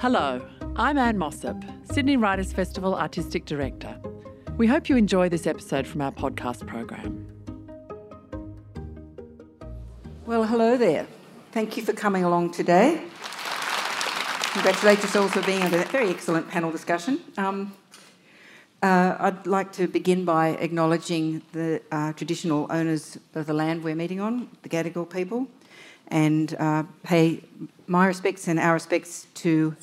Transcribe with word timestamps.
Hello, 0.00 0.40
I'm 0.76 0.96
Anne 0.96 1.18
Mossop, 1.18 1.62
Sydney 1.92 2.16
Writers 2.16 2.54
Festival 2.54 2.94
Artistic 2.94 3.44
Director. 3.44 4.00
We 4.56 4.66
hope 4.66 4.88
you 4.88 4.96
enjoy 4.96 5.28
this 5.28 5.46
episode 5.46 5.86
from 5.86 6.00
our 6.00 6.10
podcast 6.10 6.66
program. 6.66 7.26
Well, 10.24 10.44
hello 10.44 10.78
there. 10.78 11.06
Thank 11.52 11.76
you 11.76 11.82
for 11.82 11.92
coming 11.92 12.24
along 12.24 12.52
today. 12.52 13.02
Congratulate 14.54 15.00
yourselves 15.00 15.34
for 15.34 15.42
being 15.42 15.60
at 15.60 15.74
a 15.74 15.84
very 15.90 16.08
excellent 16.08 16.48
panel 16.48 16.70
discussion. 16.70 17.20
Um, 17.36 17.74
uh, 18.82 19.16
I'd 19.18 19.46
like 19.46 19.70
to 19.72 19.86
begin 19.86 20.24
by 20.24 20.52
acknowledging 20.60 21.42
the 21.52 21.82
uh, 21.92 22.14
traditional 22.14 22.66
owners 22.70 23.18
of 23.34 23.44
the 23.44 23.52
land 23.52 23.84
we're 23.84 23.94
meeting 23.94 24.18
on, 24.18 24.48
the 24.62 24.70
Gadigal 24.70 25.10
people, 25.10 25.46
and 26.08 26.54
uh, 26.58 26.84
pay 27.02 27.44
my 27.86 28.06
respects 28.06 28.48
and 28.48 28.58
our 28.58 28.72
respects 28.72 29.26
to 29.34 29.76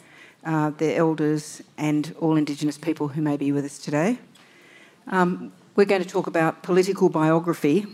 uh, 0.48 0.70
their 0.72 0.98
elders 0.98 1.62
and 1.78 2.16
all 2.20 2.38
Indigenous 2.38 2.78
people 2.78 3.10
who 3.10 3.22
may 3.22 3.36
be 3.36 3.52
with 3.52 3.66
us 3.66 3.78
today. 3.78 4.18
Um, 5.08 5.52
we're 5.76 5.86
going 5.86 6.02
to 6.02 6.08
talk 6.08 6.26
about 6.26 6.64
political 6.64 7.10
biography, 7.10 7.86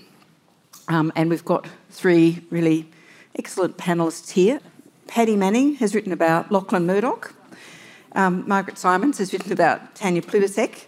um, 0.88 1.12
and 1.16 1.29
we've 1.29 1.43
got 1.43 1.67
three 1.89 2.45
really 2.52 2.89
excellent 3.35 3.77
panelists 3.77 4.31
here. 4.31 4.59
Paddy 5.07 5.35
Manning 5.35 5.76
has 5.76 5.95
written 5.95 6.12
about 6.12 6.52
Lachlan 6.52 6.85
Murdoch. 6.85 7.34
Um, 8.13 8.48
Margaret 8.48 8.77
Simons 8.77 9.17
has 9.17 9.34
written 9.34 9.51
about 9.51 9.95
Tanya 9.95 10.21
Plibersek, 10.21 10.85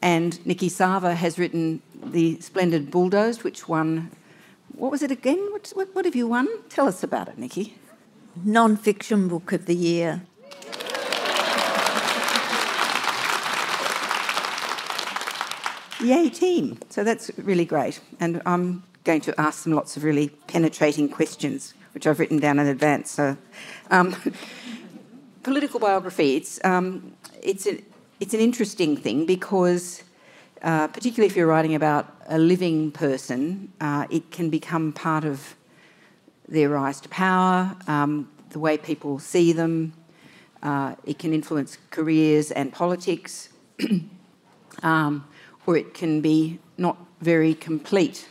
and 0.00 0.34
Niki 0.46 0.70
Savva 0.70 1.16
has 1.16 1.36
written 1.36 1.82
The 2.00 2.40
Splendid 2.40 2.92
Bulldozed, 2.92 3.42
which 3.42 3.68
won. 3.68 4.12
What 4.74 4.92
was 4.92 5.02
it 5.02 5.10
again? 5.10 5.48
What, 5.50 5.72
what, 5.74 5.92
what 5.94 6.04
have 6.04 6.14
you 6.14 6.28
won? 6.28 6.48
Tell 6.68 6.86
us 6.86 7.02
about 7.02 7.26
it, 7.26 7.36
Niki. 7.40 7.72
Non 8.44 8.76
fiction 8.76 9.26
book 9.26 9.50
of 9.50 9.66
the 9.66 9.74
year. 9.74 10.22
Yay, 16.00 16.28
team. 16.30 16.78
So 16.90 17.02
that's 17.02 17.28
really 17.38 17.64
great. 17.64 18.00
And 18.20 18.40
I'm 18.46 18.84
going 19.02 19.20
to 19.22 19.40
ask 19.40 19.64
them 19.64 19.72
lots 19.72 19.96
of 19.96 20.04
really 20.04 20.28
penetrating 20.46 21.08
questions, 21.08 21.74
which 21.92 22.06
I've 22.06 22.20
written 22.20 22.38
down 22.38 22.60
in 22.60 22.68
advance. 22.68 23.10
So, 23.10 23.36
um, 23.90 24.14
political 25.42 25.80
biography, 25.80 26.36
it's, 26.36 26.64
um, 26.64 27.14
it's, 27.42 27.66
a, 27.66 27.82
it's 28.20 28.32
an 28.32 28.38
interesting 28.38 28.96
thing 28.96 29.26
because, 29.26 30.04
uh, 30.62 30.86
particularly 30.86 31.26
if 31.26 31.36
you're 31.36 31.48
writing 31.48 31.74
about 31.74 32.14
a 32.28 32.38
living 32.38 32.92
person, 32.92 33.72
uh, 33.80 34.06
it 34.08 34.30
can 34.30 34.50
become 34.50 34.92
part 34.92 35.24
of 35.24 35.56
their 36.46 36.68
rise 36.68 37.00
to 37.00 37.08
power, 37.08 37.74
um, 37.88 38.30
the 38.50 38.60
way 38.60 38.78
people 38.78 39.18
see 39.18 39.52
them. 39.52 39.92
Uh, 40.62 40.94
it 41.04 41.18
can 41.18 41.34
influence 41.34 41.76
careers 41.90 42.52
and 42.52 42.72
politics. 42.72 43.48
or 45.68 45.76
it 45.76 45.92
can 45.92 46.22
be 46.22 46.58
not 46.78 46.96
very 47.20 47.52
complete. 47.52 48.26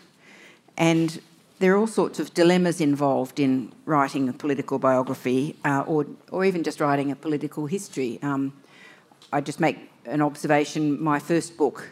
And 0.75 1.21
there 1.59 1.75
are 1.75 1.77
all 1.77 1.85
sorts 1.85 2.19
of 2.19 2.33
dilemmas 2.33 2.81
involved 2.81 3.39
in 3.39 3.71
writing 3.85 4.27
a 4.27 4.33
political 4.33 4.79
biography 4.79 5.55
uh, 5.63 5.83
or, 5.85 6.07
or 6.31 6.45
even 6.45 6.63
just 6.63 6.79
writing 6.79 7.11
a 7.11 7.16
political 7.16 7.67
history. 7.67 8.17
Um, 8.23 8.53
I 9.31 9.41
just 9.41 9.59
make 9.59 9.77
an 10.05 10.19
observation. 10.19 10.99
My 10.99 11.19
first 11.19 11.57
book, 11.57 11.91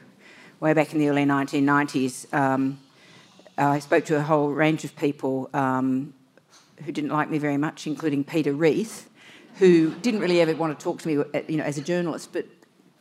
way 0.61 0.73
back 0.73 0.93
in 0.93 0.99
the 0.99 1.09
early 1.09 1.25
1990s, 1.25 2.33
um, 2.33 2.79
I 3.55 3.77
spoke 3.77 4.05
to 4.05 4.17
a 4.17 4.23
whole 4.23 4.49
range 4.49 4.83
of 4.83 4.95
people 4.95 5.51
um, 5.53 6.15
who 6.83 6.91
didn't 6.91 7.11
like 7.11 7.29
me 7.29 7.37
very 7.37 7.57
much, 7.57 7.85
including 7.85 8.23
Peter 8.23 8.51
Reith, 8.51 9.11
who 9.59 9.93
didn't 10.01 10.21
really 10.21 10.41
ever 10.41 10.55
want 10.55 10.75
to 10.77 10.83
talk 10.83 11.03
to 11.03 11.07
me, 11.07 11.23
you 11.47 11.57
know, 11.57 11.63
as 11.63 11.77
a 11.77 11.81
journalist, 11.81 12.33
but 12.33 12.47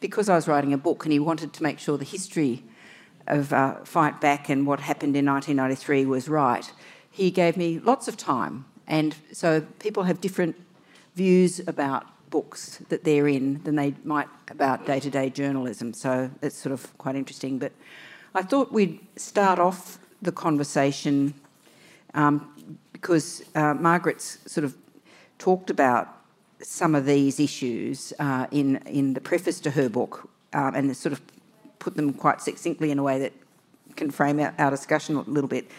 because 0.05 0.29
I 0.29 0.35
was 0.35 0.47
writing 0.47 0.75
a 0.75 0.77
book 0.77 1.07
and 1.07 1.13
he 1.15 1.19
wanted 1.19 1.55
to 1.55 1.63
make 1.63 1.79
sure 1.79 1.97
the 1.97 2.05
history 2.05 2.63
of 3.27 3.55
uh, 3.55 3.77
Fight 3.85 4.21
Back 4.21 4.51
and 4.51 4.67
what 4.67 4.81
happened 4.81 5.17
in 5.17 5.25
1993 5.25 6.05
was 6.05 6.29
right, 6.29 6.71
he 7.11 7.31
gave 7.31 7.57
me 7.57 7.79
lots 7.79 8.07
of 8.07 8.15
time. 8.15 8.67
And 8.87 9.17
so 9.33 9.63
people 9.79 10.03
have 10.03 10.21
different 10.21 10.57
views 11.15 11.59
about 11.67 12.05
books 12.29 12.83
that 12.91 13.05
they're 13.05 13.27
in 13.27 13.63
than 13.63 13.77
they 13.77 13.95
might 14.05 14.29
about 14.51 14.85
day 14.85 15.01
to 15.01 15.09
day 15.09 15.31
journalism. 15.31 15.95
So 15.95 16.31
it's 16.43 16.57
sort 16.57 16.75
of 16.75 16.99
quite 16.99 17.17
interesting. 17.17 17.59
But 17.59 17.73
I 18.35 18.43
thought 18.43 18.73
we'd 18.73 19.01
start 19.17 19.59
off 19.59 19.99
the 20.21 20.33
conversation 20.33 21.33
um, 22.13 22.77
because 22.93 23.43
uh, 23.55 23.73
Margaret's 23.73 24.39
sort 24.53 24.65
of 24.65 24.77
talked 25.39 25.71
about 25.71 26.24
some 26.61 26.95
of 26.95 27.07
these 27.07 27.41
issues 27.41 28.13
uh, 28.19 28.47
in 28.51 28.77
in 28.87 29.15
the 29.15 29.21
preface 29.21 29.61
to 29.61 29.71
her 29.71 29.89
book, 29.89 30.29
um, 30.53 30.75
and 30.75 30.97
sort 30.97 31.13
of 31.13 31.21
put 31.79 31.97
them 31.97 32.13
quite 32.13 32.41
succinctly 32.41 32.91
in 32.91 32.99
a 32.99 33.03
way 33.03 33.19
that 33.19 33.33
can 33.97 34.11
frame 34.11 34.41
our, 34.41 34.55
our, 34.59 34.71
discussion 34.71 35.17
a 35.17 35.21
little 35.23 35.49
bit. 35.49 35.71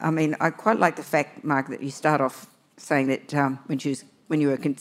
I 0.00 0.10
mean, 0.10 0.36
I 0.40 0.50
quite 0.50 0.78
like 0.78 0.96
the 0.96 1.02
fact, 1.02 1.44
Mark, 1.44 1.68
that 1.68 1.82
you 1.82 1.90
start 1.90 2.20
off 2.20 2.46
saying 2.76 3.08
that 3.08 3.34
um, 3.34 3.58
when 3.66 3.78
she 3.78 3.90
was 3.90 4.04
when 4.28 4.40
you 4.40 4.48
were 4.48 4.56
con- 4.56 4.76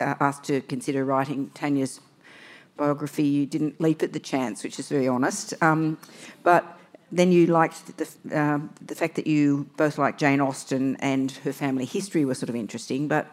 uh, 0.00 0.14
asked 0.20 0.44
to 0.44 0.60
consider 0.62 1.04
writing 1.04 1.50
Tanya's 1.54 2.00
biography, 2.76 3.24
you 3.24 3.46
didn't 3.46 3.80
leap 3.80 4.02
at 4.02 4.12
the 4.12 4.20
chance, 4.20 4.64
which 4.64 4.78
is 4.78 4.88
very 4.88 5.06
honest. 5.06 5.54
Um, 5.62 5.98
but 6.42 6.78
then 7.12 7.30
you 7.30 7.46
liked 7.46 7.96
the, 7.96 8.36
uh, 8.36 8.58
the 8.84 8.94
fact 8.94 9.14
that 9.16 9.26
you 9.26 9.68
both 9.76 9.98
liked 9.98 10.18
Jane 10.18 10.40
Austen 10.40 10.96
and 10.96 11.30
her 11.44 11.52
family 11.52 11.84
history 11.84 12.24
was 12.24 12.38
sort 12.38 12.48
of 12.48 12.56
interesting, 12.56 13.06
but 13.06 13.30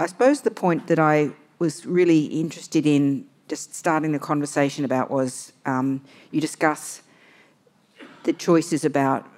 I 0.00 0.06
suppose 0.06 0.40
the 0.40 0.50
point 0.50 0.86
that 0.86 0.98
I 0.98 1.30
was 1.58 1.84
really 1.84 2.24
interested 2.24 2.86
in 2.86 3.26
just 3.48 3.74
starting 3.74 4.12
the 4.12 4.18
conversation 4.18 4.82
about 4.86 5.10
was 5.10 5.52
um, 5.66 6.00
you 6.30 6.40
discuss 6.40 7.02
the 8.22 8.32
choices 8.32 8.82
about 8.82 9.28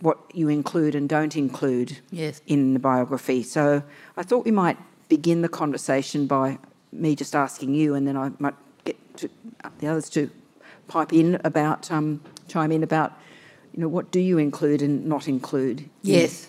what 0.00 0.18
you 0.32 0.48
include 0.48 0.94
and 0.94 1.08
don't 1.08 1.34
include 1.36 1.98
yes. 2.12 2.40
in 2.46 2.74
the 2.74 2.78
biography. 2.78 3.42
So 3.42 3.82
I 4.16 4.22
thought 4.22 4.44
we 4.44 4.52
might 4.52 4.78
begin 5.08 5.42
the 5.42 5.48
conversation 5.48 6.28
by 6.28 6.58
me 6.92 7.16
just 7.16 7.34
asking 7.34 7.74
you, 7.74 7.94
and 7.94 8.06
then 8.06 8.16
I 8.16 8.30
might 8.38 8.54
get 8.84 8.96
to 9.16 9.28
the 9.80 9.88
others 9.88 10.08
to 10.10 10.30
pipe 10.86 11.12
in 11.12 11.40
about 11.42 11.90
um, 11.90 12.20
chime 12.46 12.70
in 12.70 12.84
about 12.84 13.14
you 13.72 13.80
know 13.80 13.88
what 13.88 14.12
do 14.12 14.20
you 14.20 14.38
include 14.38 14.80
and 14.80 15.06
not 15.06 15.26
include. 15.26 15.90
Yes. 16.02 16.48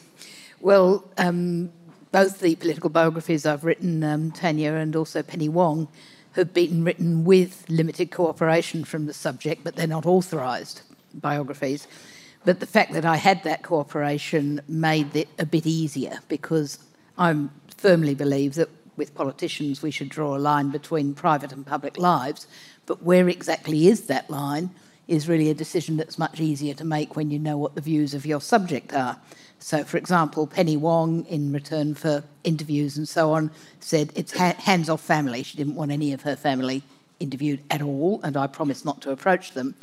Well, 0.62 1.04
um, 1.18 1.72
both 2.12 2.40
the 2.40 2.56
political 2.56 2.90
biographies 2.90 3.46
I've 3.46 3.64
written, 3.64 4.04
um, 4.04 4.32
Tanya 4.32 4.74
and 4.74 4.96
also 4.96 5.22
Penny 5.22 5.50
Wong, 5.50 5.88
have 6.34 6.54
been 6.54 6.84
written 6.84 7.24
with 7.24 7.66
limited 7.70 8.12
cooperation 8.12 8.84
from 8.84 9.06
the 9.06 9.14
subject, 9.14 9.64
but 9.64 9.76
they're 9.76 9.88
not 9.88 10.06
authorised 10.06 10.82
biographies. 11.14 11.88
But 12.46 12.60
the 12.60 12.66
fact 12.66 12.94
that 12.94 13.06
I 13.06 13.18
had 13.18 13.44
that 13.44 13.64
cooperation 13.64 14.62
made 14.68 15.16
it 15.16 15.28
a 15.38 15.46
bit 15.46 15.66
easier 15.66 16.20
because 16.28 16.80
I 17.18 17.48
firmly 17.76 18.16
believe 18.16 18.56
that 18.56 18.70
with 18.96 19.16
politicians 19.16 19.82
we 19.82 19.92
should 19.92 20.10
draw 20.10 20.36
a 20.36 20.40
line 20.40 20.70
between 20.70 21.14
private 21.14 21.52
and 21.52 21.66
public 21.66 21.98
lives, 21.98 22.48
but 22.86 23.04
where 23.04 23.28
exactly 23.28 23.88
is 23.88 24.08
that 24.08 24.30
line 24.30 24.70
is 25.08 25.28
really 25.28 25.50
a 25.50 25.56
decision 25.56 25.98
that's 25.98 26.20
much 26.20 26.40
easier 26.40 26.74
to 26.76 26.86
make 26.86 27.16
when 27.16 27.32
you 27.32 27.40
know 27.40 27.58
what 27.58 27.76
the 27.76 27.82
views 27.82 28.14
of 28.14 28.26
your 28.26 28.40
subject 28.40 28.94
are. 28.94 29.18
So, 29.60 29.84
for 29.84 29.98
example, 29.98 30.48
Penny 30.48 30.78
Wong, 30.78 31.26
in 31.26 31.52
return 31.52 31.94
for 31.94 32.24
interviews 32.44 32.98
and 32.98 33.08
so 33.08 33.34
on, 33.34 33.52
said 33.82 34.12
it's 34.16 34.36
ha- 34.36 34.56
hands 34.58 34.90
off 34.90 35.02
family. 35.02 35.44
She 35.44 35.58
didn't 35.58 35.76
want 35.76 35.92
any 35.92 36.14
of 36.14 36.22
her 36.22 36.36
family 36.36 36.82
interviewed 37.20 37.60
at 37.70 37.82
all, 37.82 38.22
and 38.24 38.38
I 38.38 38.48
promised 38.48 38.86
not 38.86 39.02
to 39.02 39.12
approach 39.12 39.52
them. 39.52 39.76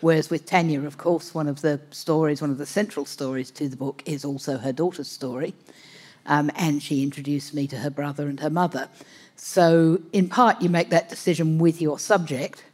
Whereas 0.00 0.30
with 0.30 0.46
Tanya, 0.46 0.84
of 0.84 0.96
course, 0.96 1.34
one 1.34 1.48
of 1.48 1.60
the 1.60 1.80
stories, 1.90 2.40
one 2.40 2.50
of 2.50 2.58
the 2.58 2.66
central 2.66 3.04
stories 3.04 3.50
to 3.52 3.68
the 3.68 3.76
book 3.76 4.02
is 4.06 4.24
also 4.24 4.56
her 4.56 4.72
daughter's 4.72 5.10
story. 5.10 5.54
Um, 6.26 6.50
and 6.56 6.82
she 6.82 7.02
introduced 7.02 7.52
me 7.52 7.66
to 7.68 7.78
her 7.78 7.90
brother 7.90 8.28
and 8.28 8.40
her 8.40 8.50
mother. 8.50 8.88
So, 9.36 10.00
in 10.12 10.28
part, 10.28 10.62
you 10.62 10.68
make 10.68 10.90
that 10.90 11.08
decision 11.08 11.58
with 11.58 11.80
your 11.80 11.98
subject, 11.98 12.64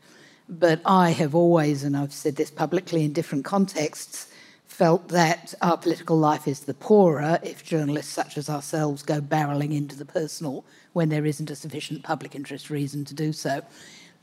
but 0.48 0.80
I 0.84 1.10
have 1.10 1.34
always, 1.34 1.84
and 1.84 1.96
I've 1.96 2.12
said 2.12 2.36
this 2.36 2.50
publicly 2.50 3.04
in 3.04 3.12
different 3.12 3.44
contexts, 3.44 4.28
felt 4.74 5.06
that 5.06 5.54
our 5.62 5.78
political 5.78 6.18
life 6.18 6.48
is 6.48 6.60
the 6.60 6.74
poorer 6.74 7.38
if 7.44 7.62
journalists 7.62 8.12
such 8.12 8.36
as 8.36 8.50
ourselves 8.50 9.04
go 9.04 9.20
barreling 9.20 9.72
into 9.72 9.94
the 9.94 10.04
personal 10.04 10.64
when 10.94 11.10
there 11.10 11.24
isn't 11.24 11.48
a 11.48 11.54
sufficient 11.54 12.02
public 12.02 12.34
interest 12.34 12.70
reason 12.70 13.04
to 13.04 13.14
do 13.14 13.32
so. 13.32 13.62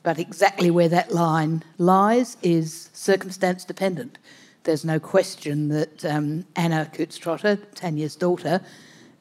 But 0.04 0.20
exactly 0.20 0.70
where 0.70 0.90
that 0.90 1.14
line 1.14 1.64
lies 1.78 2.36
is 2.42 2.90
circumstance 2.92 3.64
dependent. 3.64 4.18
There's 4.64 4.84
no 4.84 5.00
question 5.00 5.70
that 5.70 6.04
um, 6.04 6.46
Anna 6.58 6.92
Coutts-Trotter, 6.94 7.56
Tanya's 7.74 8.18
daughter, 8.18 8.60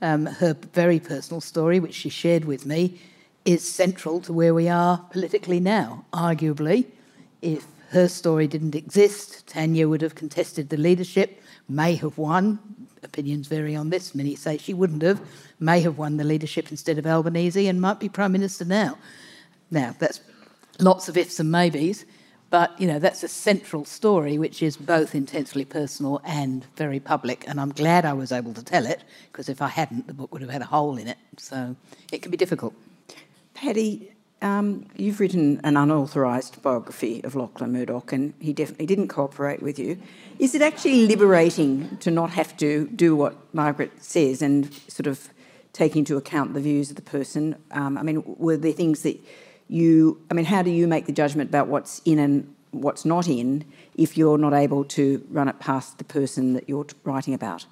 um, 0.03 0.27
her 0.27 0.55
very 0.73 0.99
personal 0.99 1.41
story, 1.41 1.79
which 1.79 1.95
she 1.95 2.09
shared 2.09 2.45
with 2.45 2.67
me, 2.67 3.01
is 3.45 3.63
central 3.63 4.21
to 4.23 4.33
where 4.33 4.53
we 4.53 4.69
are 4.69 4.99
politically 5.13 5.61
now. 5.61 6.05
Arguably, 6.13 6.87
if 7.41 7.67
her 7.91 8.09
story 8.09 8.47
didn't 8.47 8.77
exist. 8.77 9.47
Tanya 9.49 9.89
would 9.89 10.01
have 10.01 10.15
contested 10.15 10.69
the 10.69 10.77
leadership, 10.77 11.43
may 11.69 11.97
have 11.97 12.17
won, 12.19 12.59
opinions 13.03 13.49
vary 13.49 13.75
on 13.75 13.91
this. 13.91 14.15
Many 14.15 14.37
say 14.37 14.59
she 14.59 14.75
wouldn't 14.75 15.03
have, 15.03 15.21
may 15.59 15.81
have 15.81 15.99
won 15.99 16.17
the 16.17 16.25
leadership 16.25 16.71
instead 16.71 16.99
of 16.99 17.07
Albanese, 17.07 17.67
and 17.67 17.81
might 17.81 17.99
be 17.99 18.09
Prime 18.09 18.33
Minister 18.33 18.65
now. 18.65 18.97
Now, 19.73 19.95
that's 19.99 20.21
lots 20.79 21.09
of 21.09 21.17
ifs 21.17 21.41
and 21.41 21.51
maybes, 21.51 22.05
but 22.49 22.81
you 22.81 22.87
know 22.87 22.99
that's 23.01 23.25
a 23.25 23.29
central 23.29 23.85
story, 23.85 24.39
which 24.39 24.63
is 24.63 24.77
both 24.77 25.15
intensely 25.15 25.65
personal 25.65 26.21
and 26.25 26.65
very 26.77 27.01
public. 27.01 27.45
And 27.49 27.61
I'm 27.61 27.73
glad 27.73 28.05
I 28.05 28.13
was 28.13 28.31
able 28.31 28.55
to 28.55 28.65
tell 28.65 28.87
it 28.87 29.03
because 29.33 29.49
if 29.49 29.61
I 29.61 29.69
hadn't, 29.69 30.07
the 30.07 30.15
book 30.15 30.33
would 30.33 30.43
have 30.43 30.51
had 30.51 30.63
a 30.63 30.67
hole 30.67 30.97
in 30.97 31.09
it. 31.09 31.19
So 31.39 31.75
it 32.13 32.23
can 32.23 32.31
be 32.31 32.37
difficult. 32.37 32.75
Paddy, 33.55 34.13
um, 34.43 34.87
you've 34.97 35.21
written 35.21 35.61
an 35.65 35.77
unauthorised 35.77 36.63
biography 36.63 37.23
of 37.25 37.35
Lachlan 37.35 37.73
Murdoch, 37.73 38.13
and 38.13 38.33
he 38.41 38.53
definitely 38.53 38.87
didn't 38.87 39.09
cooperate 39.09 39.63
with 39.63 39.79
you. 39.79 40.01
Is 40.39 40.55
it 40.55 40.63
actually 40.63 41.07
liberating 41.07 41.99
to 41.99 42.11
not 42.11 42.31
have 42.31 42.57
to 42.59 42.89
do 42.89 43.15
what 43.15 43.37
Margaret 43.55 43.93
says 44.03 44.41
and 44.41 44.73
sort 44.89 45.07
of 45.07 45.29
take 45.73 45.95
into 45.97 46.17
account 46.17 46.55
the 46.55 46.61
views 46.61 46.91
of 46.91 46.97
the 46.97 47.03
person? 47.03 47.57
Um, 47.71 47.99
I 47.99 48.03
mean, 48.03 48.23
were 48.25 48.57
there 48.57 48.73
things 48.73 49.03
that 49.03 49.21
you, 49.69 50.21
I 50.31 50.35
mean, 50.35 50.47
how 50.47 50.63
do 50.63 50.71
you 50.71 50.89
make 50.89 51.07
the 51.07 51.13
judgment 51.13 51.51
about 51.51 51.69
what's 51.69 52.01
in 52.05 52.19
and 52.19 52.55
what's 52.73 53.05
not 53.05 53.29
in 53.29 53.65
if 53.95 54.17
you're 54.17 54.39
not 54.39 54.53
able 54.53 54.85
to 54.85 55.25
run 55.31 55.49
it 55.49 55.59
past 55.59 55.99
the 55.99 56.05
person 56.05 56.55
that 56.55 56.69
you're 56.69 56.87
writing 57.05 57.35
about? 57.35 57.67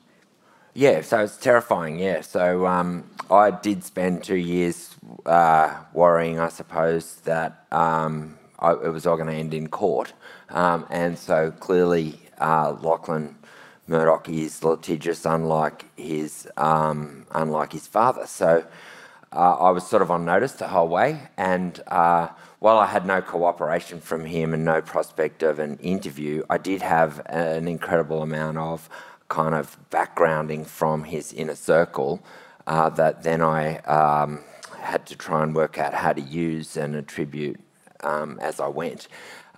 Yeah, 0.79 1.01
so 1.01 1.25
it's 1.25 1.37
terrifying, 1.37 1.99
yeah. 1.99 2.21
So 2.21 2.65
um, 2.65 3.03
I 3.33 3.51
did 3.51 3.83
spend 3.83 4.23
two 4.23 4.37
years 4.37 4.95
uh, 5.27 5.77
worrying, 5.93 6.39
I 6.39 6.51
suppose, 6.51 7.17
that 7.25 7.67
um, 7.73 8.39
I, 8.61 8.75
it 8.75 8.93
was 8.93 9.05
all 9.05 9.17
going 9.17 9.27
to 9.27 9.35
end 9.35 9.55
in 9.55 9.67
court. 9.67 10.13
Um, 10.51 10.87
and 10.89 11.19
so 11.19 11.51
clearly, 11.51 12.21
uh, 12.41 12.77
Lachlan 12.81 13.35
Murdoch 13.89 14.29
is 14.29 14.63
litigious, 14.63 15.27
unlike 15.27 15.87
his, 15.99 16.47
um, 16.57 17.27
unlike 17.33 17.73
his 17.73 17.89
father. 17.89 18.29
So 18.29 18.65
uh, 19.33 19.55
I 19.57 19.71
was 19.71 19.85
sort 19.85 20.03
of 20.03 20.13
on 20.13 20.25
notice 20.25 20.53
the 20.53 20.69
whole 20.69 20.87
way. 20.87 21.23
And 21.37 21.83
uh, 21.89 22.29
while 22.61 22.79
I 22.79 22.87
had 22.87 23.05
no 23.05 23.21
cooperation 23.21 24.01
from 24.01 24.27
him 24.27 24.55
and 24.55 24.65
no 24.65 24.81
prospect 24.81 25.43
of 25.43 25.59
an 25.59 25.79
interview, 25.79 26.45
I 26.49 26.59
did 26.59 26.83
have 26.83 27.21
an 27.27 27.67
incredible 27.67 28.23
amount 28.23 28.59
of 28.59 28.89
kind 29.29 29.55
of 29.55 29.77
backgrounding 29.91 30.67
from 30.67 31.05
his 31.05 31.33
inner 31.33 31.55
circle 31.55 32.23
uh, 32.67 32.89
that 32.91 33.23
then 33.23 33.43
I 33.43 33.79
um, 33.79 34.41
had 34.81 35.07
to 35.07 35.17
try 35.17 35.43
and 35.43 35.55
work 35.55 35.79
out 35.79 35.95
how 35.95 36.13
to 36.13 36.21
use 36.21 36.77
and 36.77 36.95
attribute 36.95 37.61
um, 38.01 38.39
as 38.41 38.61
I 38.61 38.69
went. 38.69 39.09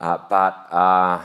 Uh, 0.00 0.18
but 0.28 0.72
uh, 0.72 1.22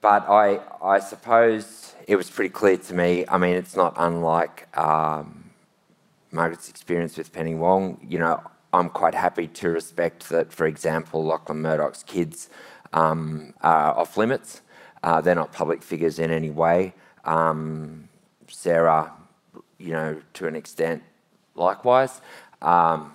but 0.00 0.28
I 0.28 0.60
I 0.82 1.00
suppose 1.00 1.94
it 2.06 2.16
was 2.16 2.30
pretty 2.30 2.50
clear 2.50 2.76
to 2.76 2.94
me. 2.94 3.24
I 3.28 3.38
mean, 3.38 3.54
it's 3.54 3.76
not 3.76 3.94
unlike. 3.96 4.76
Um, 4.76 5.40
Margaret's 6.32 6.68
experience 6.68 7.16
with 7.16 7.32
Penny 7.32 7.54
Wong, 7.54 7.98
you 8.08 8.18
know, 8.18 8.40
I'm 8.72 8.88
quite 8.88 9.14
happy 9.14 9.48
to 9.48 9.68
respect 9.68 10.28
that, 10.28 10.52
for 10.52 10.66
example, 10.66 11.24
Lachlan 11.24 11.60
Murdoch's 11.60 12.04
kids 12.04 12.48
um, 12.92 13.54
are 13.62 13.98
off 13.98 14.16
limits. 14.16 14.62
Uh, 15.02 15.20
they're 15.20 15.34
not 15.34 15.52
public 15.52 15.82
figures 15.82 16.18
in 16.18 16.30
any 16.30 16.50
way. 16.50 16.94
Um, 17.24 18.08
Sarah, 18.48 19.12
you 19.78 19.92
know, 19.92 20.20
to 20.34 20.46
an 20.46 20.56
extent, 20.56 21.02
likewise. 21.54 22.20
Um, 22.62 23.14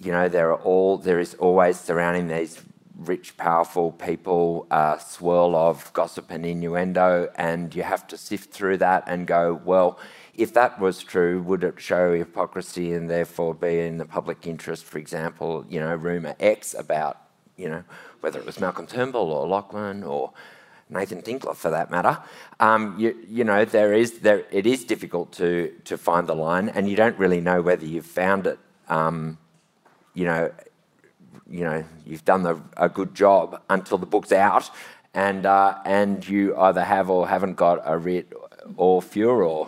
you 0.00 0.12
know, 0.12 0.28
there 0.28 0.50
are 0.50 0.60
all 0.62 0.98
there 0.98 1.18
is 1.18 1.34
always 1.34 1.78
surrounding 1.78 2.28
these 2.28 2.60
rich, 2.96 3.36
powerful 3.36 3.92
people 3.92 4.66
a 4.70 5.00
swirl 5.04 5.56
of 5.56 5.92
gossip 5.92 6.30
and 6.30 6.44
innuendo, 6.46 7.30
and 7.36 7.74
you 7.74 7.82
have 7.82 8.06
to 8.08 8.16
sift 8.16 8.52
through 8.52 8.78
that 8.78 9.04
and 9.06 9.26
go, 9.26 9.60
well, 9.64 9.98
if 10.34 10.52
that 10.54 10.80
was 10.80 11.02
true, 11.02 11.40
would 11.42 11.64
it 11.64 11.80
show 11.80 12.16
hypocrisy 12.16 12.92
and 12.92 13.08
therefore 13.08 13.54
be 13.54 13.80
in 13.80 13.98
the 13.98 14.04
public 14.04 14.46
interest, 14.46 14.84
for 14.84 14.98
example, 14.98 15.64
you 15.68 15.80
know, 15.80 15.94
rumour 15.94 16.34
X 16.40 16.74
about, 16.74 17.20
you 17.56 17.68
know, 17.68 17.84
whether 18.20 18.38
it 18.38 18.46
was 18.46 18.60
Malcolm 18.60 18.86
Turnbull 18.86 19.30
or 19.30 19.46
Lachlan 19.46 20.02
or 20.02 20.32
Nathan 20.88 21.22
Tinkler 21.22 21.54
for 21.54 21.70
that 21.70 21.90
matter. 21.90 22.18
Um, 22.60 22.98
you, 22.98 23.16
you 23.28 23.44
know, 23.44 23.64
there 23.64 23.92
is 23.92 24.20
there 24.20 24.44
it 24.50 24.66
is 24.66 24.84
difficult 24.84 25.32
to 25.32 25.72
to 25.84 25.96
find 25.96 26.26
the 26.26 26.34
line, 26.34 26.68
and 26.68 26.88
you 26.88 26.96
don't 26.96 27.18
really 27.18 27.40
know 27.40 27.62
whether 27.62 27.84
you've 27.86 28.06
found 28.06 28.46
it. 28.46 28.58
Um, 28.88 29.38
you 30.12 30.24
know, 30.24 30.52
you 31.48 31.64
know, 31.64 31.84
you've 32.06 32.24
done 32.24 32.42
the, 32.42 32.60
a 32.76 32.88
good 32.88 33.14
job 33.14 33.60
until 33.68 33.98
the 33.98 34.06
book's 34.06 34.32
out, 34.32 34.70
and 35.14 35.46
uh, 35.46 35.78
and 35.84 36.26
you 36.28 36.56
either 36.56 36.84
have 36.84 37.10
or 37.10 37.28
haven't 37.28 37.54
got 37.54 37.82
a 37.84 37.96
writ 37.98 38.32
or 38.76 39.02
furor 39.02 39.66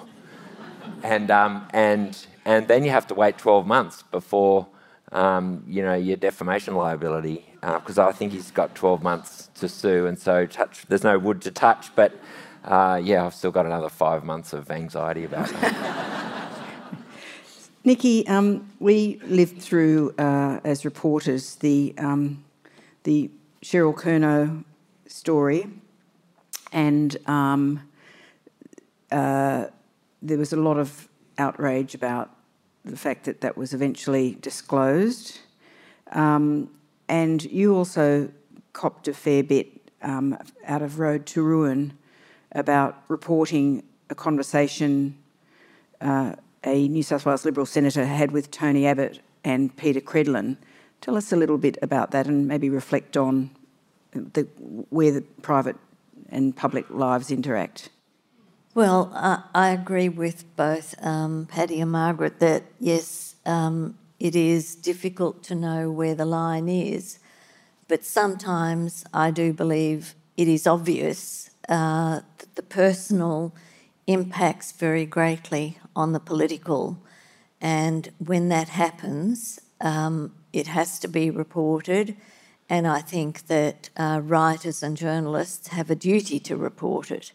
and 1.03 1.31
um, 1.31 1.67
and 1.73 2.27
and 2.45 2.69
then 2.69 2.85
you 2.85 2.91
have 2.91 3.07
to 3.09 3.15
wait 3.15 3.39
12 3.39 3.67
months 3.67 4.03
before 4.11 4.67
um, 5.13 5.65
you 5.67 5.83
know 5.83 5.95
your 5.95 6.17
defamation 6.17 6.75
liability 6.75 7.45
because 7.75 7.99
uh, 7.99 8.07
I 8.07 8.13
think 8.13 8.33
he's 8.33 8.51
got 8.51 8.75
12 8.75 9.03
months 9.03 9.51
to 9.57 9.69
sue, 9.69 10.07
and 10.07 10.19
so 10.19 10.47
touch 10.47 10.87
there's 10.89 11.05
no 11.05 11.19
wood 11.19 11.43
to 11.43 11.51
touch, 11.51 11.95
but 11.97 12.13
uh, 12.65 13.01
yeah, 13.03 13.27
I've 13.27 13.35
still 13.35 13.51
got 13.51 13.67
another 13.67 13.89
five 13.89 14.25
months 14.25 14.53
of 14.53 14.71
anxiety 14.71 15.25
about 15.25 15.49
that. 15.49 16.53
Niki, 17.85 18.29
um, 18.29 18.69
we 18.81 19.21
lived 19.27 19.61
through 19.63 20.13
uh, 20.19 20.61
as 20.65 20.85
reporters 20.85 21.57
the 21.57 21.95
um, 21.99 22.45
the 23.05 23.31
Cheryl 23.63 23.95
Kernot 23.95 24.65
story, 25.07 25.67
and 26.73 27.17
um, 27.29 27.89
uh, 29.11 29.67
there 30.23 30.39
was 30.39 30.53
a 30.53 30.57
lot 30.57 30.79
of 30.79 31.09
outrage 31.39 31.95
about 31.95 32.31
the 32.85 32.97
fact 32.97 33.25
that 33.25 33.41
that 33.41 33.57
was 33.57 33.75
eventually 33.75 34.37
disclosed. 34.41 35.41
Um, 36.13 36.71
and 37.09 37.45
you 37.45 37.75
also 37.75 38.31
copped 38.73 39.09
a 39.09 39.15
fair 39.15 39.43
bit 39.43 39.91
um, 40.03 40.37
out 40.67 40.83
of 40.83 40.99
Road 40.99 41.27
to 41.27 41.43
Ruin 41.43 41.97
about 42.53 43.03
reporting 43.09 43.83
a 44.11 44.15
conversation 44.15 45.17
uh, 46.01 46.35
a 46.65 46.89
New 46.89 47.03
South 47.03 47.25
Wales 47.25 47.45
Liberal 47.45 47.67
senator 47.67 48.05
had 48.05 48.33
with 48.33 48.51
Tony 48.51 48.87
Abbott 48.87 49.21
and 49.45 49.75
Peta 49.77 50.01
Credlin. 50.01 50.57
Tell 51.01 51.17
us 51.17 51.33
a 51.33 51.37
little 51.37 51.59
bit 51.59 51.79
about 51.81 52.11
that 52.11 52.27
and 52.27 52.49
maybe 52.49 52.69
reflect 52.69 53.17
on 53.17 53.51
the, 54.13 54.43
where 54.91 55.13
the 55.13 55.23
private 55.43 55.77
and 56.29 56.57
public 56.57 56.91
lives 56.91 57.31
interact. 57.31 57.91
Well, 58.75 59.11
uh, 59.15 59.43
I 59.55 59.71
agree 59.71 60.09
with 60.09 60.45
both 60.57 60.95
um, 61.03 61.47
Paddy 61.47 61.81
and 61.81 61.91
Margaret 61.91 62.41
that 62.41 62.65
yes, 62.81 63.37
um, 63.47 63.97
it 64.19 64.35
is 64.35 64.75
difficult 64.75 65.43
to 65.45 65.55
know 65.55 65.91
where 65.91 66.15
the 66.15 66.25
line 66.25 66.69
is, 66.69 67.19
but 67.89 68.05
sometimes 68.05 69.05
I 69.13 69.31
do 69.31 69.53
believe 69.53 70.15
it 70.37 70.49
is 70.49 70.67
obvious 70.67 71.51
uh, 71.69 72.21
that 72.39 72.55
the 72.55 72.63
personal 72.63 73.55
impacts 74.07 74.73
very 74.73 75.07
greatly 75.07 75.79
on 75.95 76.13
the 76.13 76.21
political, 76.21 76.99
and 77.61 78.11
when 78.19 78.49
that 78.49 78.69
happens, 78.69 79.61
um, 79.81 80.35
it 80.53 80.67
has 80.69 80.99
to 81.01 81.09
be 81.09 81.31
reported. 81.31 82.17
And 82.69 82.87
I 82.87 83.01
think 83.01 83.47
that 83.47 83.91
uh, 83.97 84.21
writers 84.25 84.83
and 84.83 84.97
journalists 84.97 85.69
have 85.69 85.91
a 85.91 85.95
duty 85.95 86.41
to 86.41 86.57
report 86.57 87.11
it. 87.11 87.33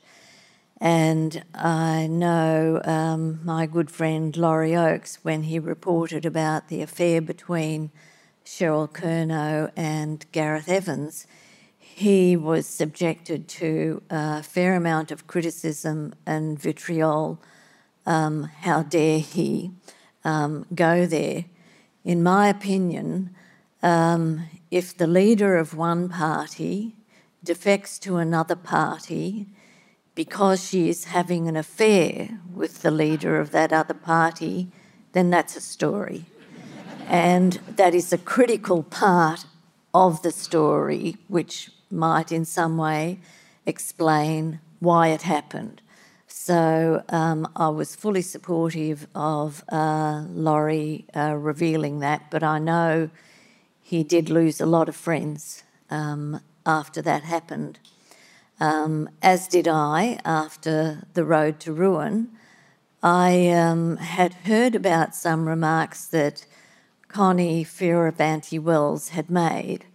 And 0.84 1.44
I 1.54 2.08
know 2.08 2.82
um, 2.86 3.40
my 3.44 3.68
good 3.68 3.92
friend 3.92 4.36
Laurie 4.36 4.76
Oakes, 4.76 5.20
when 5.22 5.44
he 5.44 5.60
reported 5.60 6.26
about 6.26 6.70
the 6.70 6.82
affair 6.82 7.22
between 7.22 7.92
Cheryl 8.44 8.92
Kernot 8.92 9.74
and 9.76 10.26
Gareth 10.32 10.68
Evans, 10.68 11.28
he 11.78 12.36
was 12.36 12.66
subjected 12.66 13.48
to 13.48 14.02
a 14.10 14.42
fair 14.42 14.74
amount 14.74 15.12
of 15.12 15.28
criticism 15.28 16.16
and 16.26 16.58
vitriol. 16.60 17.40
Um, 18.08 18.46
how 18.62 18.82
dare 18.82 19.20
he 19.20 19.70
um, 20.24 20.66
go 20.74 21.06
there? 21.06 21.46
In 22.04 22.24
my 22.24 22.48
opinion, 22.50 23.36
um, 23.84 24.48
if 24.72 24.98
the 24.98 25.06
leader 25.06 25.58
of 25.58 25.76
one 25.76 26.10
party 26.10 26.96
defects 27.44 28.00
to 28.00 28.18
another 28.18 28.56
party, 28.56 29.46
because 30.16 30.68
she 30.68 30.90
is 30.90 31.06
having 31.06 31.48
an 31.48 31.56
affair 31.56 32.40
with 32.54 32.82
the 32.82 32.92
leader 32.92 33.40
of 33.40 33.52
that 33.52 33.72
other 33.74 33.94
party, 33.94 34.70
then 35.14 35.30
that's 35.30 35.56
a 35.56 35.62
story. 35.62 36.26
and 37.08 37.54
that 37.76 37.94
is 37.94 38.14
a 38.14 38.18
critical 38.18 38.84
part 38.84 39.46
of 39.94 40.22
the 40.22 40.32
story, 40.32 41.18
which 41.28 41.72
might 41.90 42.32
in 42.32 42.46
some 42.46 42.78
way 42.78 43.20
explain 43.66 44.60
why 44.80 45.10
it 45.10 45.24
happened. 45.24 45.82
So 46.28 47.04
um, 47.10 47.48
I 47.56 47.70
was 47.70 47.96
fully 47.96 48.22
supportive 48.22 49.08
of 49.14 49.64
uh, 49.72 50.24
Laurie 50.30 51.06
uh, 51.16 51.36
revealing 51.36 52.00
that, 52.00 52.32
but 52.32 52.44
I 52.44 52.60
know 52.60 53.10
he 53.82 54.04
did 54.04 54.30
lose 54.30 54.62
a 54.62 54.66
lot 54.66 54.88
of 54.90 54.96
friends 54.96 55.64
um, 55.90 56.40
after 56.66 57.02
that 57.02 57.24
happened. 57.24 57.80
Um, 58.62 59.10
as 59.24 59.48
did 59.48 59.68
I 59.68 60.20
after 60.24 61.08
The 61.16 61.26
Road 61.26 61.60
to 61.62 61.74
Ruin. 61.74 62.30
I 63.02 63.50
um, 63.50 63.98
had 63.98 64.36
heard 64.46 64.76
about 64.76 65.16
some 65.16 65.48
remarks 65.48 66.06
that 66.06 66.46
Connie 67.08 67.66
Fierravanti 67.66 68.60
Wells 68.60 69.10
had 69.10 69.32
made, 69.32 69.86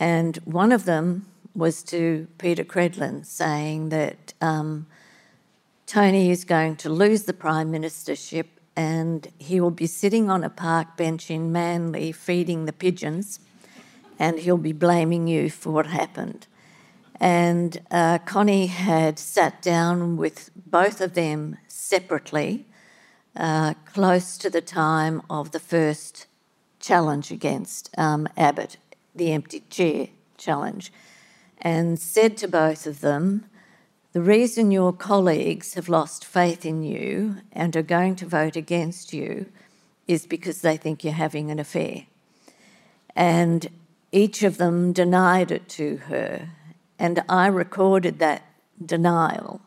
and 0.00 0.38
one 0.46 0.72
of 0.72 0.86
them 0.86 1.26
was 1.54 1.82
to 1.82 2.26
Peta 2.38 2.64
Credlin 2.64 3.26
saying 3.26 3.90
that 3.90 4.32
um, 4.40 4.86
Tony 5.86 6.30
is 6.30 6.44
going 6.44 6.76
to 6.76 6.88
lose 6.88 7.24
the 7.24 7.34
Prime 7.34 7.70
Ministership 7.70 8.46
and 8.74 9.28
he 9.38 9.60
will 9.60 9.70
be 9.70 9.86
sitting 9.86 10.30
on 10.30 10.42
a 10.42 10.48
park 10.48 10.96
bench 10.96 11.30
in 11.30 11.52
Manly 11.52 12.12
feeding 12.12 12.64
the 12.64 12.72
pigeons 12.72 13.40
and 14.18 14.38
he'll 14.38 14.56
be 14.56 14.72
blaming 14.72 15.26
you 15.26 15.50
for 15.50 15.70
what 15.70 15.86
happened. 15.86 16.46
And 17.20 17.80
uh, 17.90 18.18
Connie 18.18 18.66
had 18.66 19.18
sat 19.18 19.62
down 19.62 20.16
with 20.16 20.50
both 20.54 21.00
of 21.00 21.14
them 21.14 21.56
separately, 21.66 22.66
uh, 23.34 23.74
close 23.84 24.36
to 24.38 24.50
the 24.50 24.60
time 24.60 25.22
of 25.30 25.52
the 25.52 25.60
first 25.60 26.26
challenge 26.78 27.30
against 27.30 27.90
um, 27.96 28.28
Abbott, 28.36 28.76
the 29.14 29.32
empty 29.32 29.60
chair 29.70 30.08
challenge, 30.36 30.92
and 31.58 31.98
said 31.98 32.36
to 32.38 32.48
both 32.48 32.86
of 32.86 33.00
them, 33.00 33.46
The 34.12 34.20
reason 34.20 34.70
your 34.70 34.92
colleagues 34.92 35.74
have 35.74 35.88
lost 35.88 36.24
faith 36.24 36.66
in 36.66 36.82
you 36.82 37.36
and 37.52 37.74
are 37.76 37.82
going 37.82 38.16
to 38.16 38.26
vote 38.26 38.56
against 38.56 39.12
you 39.12 39.46
is 40.06 40.26
because 40.26 40.60
they 40.60 40.76
think 40.76 41.02
you're 41.02 41.12
having 41.14 41.50
an 41.50 41.58
affair. 41.58 42.04
And 43.14 43.68
each 44.12 44.42
of 44.42 44.58
them 44.58 44.92
denied 44.92 45.50
it 45.50 45.68
to 45.70 45.96
her 46.08 46.50
and 46.98 47.22
I 47.28 47.46
recorded 47.46 48.18
that 48.18 48.42
denial. 48.84 49.60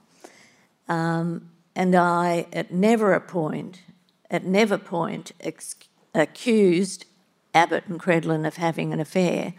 Um, 0.87 1.51
and 1.75 1.95
I, 1.95 2.47
at 2.51 2.71
never 2.71 3.13
a 3.13 3.21
point, 3.21 3.81
at 4.29 4.43
never 4.43 4.77
point, 4.77 5.31
ex- 5.39 5.75
accused 6.13 7.05
Abbott 7.53 7.85
and 7.87 7.99
Credlin 7.99 8.45
of 8.45 8.57
having 8.57 8.93
an 8.93 8.99
affair. 8.99 9.53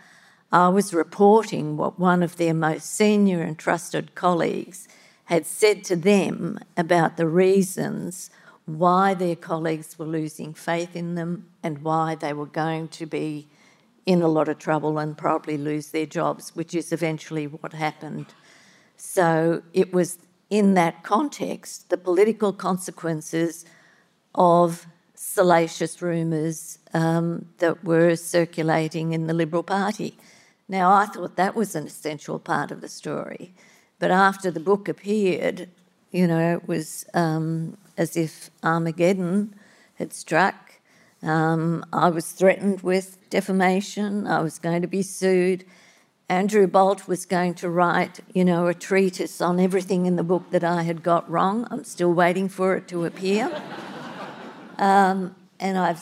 I 0.52 0.68
was 0.68 0.92
reporting 0.92 1.76
what 1.76 1.98
one 1.98 2.22
of 2.22 2.36
their 2.36 2.54
most 2.54 2.86
senior 2.86 3.40
and 3.40 3.58
trusted 3.58 4.14
colleagues 4.14 4.88
had 5.26 5.46
said 5.46 5.84
to 5.84 5.96
them 5.96 6.58
about 6.76 7.16
the 7.16 7.28
reasons 7.28 8.30
why 8.66 9.14
their 9.14 9.36
colleagues 9.36 9.98
were 9.98 10.06
losing 10.06 10.54
faith 10.54 10.96
in 10.96 11.14
them 11.14 11.46
and 11.62 11.82
why 11.82 12.14
they 12.14 12.32
were 12.32 12.46
going 12.46 12.88
to 12.88 13.06
be 13.06 13.48
in 14.10 14.22
a 14.22 14.26
lot 14.26 14.48
of 14.48 14.58
trouble 14.58 14.98
and 14.98 15.16
probably 15.16 15.56
lose 15.56 15.92
their 15.92 16.04
jobs, 16.04 16.56
which 16.56 16.74
is 16.74 16.90
eventually 16.92 17.46
what 17.46 17.72
happened. 17.72 18.26
So 18.96 19.62
it 19.72 19.92
was 19.92 20.18
in 20.50 20.74
that 20.74 21.04
context, 21.04 21.90
the 21.90 21.96
political 21.96 22.52
consequences 22.52 23.64
of 24.34 24.88
salacious 25.14 26.02
rumours 26.02 26.80
um, 26.92 27.46
that 27.58 27.84
were 27.84 28.16
circulating 28.16 29.12
in 29.12 29.28
the 29.28 29.32
Liberal 29.32 29.62
Party. 29.62 30.18
Now, 30.68 30.92
I 30.92 31.06
thought 31.06 31.36
that 31.36 31.54
was 31.54 31.76
an 31.76 31.86
essential 31.86 32.40
part 32.40 32.72
of 32.72 32.80
the 32.80 32.88
story. 32.88 33.54
But 34.00 34.10
after 34.10 34.50
the 34.50 34.58
book 34.58 34.88
appeared, 34.88 35.68
you 36.10 36.26
know, 36.26 36.54
it 36.56 36.66
was 36.66 37.04
um, 37.14 37.76
as 37.96 38.16
if 38.16 38.50
Armageddon 38.64 39.54
had 39.94 40.12
struck 40.12 40.69
um, 41.22 41.84
I 41.92 42.08
was 42.10 42.30
threatened 42.30 42.82
with 42.82 43.18
defamation. 43.30 44.26
I 44.26 44.40
was 44.40 44.58
going 44.58 44.82
to 44.82 44.88
be 44.88 45.02
sued. 45.02 45.64
Andrew 46.28 46.66
Bolt 46.66 47.08
was 47.08 47.26
going 47.26 47.54
to 47.54 47.68
write, 47.68 48.20
you 48.32 48.44
know, 48.44 48.68
a 48.68 48.74
treatise 48.74 49.40
on 49.40 49.58
everything 49.58 50.06
in 50.06 50.16
the 50.16 50.22
book 50.22 50.50
that 50.50 50.62
I 50.62 50.82
had 50.82 51.02
got 51.02 51.28
wrong. 51.28 51.66
I'm 51.70 51.84
still 51.84 52.12
waiting 52.12 52.48
for 52.48 52.76
it 52.76 52.86
to 52.88 53.04
appear. 53.04 53.50
um, 54.78 55.34
and 55.58 55.76
I've 55.76 55.98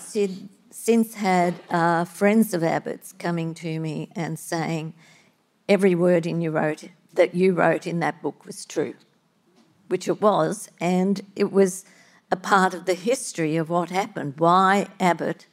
since 0.70 1.14
had 1.14 1.54
uh, 1.70 2.04
friends 2.04 2.54
of 2.54 2.62
Abbott's 2.62 3.12
coming 3.12 3.54
to 3.54 3.80
me 3.80 4.10
and 4.14 4.38
saying, 4.38 4.94
every 5.68 5.94
word 5.94 6.26
in 6.26 6.40
you 6.40 6.50
wrote 6.50 6.84
that 7.14 7.34
you 7.34 7.52
wrote 7.52 7.86
in 7.86 8.00
that 8.00 8.22
book 8.22 8.46
was 8.46 8.64
true, 8.64 8.94
which 9.88 10.08
it 10.08 10.20
was, 10.20 10.70
and 10.80 11.20
it 11.34 11.52
was 11.52 11.84
a 12.30 12.36
part 12.36 12.74
of 12.74 12.84
the 12.84 12.94
history 12.94 13.56
of 13.56 13.70
what 13.70 13.90
happened, 13.90 14.34
why 14.38 14.86
Abbott 15.00 15.46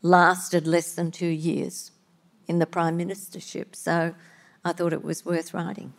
lasted 0.00 0.66
less 0.66 0.94
than 0.94 1.10
two 1.10 1.26
years 1.26 1.92
in 2.46 2.58
the 2.58 2.66
prime 2.66 2.98
ministership. 2.98 3.76
So 3.76 4.14
I 4.64 4.72
thought 4.72 4.92
it 4.92 5.04
was 5.04 5.24
worth 5.24 5.54
writing. 5.54 5.92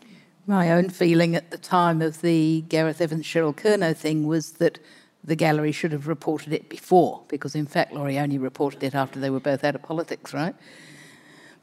My 0.46 0.72
own 0.72 0.90
feeling 0.90 1.36
at 1.36 1.52
the 1.52 1.58
time 1.58 2.02
of 2.02 2.22
the 2.22 2.62
Gareth 2.62 3.00
Evans 3.00 3.25
Cheryl 3.25 3.56
Kernot 3.56 3.96
thing 3.96 4.28
was 4.28 4.54
that 4.54 4.80
the 5.24 5.36
gallery 5.36 5.72
should 5.72 5.94
have 5.94 6.08
reported 6.08 6.52
it 6.52 6.68
before, 6.68 7.24
because 7.30 7.56
in 7.56 7.66
fact 7.66 7.94
Laurie 7.94 8.20
only 8.20 8.38
reported 8.38 8.84
it 8.84 8.94
after 8.94 9.20
they 9.20 9.30
were 9.30 9.40
both 9.40 9.63
out 9.63 9.75
of 9.75 9.82
politics, 9.82 10.34
right? 10.34 10.56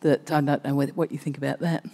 That 0.01 0.31
I 0.33 0.41
don't 0.41 0.65
know 0.65 0.75
what 0.75 1.13
you 1.13 1.19
think 1.19 1.37
about 1.37 1.59
that 1.61 1.85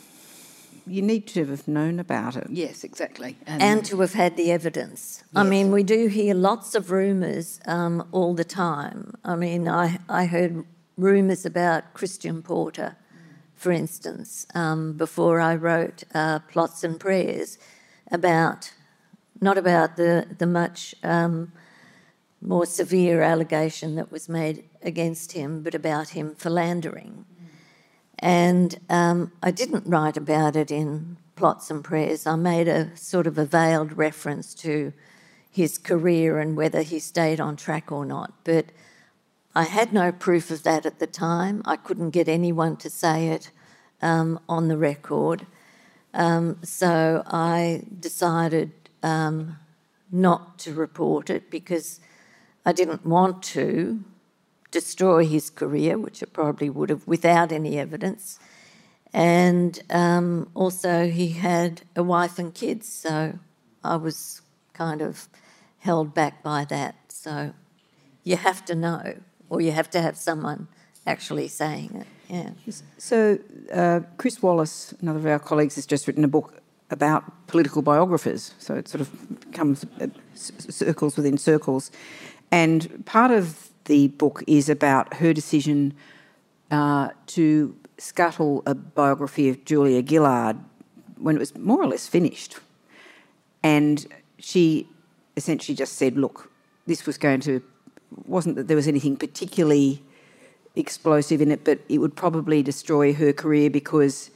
you 0.86 1.02
need 1.02 1.26
to 1.28 1.44
have 1.46 1.66
known 1.66 1.98
about 1.98 2.36
it. 2.36 2.46
Yes, 2.48 2.84
exactly. 2.84 3.36
And, 3.46 3.62
and 3.62 3.84
to 3.86 4.00
have 4.00 4.12
had 4.14 4.36
the 4.36 4.52
evidence. 4.52 5.18
Yes. 5.18 5.26
I 5.34 5.42
mean, 5.42 5.72
we 5.72 5.82
do 5.82 6.06
hear 6.06 6.34
lots 6.34 6.74
of 6.74 6.90
rumours 6.90 7.60
um, 7.66 8.06
all 8.12 8.34
the 8.34 8.44
time. 8.44 9.14
I 9.24 9.36
mean, 9.36 9.68
I, 9.68 9.98
I 10.08 10.26
heard 10.26 10.64
rumours 10.96 11.44
about 11.44 11.92
Christian 11.94 12.42
Porter, 12.42 12.96
for 13.54 13.72
instance, 13.72 14.46
um, 14.54 14.92
before 14.92 15.40
I 15.40 15.56
wrote 15.56 16.04
uh, 16.14 16.38
Plots 16.40 16.84
and 16.84 16.98
Prayers, 17.00 17.58
about 18.10 18.72
not 19.40 19.58
about 19.58 19.96
the, 19.96 20.26
the 20.38 20.46
much 20.46 20.94
um, 21.02 21.52
more 22.40 22.66
severe 22.66 23.22
allegation 23.22 23.96
that 23.96 24.12
was 24.12 24.28
made 24.28 24.64
against 24.82 25.32
him, 25.32 25.62
but 25.62 25.74
about 25.74 26.10
him 26.10 26.34
philandering. 26.34 27.24
And 28.18 28.78
um, 28.88 29.32
I 29.42 29.50
didn't 29.50 29.86
write 29.86 30.16
about 30.16 30.56
it 30.56 30.70
in 30.70 31.18
plots 31.36 31.70
and 31.70 31.84
prayers. 31.84 32.26
I 32.26 32.36
made 32.36 32.66
a 32.66 32.96
sort 32.96 33.26
of 33.26 33.36
a 33.38 33.44
veiled 33.44 33.96
reference 33.96 34.54
to 34.54 34.92
his 35.50 35.78
career 35.78 36.38
and 36.38 36.56
whether 36.56 36.82
he 36.82 36.98
stayed 36.98 37.40
on 37.40 37.56
track 37.56 37.92
or 37.92 38.04
not. 38.04 38.32
But 38.44 38.66
I 39.54 39.64
had 39.64 39.92
no 39.92 40.12
proof 40.12 40.50
of 40.50 40.62
that 40.64 40.84
at 40.84 40.98
the 40.98 41.06
time. 41.06 41.62
I 41.64 41.76
couldn't 41.76 42.10
get 42.10 42.28
anyone 42.28 42.76
to 42.78 42.90
say 42.90 43.28
it 43.28 43.50
um, 44.02 44.38
on 44.48 44.68
the 44.68 44.76
record. 44.76 45.46
Um, 46.12 46.58
so 46.62 47.22
I 47.26 47.84
decided 48.00 48.72
um, 49.02 49.58
not 50.10 50.58
to 50.60 50.72
report 50.72 51.30
it 51.30 51.50
because 51.50 52.00
I 52.64 52.72
didn't 52.72 53.06
want 53.06 53.42
to 53.54 54.04
destroy 54.70 55.26
his 55.26 55.50
career, 55.50 55.98
which 55.98 56.22
it 56.22 56.32
probably 56.32 56.70
would 56.70 56.90
have 56.90 57.06
without 57.06 57.52
any 57.52 57.78
evidence. 57.78 58.38
And 59.12 59.80
um, 59.90 60.50
also, 60.54 61.08
he 61.08 61.28
had 61.30 61.82
a 61.94 62.02
wife 62.02 62.38
and 62.38 62.52
kids, 62.52 62.88
so 62.88 63.38
I 63.82 63.96
was 63.96 64.42
kind 64.74 65.00
of 65.00 65.28
held 65.78 66.12
back 66.12 66.42
by 66.42 66.64
that. 66.66 66.96
So 67.08 67.54
you 68.24 68.36
have 68.36 68.64
to 68.66 68.74
know, 68.74 69.14
or 69.48 69.60
you 69.60 69.72
have 69.72 69.88
to 69.90 70.02
have 70.02 70.16
someone 70.16 70.68
actually 71.06 71.48
saying 71.48 71.94
it. 71.94 72.06
Yeah. 72.28 72.50
So 72.98 73.38
uh, 73.72 74.00
Chris 74.18 74.42
Wallace, 74.42 74.92
another 75.00 75.20
of 75.20 75.26
our 75.26 75.38
colleagues, 75.38 75.76
has 75.76 75.86
just 75.86 76.06
written 76.06 76.24
a 76.24 76.28
book 76.28 76.60
about 76.90 77.46
political 77.46 77.82
biographers. 77.82 78.52
So 78.58 78.74
it 78.74 78.88
sort 78.88 79.00
of 79.00 79.10
comes 79.52 79.84
uh, 80.00 80.08
circles 80.34 81.16
within 81.16 81.38
circles, 81.38 81.90
and 82.50 83.04
part 83.06 83.30
of 83.30 83.70
the 83.86 84.08
book 84.08 84.44
is 84.46 84.68
about 84.68 85.14
her 85.14 85.32
decision 85.32 85.94
uh, 86.70 87.08
to 87.26 87.74
scuttle 87.98 88.62
a 88.66 88.74
biography 88.74 89.48
of 89.48 89.64
Julia 89.64 90.06
Gillard 90.06 90.58
when 91.18 91.36
it 91.36 91.38
was 91.38 91.56
more 91.56 91.82
or 91.82 91.86
less 91.86 92.06
finished. 92.06 92.58
And 93.62 94.06
she 94.38 94.86
essentially 95.36 95.74
just 95.74 95.94
said, 95.94 96.16
look, 96.16 96.50
this 96.86 97.06
was 97.06 97.18
going 97.18 97.40
to, 97.40 97.62
wasn't 98.26 98.56
that 98.56 98.68
there 98.68 98.76
was 98.76 98.88
anything 98.88 99.16
particularly 99.16 100.02
explosive 100.74 101.40
in 101.40 101.50
it, 101.50 101.64
but 101.64 101.80
it 101.88 101.98
would 101.98 102.14
probably 102.14 102.62
destroy 102.62 103.12
her 103.14 103.32
career 103.32 103.70
because 103.70 104.30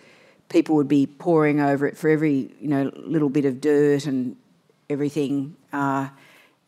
people 0.48 0.74
would 0.74 0.88
be 0.88 1.06
poring 1.06 1.60
over 1.60 1.86
it 1.86 1.96
for 1.96 2.08
every, 2.08 2.52
you 2.60 2.68
know, 2.68 2.90
little 2.96 3.28
bit 3.28 3.44
of 3.44 3.60
dirt 3.60 4.06
and 4.06 4.36
everything. 4.88 5.54
Uh, 5.72 6.08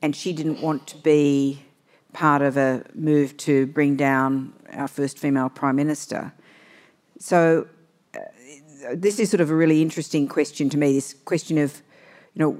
and 0.03 0.15
she 0.15 0.33
didn't 0.33 0.61
want 0.61 0.87
to 0.87 0.97
be 0.99 1.63
part 2.13 2.43
of 2.43 2.57
a 2.57 2.85
move 2.95 3.37
to 3.39 3.67
bring 3.67 3.97
down 3.97 4.53
our 4.73 4.89
first 4.89 5.19
female 5.19 5.49
prime 5.49 5.77
minister. 5.77 6.33
So 7.19 7.67
uh, 8.15 8.21
this 8.95 9.19
is 9.19 9.31
sort 9.31 9.41
of 9.41 9.51
a 9.51 9.55
really 9.55 9.81
interesting 9.81 10.29
question 10.29 10.69
to 10.71 10.79
me. 10.79 10.93
This 10.93 11.15
question 11.25 11.59
of, 11.59 11.83
you 12.35 12.41
know, 12.41 12.59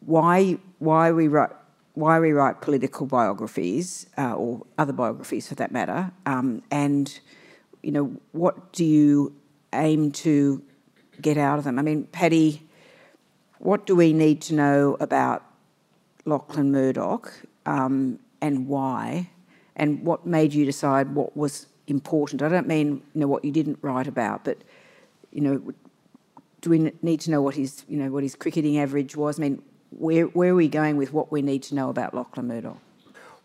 why 0.00 0.58
why 0.78 1.12
we 1.12 1.28
write 1.28 1.50
why 1.94 2.18
we 2.18 2.32
write 2.32 2.60
political 2.60 3.06
biographies 3.06 4.06
uh, 4.16 4.34
or 4.34 4.66
other 4.78 4.92
biographies 4.92 5.46
for 5.48 5.54
that 5.56 5.70
matter, 5.70 6.10
um, 6.26 6.62
and 6.70 7.20
you 7.82 7.92
know 7.92 8.16
what 8.32 8.72
do 8.72 8.84
you 8.84 9.34
aim 9.74 10.10
to 10.10 10.62
get 11.20 11.38
out 11.38 11.58
of 11.58 11.64
them? 11.64 11.78
I 11.78 11.82
mean, 11.82 12.04
Paddy, 12.06 12.68
what 13.58 13.86
do 13.86 13.94
we 13.94 14.12
need 14.12 14.42
to 14.42 14.54
know 14.54 14.96
about 15.00 15.44
Lachlan 16.24 16.72
Murdoch 16.72 17.32
um, 17.66 18.18
and 18.42 18.68
why? 18.68 19.30
And 19.74 20.04
what 20.04 20.26
made 20.26 20.52
you 20.52 20.66
decide 20.66 21.14
what 21.14 21.34
was 21.34 21.66
important? 21.86 22.42
I 22.42 22.48
don't 22.50 22.66
mean 22.66 23.02
you 23.14 23.20
know 23.20 23.28
what 23.28 23.44
you 23.44 23.52
didn't 23.52 23.78
write 23.80 24.06
about, 24.06 24.44
but 24.44 24.58
you 25.30 25.40
know, 25.40 25.72
do 26.60 26.68
we 26.68 26.92
need 27.00 27.20
to 27.20 27.30
know 27.30 27.40
what 27.40 27.54
his 27.54 27.84
you 27.88 27.96
know 27.96 28.10
what 28.10 28.22
his 28.22 28.34
cricketing 28.34 28.78
average 28.78 29.16
was? 29.16 29.38
I 29.38 29.42
mean, 29.42 29.62
where 29.90 30.24
where 30.24 30.50
are 30.50 30.54
we 30.54 30.68
going 30.68 30.98
with 30.98 31.14
what 31.14 31.32
we 31.32 31.40
need 31.40 31.62
to 31.64 31.74
know 31.74 31.88
about 31.88 32.12
Lachlan 32.12 32.48
Murdoch? 32.48 32.78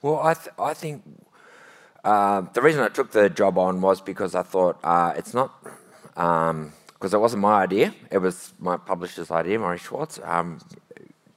Well, 0.01 0.20
I 0.20 0.34
th- 0.34 0.56
I 0.60 0.74
think 0.74 1.04
uh, 2.04 2.42
the 2.54 2.62
reason 2.62 2.82
I 2.82 2.89
took 2.89 3.12
the 3.12 3.30
job 3.30 3.58
on 3.58 3.82
was 3.82 4.01
because 4.01 4.36
I 4.36 4.44
thought 4.44 4.80
uh, 4.84 5.13
it's 5.16 5.34
not 5.34 5.63
because 5.63 6.50
um, 6.50 6.74
it 7.01 7.20
wasn't 7.20 7.42
my 7.42 7.63
idea. 7.63 7.94
It 8.12 8.20
was 8.20 8.54
my 8.60 8.77
publisher's 8.77 9.32
idea, 9.32 9.60
Morry 9.60 9.77
Schwartz, 9.77 10.20
um, 10.24 10.60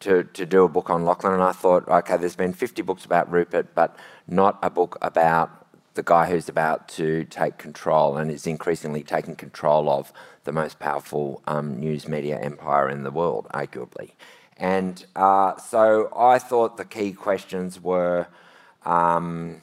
to 0.00 0.25
to 0.25 0.47
do 0.47 0.64
a 0.64 0.69
book 0.69 0.90
on 0.90 1.04
Lachlan, 1.04 1.35
and 1.35 1.42
I 1.42 1.52
thought, 1.52 1.88
okay, 1.88 2.16
there's 2.16 2.37
been 2.37 2.52
50 2.52 2.83
books 2.83 3.04
about 3.04 3.30
Rupert, 3.30 3.75
but 3.75 3.97
not 4.26 4.59
a 4.62 4.71
book 4.71 4.99
about 5.00 5.61
the 5.95 6.02
guy 6.02 6.30
who's 6.30 6.49
about 6.49 6.88
to 6.88 7.25
take 7.25 7.59
control 7.59 8.16
and 8.16 8.30
is 8.30 8.47
increasingly 8.47 9.02
taking 9.02 9.35
control 9.35 9.90
of 9.90 10.12
the 10.45 10.52
most 10.52 10.78
powerful 10.78 11.42
um, 11.47 11.78
news 11.78 12.09
media 12.09 12.38
empire 12.38 12.88
in 12.88 13.02
the 13.02 13.11
world, 13.11 13.47
arguably. 13.52 14.12
And 14.57 15.04
uh, 15.16 15.57
so 15.57 16.12
I 16.16 16.38
thought 16.38 16.76
the 16.76 16.85
key 16.85 17.12
questions 17.12 17.80
were, 17.80 18.28
um, 18.85 19.62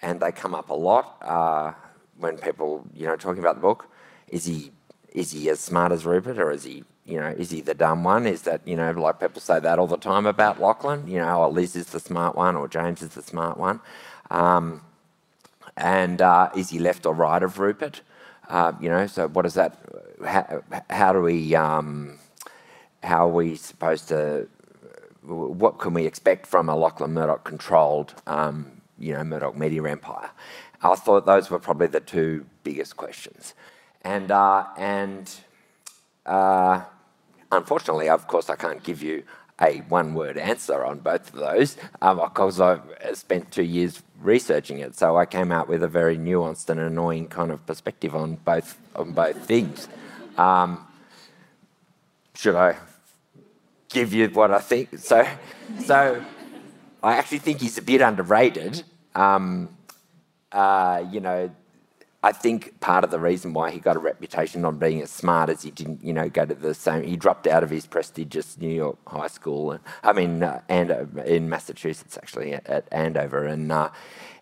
and 0.00 0.20
they 0.20 0.32
come 0.32 0.54
up 0.54 0.70
a 0.70 0.74
lot 0.74 1.16
uh, 1.22 1.72
when 2.18 2.36
people, 2.36 2.84
you 2.94 3.06
know, 3.06 3.16
talking 3.16 3.40
about 3.40 3.54
the 3.56 3.62
book. 3.62 3.88
Is 4.28 4.44
he 4.44 4.72
is 5.12 5.32
he 5.32 5.48
as 5.50 5.60
smart 5.60 5.92
as 5.92 6.04
Rupert, 6.06 6.38
or 6.38 6.50
is 6.50 6.64
he, 6.64 6.84
you 7.04 7.18
know, 7.18 7.28
is 7.28 7.50
he 7.50 7.60
the 7.60 7.74
dumb 7.74 8.04
one? 8.04 8.26
Is 8.26 8.42
that, 8.42 8.60
you 8.64 8.76
know, 8.76 8.90
like 8.92 9.18
people 9.18 9.40
say 9.40 9.58
that 9.58 9.78
all 9.78 9.88
the 9.88 9.96
time 9.96 10.26
about 10.26 10.60
Lachlan? 10.60 11.08
You 11.08 11.18
know, 11.18 11.42
oh, 11.42 11.48
Liz 11.48 11.74
is 11.74 11.86
the 11.86 12.00
smart 12.00 12.36
one, 12.36 12.54
or 12.54 12.68
James 12.68 13.02
is 13.02 13.10
the 13.10 13.22
smart 13.22 13.58
one. 13.58 13.80
Um, 14.30 14.82
and 15.76 16.22
uh, 16.22 16.50
is 16.56 16.70
he 16.70 16.78
left 16.78 17.06
or 17.06 17.14
right 17.14 17.42
of 17.42 17.58
Rupert? 17.58 18.02
Uh, 18.48 18.72
you 18.80 18.88
know, 18.88 19.06
so 19.06 19.28
what 19.28 19.46
is 19.46 19.54
that? 19.54 19.78
How, 20.24 20.62
how 20.90 21.12
do 21.12 21.20
we? 21.22 21.54
Um, 21.54 22.18
how 23.02 23.28
are 23.28 23.32
we 23.32 23.56
supposed 23.56 24.08
to? 24.08 24.48
What 25.22 25.78
can 25.78 25.94
we 25.94 26.06
expect 26.06 26.46
from 26.46 26.68
a 26.68 26.76
Lachlan 26.76 27.14
Murdoch 27.14 27.44
controlled, 27.44 28.14
um, 28.26 28.82
you 28.98 29.14
know, 29.14 29.24
Murdoch 29.24 29.56
media 29.56 29.82
empire? 29.84 30.30
I 30.82 30.94
thought 30.96 31.26
those 31.26 31.50
were 31.50 31.60
probably 31.60 31.86
the 31.86 32.00
two 32.00 32.46
biggest 32.64 32.96
questions, 32.96 33.54
and 34.02 34.30
uh, 34.30 34.66
and 34.76 35.32
uh, 36.26 36.82
unfortunately, 37.52 38.08
of 38.08 38.26
course, 38.26 38.50
I 38.50 38.56
can't 38.56 38.82
give 38.82 39.02
you 39.02 39.22
a 39.60 39.78
one 39.88 40.14
word 40.14 40.38
answer 40.38 40.84
on 40.84 40.98
both 40.98 41.32
of 41.32 41.38
those 41.38 41.76
um, 42.00 42.18
because 42.18 42.60
I 42.60 42.80
spent 43.12 43.52
two 43.52 43.62
years 43.62 44.02
researching 44.20 44.78
it. 44.78 44.96
So 44.96 45.16
I 45.16 45.26
came 45.26 45.52
out 45.52 45.68
with 45.68 45.82
a 45.82 45.88
very 45.88 46.16
nuanced 46.16 46.68
and 46.70 46.80
annoying 46.80 47.28
kind 47.28 47.50
of 47.50 47.64
perspective 47.66 48.14
on 48.14 48.36
both 48.36 48.78
on 48.96 49.12
both 49.12 49.44
things. 49.46 49.88
Um, 50.36 50.86
should 52.34 52.56
I 52.56 52.76
give 53.88 54.12
you 54.12 54.28
what 54.28 54.50
I 54.50 54.58
think? 54.58 54.98
So, 54.98 55.26
so 55.84 56.24
I 57.02 57.16
actually 57.16 57.38
think 57.38 57.60
he's 57.60 57.78
a 57.78 57.82
bit 57.82 58.00
underrated. 58.00 58.82
Um, 59.14 59.68
uh, 60.50 61.04
you 61.10 61.20
know, 61.20 61.50
I 62.24 62.30
think 62.30 62.78
part 62.78 63.02
of 63.02 63.10
the 63.10 63.18
reason 63.18 63.52
why 63.52 63.72
he 63.72 63.80
got 63.80 63.96
a 63.96 63.98
reputation 63.98 64.64
on 64.64 64.78
being 64.78 65.02
as 65.02 65.10
smart 65.10 65.50
as 65.50 65.62
he 65.62 65.72
didn't, 65.72 66.04
you 66.04 66.12
know, 66.12 66.28
go 66.28 66.46
to 66.46 66.54
the 66.54 66.72
same. 66.72 67.02
He 67.02 67.16
dropped 67.16 67.48
out 67.48 67.64
of 67.64 67.70
his 67.70 67.84
prestigious 67.84 68.56
New 68.58 68.72
York 68.72 68.96
high 69.08 69.26
school, 69.26 69.72
and 69.72 69.80
I 70.04 70.12
mean, 70.12 70.40
uh, 70.42 70.60
in 70.68 71.48
Massachusetts 71.48 72.16
actually 72.16 72.54
at, 72.54 72.66
at 72.68 72.86
Andover, 72.92 73.44
and 73.44 73.72
uh, 73.72 73.90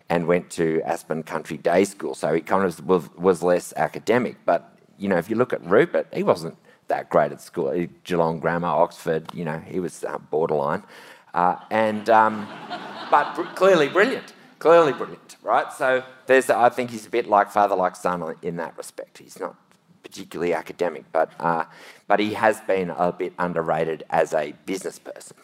and 0.09 0.27
went 0.27 0.51
to 0.51 0.81
Aspen 0.85 1.23
Country 1.23 1.57
Day 1.57 1.83
School. 1.85 2.13
So 2.13 2.33
he 2.33 2.41
kind 2.41 2.63
of 2.63 2.85
was, 2.85 3.09
was 3.15 3.41
less 3.41 3.73
academic. 3.75 4.37
But 4.45 4.77
you 4.99 5.09
know, 5.09 5.17
if 5.17 5.27
you 5.27 5.35
look 5.35 5.51
at 5.51 5.65
Rupert, 5.65 6.07
he 6.13 6.21
wasn't 6.21 6.57
that 6.87 7.09
great 7.09 7.31
at 7.31 7.41
school. 7.41 7.87
Geelong 8.03 8.39
Grammar, 8.39 8.67
Oxford, 8.67 9.33
you 9.33 9.43
know, 9.43 9.57
he 9.57 9.79
was 9.79 10.03
uh, 10.03 10.19
borderline, 10.19 10.83
uh, 11.33 11.55
and 11.71 12.11
um, 12.11 12.47
but 13.09 13.33
br- 13.33 13.43
clearly 13.55 13.89
brilliant 13.89 14.33
clearly 14.61 14.93
brilliant, 14.93 15.35
right? 15.41 15.73
So 15.73 16.03
there's, 16.27 16.49
I 16.49 16.69
think 16.69 16.91
he's 16.91 17.07
a 17.07 17.09
bit 17.09 17.27
like 17.27 17.51
father, 17.51 17.75
like 17.75 17.95
son 17.95 18.35
in 18.41 18.55
that 18.57 18.77
respect. 18.77 19.17
He's 19.17 19.39
not 19.39 19.55
particularly 20.03 20.53
academic, 20.53 21.05
but 21.11 21.31
uh, 21.39 21.65
but 22.07 22.19
he 22.19 22.33
has 22.35 22.61
been 22.61 22.91
a 22.91 23.11
bit 23.11 23.33
underrated 23.39 24.03
as 24.09 24.33
a 24.33 24.53
business 24.65 24.99
person. 24.99 25.35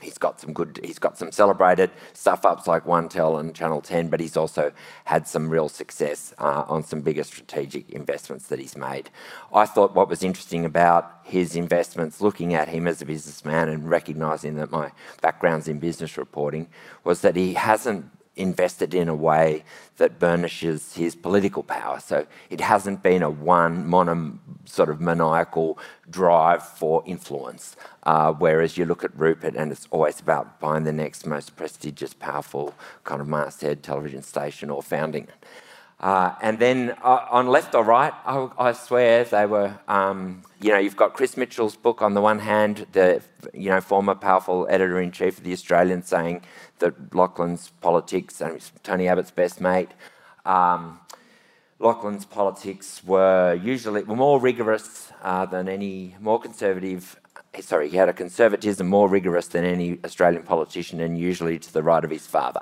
He's 0.00 0.18
got 0.18 0.40
some 0.40 0.52
good, 0.52 0.80
he's 0.82 0.98
got 0.98 1.18
some 1.18 1.32
celebrated 1.32 1.90
stuff 2.12 2.44
ups 2.44 2.66
like 2.66 2.86
One 2.86 3.08
Tel 3.08 3.38
and 3.38 3.54
Channel 3.54 3.80
10, 3.80 4.08
but 4.08 4.20
he's 4.20 4.36
also 4.36 4.72
had 5.04 5.26
some 5.26 5.48
real 5.48 5.68
success 5.68 6.34
uh, 6.38 6.64
on 6.68 6.82
some 6.82 7.00
bigger 7.00 7.24
strategic 7.24 7.90
investments 7.90 8.46
that 8.48 8.58
he's 8.58 8.76
made. 8.76 9.10
I 9.52 9.66
thought 9.66 9.94
what 9.94 10.08
was 10.08 10.22
interesting 10.22 10.64
about 10.64 11.20
his 11.24 11.56
investments, 11.56 12.20
looking 12.20 12.54
at 12.54 12.68
him 12.68 12.86
as 12.86 13.02
a 13.02 13.06
businessman 13.06 13.68
and 13.68 13.88
recognizing 13.88 14.56
that 14.56 14.70
my 14.70 14.92
background's 15.20 15.68
in 15.68 15.78
business 15.78 16.16
reporting, 16.16 16.68
was 17.04 17.20
that 17.22 17.36
he 17.36 17.54
hasn't 17.54 18.06
invested 18.36 18.94
in 18.94 19.08
a 19.08 19.14
way 19.14 19.64
that 19.96 20.18
burnishes 20.18 20.94
his 20.94 21.14
political 21.14 21.62
power. 21.62 21.98
So 22.00 22.26
it 22.50 22.60
hasn't 22.60 23.02
been 23.02 23.22
a 23.22 23.30
one 23.30 23.86
mono 23.86 24.38
sort 24.64 24.90
of 24.90 25.00
maniacal 25.00 25.78
drive 26.10 26.62
for 26.62 27.02
influence. 27.06 27.76
Uh, 28.02 28.32
whereas 28.32 28.76
you 28.76 28.84
look 28.84 29.04
at 29.04 29.18
Rupert 29.18 29.54
and 29.56 29.72
it's 29.72 29.88
always 29.90 30.20
about 30.20 30.60
buying 30.60 30.84
the 30.84 30.92
next 30.92 31.26
most 31.26 31.56
prestigious, 31.56 32.12
powerful 32.12 32.74
kind 33.04 33.20
of 33.20 33.26
masthead 33.28 33.82
television 33.82 34.22
station 34.22 34.70
or 34.70 34.82
founding 34.82 35.24
it. 35.24 35.46
Uh, 35.98 36.34
and 36.42 36.58
then 36.58 36.94
uh, 37.02 37.26
on 37.30 37.46
left 37.46 37.74
or 37.74 37.82
right, 37.82 38.12
I, 38.26 38.48
I 38.58 38.72
swear 38.72 39.24
they 39.24 39.46
were, 39.46 39.78
um, 39.88 40.42
you 40.60 40.70
know, 40.70 40.78
you've 40.78 40.96
got 40.96 41.14
Chris 41.14 41.38
Mitchell's 41.38 41.74
book 41.74 42.02
on 42.02 42.12
the 42.12 42.20
one 42.20 42.40
hand, 42.40 42.86
the, 42.92 43.22
you 43.54 43.70
know, 43.70 43.80
former 43.80 44.14
powerful 44.14 44.66
editor 44.68 45.00
in 45.00 45.10
chief 45.10 45.38
of 45.38 45.44
The 45.44 45.54
Australian 45.54 46.02
saying 46.02 46.42
that 46.80 47.14
Lachlan's 47.14 47.70
politics, 47.80 48.42
and 48.42 48.60
Tony 48.82 49.08
Abbott's 49.08 49.30
best 49.30 49.58
mate, 49.58 49.88
um, 50.44 51.00
Lachlan's 51.78 52.26
politics 52.26 53.02
were 53.04 53.54
usually 53.54 54.02
were 54.02 54.16
more 54.16 54.38
rigorous 54.40 55.12
uh, 55.22 55.46
than 55.46 55.68
any 55.68 56.14
more 56.20 56.40
conservative. 56.40 57.18
Sorry, 57.60 57.88
he 57.88 57.96
had 57.96 58.08
a 58.08 58.12
conservatism 58.12 58.86
more 58.86 59.08
rigorous 59.08 59.48
than 59.48 59.64
any 59.64 59.98
Australian 60.04 60.42
politician, 60.42 61.00
and 61.00 61.18
usually 61.18 61.58
to 61.58 61.72
the 61.72 61.82
right 61.82 62.04
of 62.04 62.10
his 62.10 62.26
father. 62.26 62.60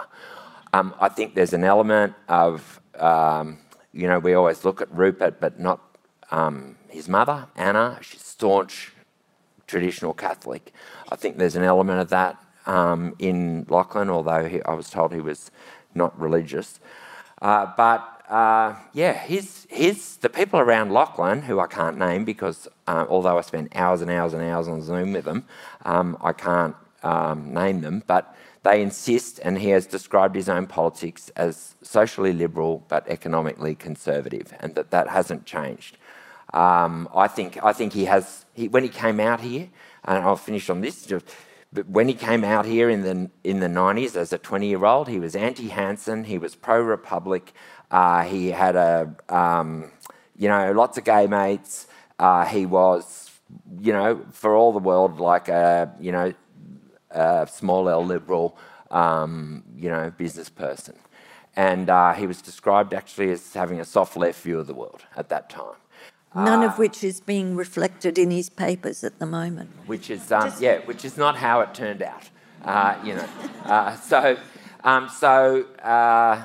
Um, 0.72 0.94
I 1.00 1.08
think 1.08 1.34
there's 1.34 1.52
an 1.52 1.64
element 1.64 2.14
of 2.28 2.80
um, 3.00 3.58
you 3.92 4.06
know, 4.06 4.18
we 4.18 4.34
always 4.34 4.64
look 4.64 4.80
at 4.80 4.92
Rupert, 4.92 5.40
but 5.40 5.58
not 5.58 5.80
um, 6.30 6.76
his 6.88 7.08
mother, 7.08 7.46
Anna. 7.56 7.98
She's 8.00 8.22
staunch 8.22 8.92
traditional 9.66 10.14
Catholic. 10.14 10.72
I 11.10 11.16
think 11.16 11.38
there's 11.38 11.56
an 11.56 11.62
element 11.62 12.00
of 12.00 12.08
that 12.10 12.36
um, 12.66 13.14
in 13.18 13.66
Lachlan, 13.68 14.10
although 14.10 14.48
he, 14.48 14.62
I 14.62 14.74
was 14.74 14.90
told 14.90 15.12
he 15.12 15.20
was 15.20 15.50
not 15.94 16.18
religious. 16.18 16.80
Uh, 17.40 17.72
but 17.76 18.22
uh, 18.28 18.74
yeah, 18.92 19.12
his, 19.12 19.66
his, 19.70 20.16
the 20.16 20.28
people 20.28 20.58
around 20.58 20.90
Lachlan, 20.90 21.42
who 21.42 21.60
I 21.60 21.66
can't 21.66 21.98
name 21.98 22.24
because 22.24 22.68
uh, 22.86 23.04
although 23.08 23.38
I 23.38 23.42
spent 23.42 23.74
hours 23.76 24.00
and 24.00 24.10
hours 24.10 24.32
and 24.32 24.42
hours 24.42 24.66
on 24.66 24.82
Zoom 24.82 25.12
with 25.12 25.24
them, 25.24 25.44
um, 25.84 26.16
I 26.22 26.32
can't 26.32 26.74
um, 27.02 27.52
name 27.52 27.80
them. 27.80 28.02
But 28.06 28.34
they 28.64 28.80
insist, 28.80 29.38
and 29.42 29.58
he 29.58 29.68
has 29.68 29.86
described 29.86 30.34
his 30.34 30.48
own 30.48 30.66
politics 30.66 31.30
as 31.36 31.74
socially 31.82 32.32
liberal 32.32 32.84
but 32.88 33.06
economically 33.08 33.74
conservative, 33.74 34.54
and 34.58 34.74
that 34.74 34.90
that 34.90 35.08
hasn't 35.08 35.44
changed. 35.44 35.98
Um, 36.52 37.08
I 37.14 37.28
think 37.28 37.62
I 37.62 37.72
think 37.72 37.92
he 37.92 38.06
has. 38.06 38.46
He, 38.54 38.68
when 38.68 38.82
he 38.82 38.88
came 38.88 39.20
out 39.20 39.40
here, 39.40 39.68
and 40.04 40.24
I'll 40.24 40.36
finish 40.36 40.70
on 40.70 40.80
this. 40.80 41.12
But 41.72 41.88
when 41.88 42.08
he 42.08 42.14
came 42.14 42.42
out 42.42 42.64
here 42.64 42.88
in 42.88 43.02
the 43.02 43.30
in 43.42 43.60
the 43.60 43.66
90s 43.66 44.16
as 44.16 44.32
a 44.32 44.38
20 44.38 44.68
year 44.68 44.84
old, 44.84 45.08
he 45.08 45.18
was 45.18 45.36
anti 45.36 45.68
Hanson. 45.68 46.24
He 46.24 46.38
was 46.38 46.54
pro 46.54 46.80
Republic. 46.80 47.52
Uh, 47.90 48.22
he 48.22 48.50
had 48.50 48.76
a 48.76 49.14
um, 49.28 49.92
you 50.38 50.48
know 50.48 50.72
lots 50.72 50.96
of 50.96 51.04
gay 51.04 51.26
mates. 51.26 51.86
Uh, 52.18 52.46
he 52.46 52.64
was 52.64 53.30
you 53.80 53.92
know 53.92 54.24
for 54.32 54.54
all 54.54 54.72
the 54.72 54.78
world 54.78 55.20
like 55.20 55.48
a 55.48 55.92
you 56.00 56.12
know 56.12 56.32
a 57.14 57.46
small 57.50 57.88
L 57.88 58.04
liberal, 58.04 58.56
um, 58.90 59.62
you 59.76 59.88
know, 59.88 60.10
business 60.10 60.48
person. 60.48 60.96
And 61.56 61.88
uh, 61.88 62.12
he 62.14 62.26
was 62.26 62.42
described 62.42 62.92
actually 62.92 63.30
as 63.30 63.54
having 63.54 63.80
a 63.80 63.84
soft 63.84 64.16
left 64.16 64.42
view 64.42 64.58
of 64.58 64.66
the 64.66 64.74
world 64.74 65.02
at 65.16 65.28
that 65.28 65.48
time. 65.48 65.76
None 66.34 66.64
uh, 66.64 66.66
of 66.66 66.78
which 66.78 67.04
is 67.04 67.20
being 67.20 67.54
reflected 67.54 68.18
in 68.18 68.30
his 68.30 68.50
papers 68.50 69.04
at 69.04 69.20
the 69.20 69.26
moment. 69.26 69.70
Which 69.86 70.10
is, 70.10 70.32
um, 70.32 70.52
yeah, 70.58 70.78
which 70.80 71.04
is 71.04 71.16
not 71.16 71.36
how 71.36 71.60
it 71.60 71.74
turned 71.74 72.02
out. 72.02 72.28
Uh, 72.64 72.96
you 73.04 73.14
know, 73.14 73.28
uh, 73.64 73.94
so, 74.10 74.36
um, 74.82 75.08
so 75.08 75.62
uh, 75.82 76.44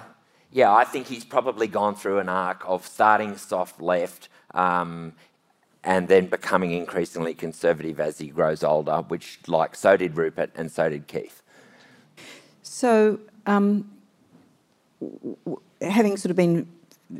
yeah, 0.51 0.73
I 0.73 0.84
think 0.84 1.08
he's 1.08 1.25
probably 1.25 1.67
gone 1.67 1.95
through 1.95 2.19
an 2.19 2.29
arc 2.29 2.63
of 2.67 2.86
starting 2.86 3.38
soft 3.38 3.82
left, 3.82 4.29
um, 4.53 5.13
and 5.89 6.08
then 6.08 6.28
becoming 6.28 6.71
increasingly 6.71 7.34
conservative 7.34 7.99
as 7.99 8.19
he 8.19 8.28
grows 8.28 8.63
older, 8.63 8.97
which, 9.08 9.39
like, 9.47 9.75
so 9.75 9.97
did 9.97 10.15
Rupert 10.15 10.52
and 10.56 10.71
so 10.71 10.88
did 10.88 11.08
Keith. 11.08 11.41
So, 12.62 13.19
um, 13.47 13.89
w- 15.02 15.36
w- 15.45 15.62
having 15.82 16.15
sort 16.15 16.30
of 16.30 16.36
been 16.38 16.67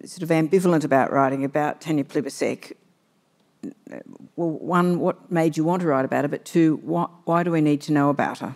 sort 0.06 0.22
of 0.22 0.30
ambivalent 0.30 0.84
about 0.84 1.12
writing 1.12 1.44
about 1.44 1.82
Tanya 1.82 2.04
Plibersek, 2.04 2.74
well, 4.36 4.52
one, 4.52 5.00
what 5.00 5.32
made 5.32 5.58
you 5.58 5.64
want 5.64 5.82
to 5.82 5.88
write 5.88 6.06
about 6.06 6.24
her? 6.24 6.28
But 6.28 6.46
two, 6.46 6.80
why, 6.84 7.08
why 7.26 7.42
do 7.42 7.50
we 7.50 7.62
need 7.62 7.82
to 7.82 7.92
know 7.92 8.12
about 8.12 8.38
her? 8.38 8.56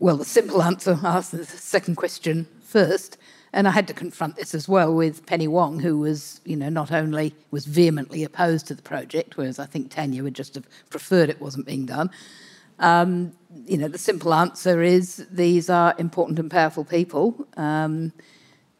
Well, 0.00 0.18
the 0.18 0.26
simple 0.26 0.62
answer, 0.62 0.98
I'll 1.02 1.16
ask 1.16 1.30
the 1.30 1.46
second 1.46 1.94
question 1.96 2.46
first. 2.62 3.16
And 3.54 3.68
I 3.68 3.70
had 3.70 3.86
to 3.88 3.94
confront 3.94 4.36
this 4.36 4.54
as 4.54 4.66
well 4.66 4.94
with 4.94 5.26
Penny 5.26 5.46
Wong, 5.46 5.78
who 5.78 5.98
was, 5.98 6.40
you 6.44 6.56
know, 6.56 6.70
not 6.70 6.90
only 6.90 7.34
was 7.50 7.66
vehemently 7.66 8.24
opposed 8.24 8.66
to 8.68 8.74
the 8.74 8.82
project, 8.82 9.36
whereas 9.36 9.58
I 9.58 9.66
think 9.66 9.90
Tanya 9.90 10.22
would 10.22 10.34
just 10.34 10.54
have 10.54 10.66
preferred 10.88 11.28
it 11.28 11.40
wasn't 11.40 11.66
being 11.66 11.84
done. 11.84 12.10
Um, 12.78 13.32
you 13.66 13.76
know, 13.76 13.88
the 13.88 13.98
simple 13.98 14.32
answer 14.32 14.82
is 14.82 15.26
these 15.30 15.68
are 15.68 15.94
important 15.98 16.38
and 16.38 16.50
powerful 16.50 16.84
people, 16.84 17.46
um, 17.58 18.12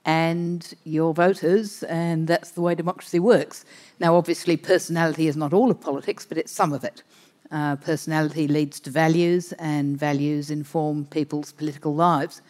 and 0.04 0.74
your 0.84 1.12
voters, 1.14 1.82
and 1.84 2.26
that's 2.26 2.52
the 2.52 2.62
way 2.62 2.74
democracy 2.74 3.20
works. 3.20 3.64
Now, 4.00 4.16
obviously, 4.16 4.56
personality 4.56 5.28
is 5.28 5.36
not 5.36 5.52
all 5.52 5.70
of 5.70 5.80
politics, 5.80 6.24
but 6.26 6.38
it's 6.38 6.50
some 6.50 6.72
of 6.72 6.82
it. 6.82 7.02
Uh, 7.50 7.76
personality 7.76 8.48
leads 8.48 8.80
to 8.80 8.90
values, 8.90 9.52
and 9.58 9.98
values 9.98 10.50
inform 10.50 11.04
people's 11.04 11.52
political 11.52 11.94
lives. 11.94 12.40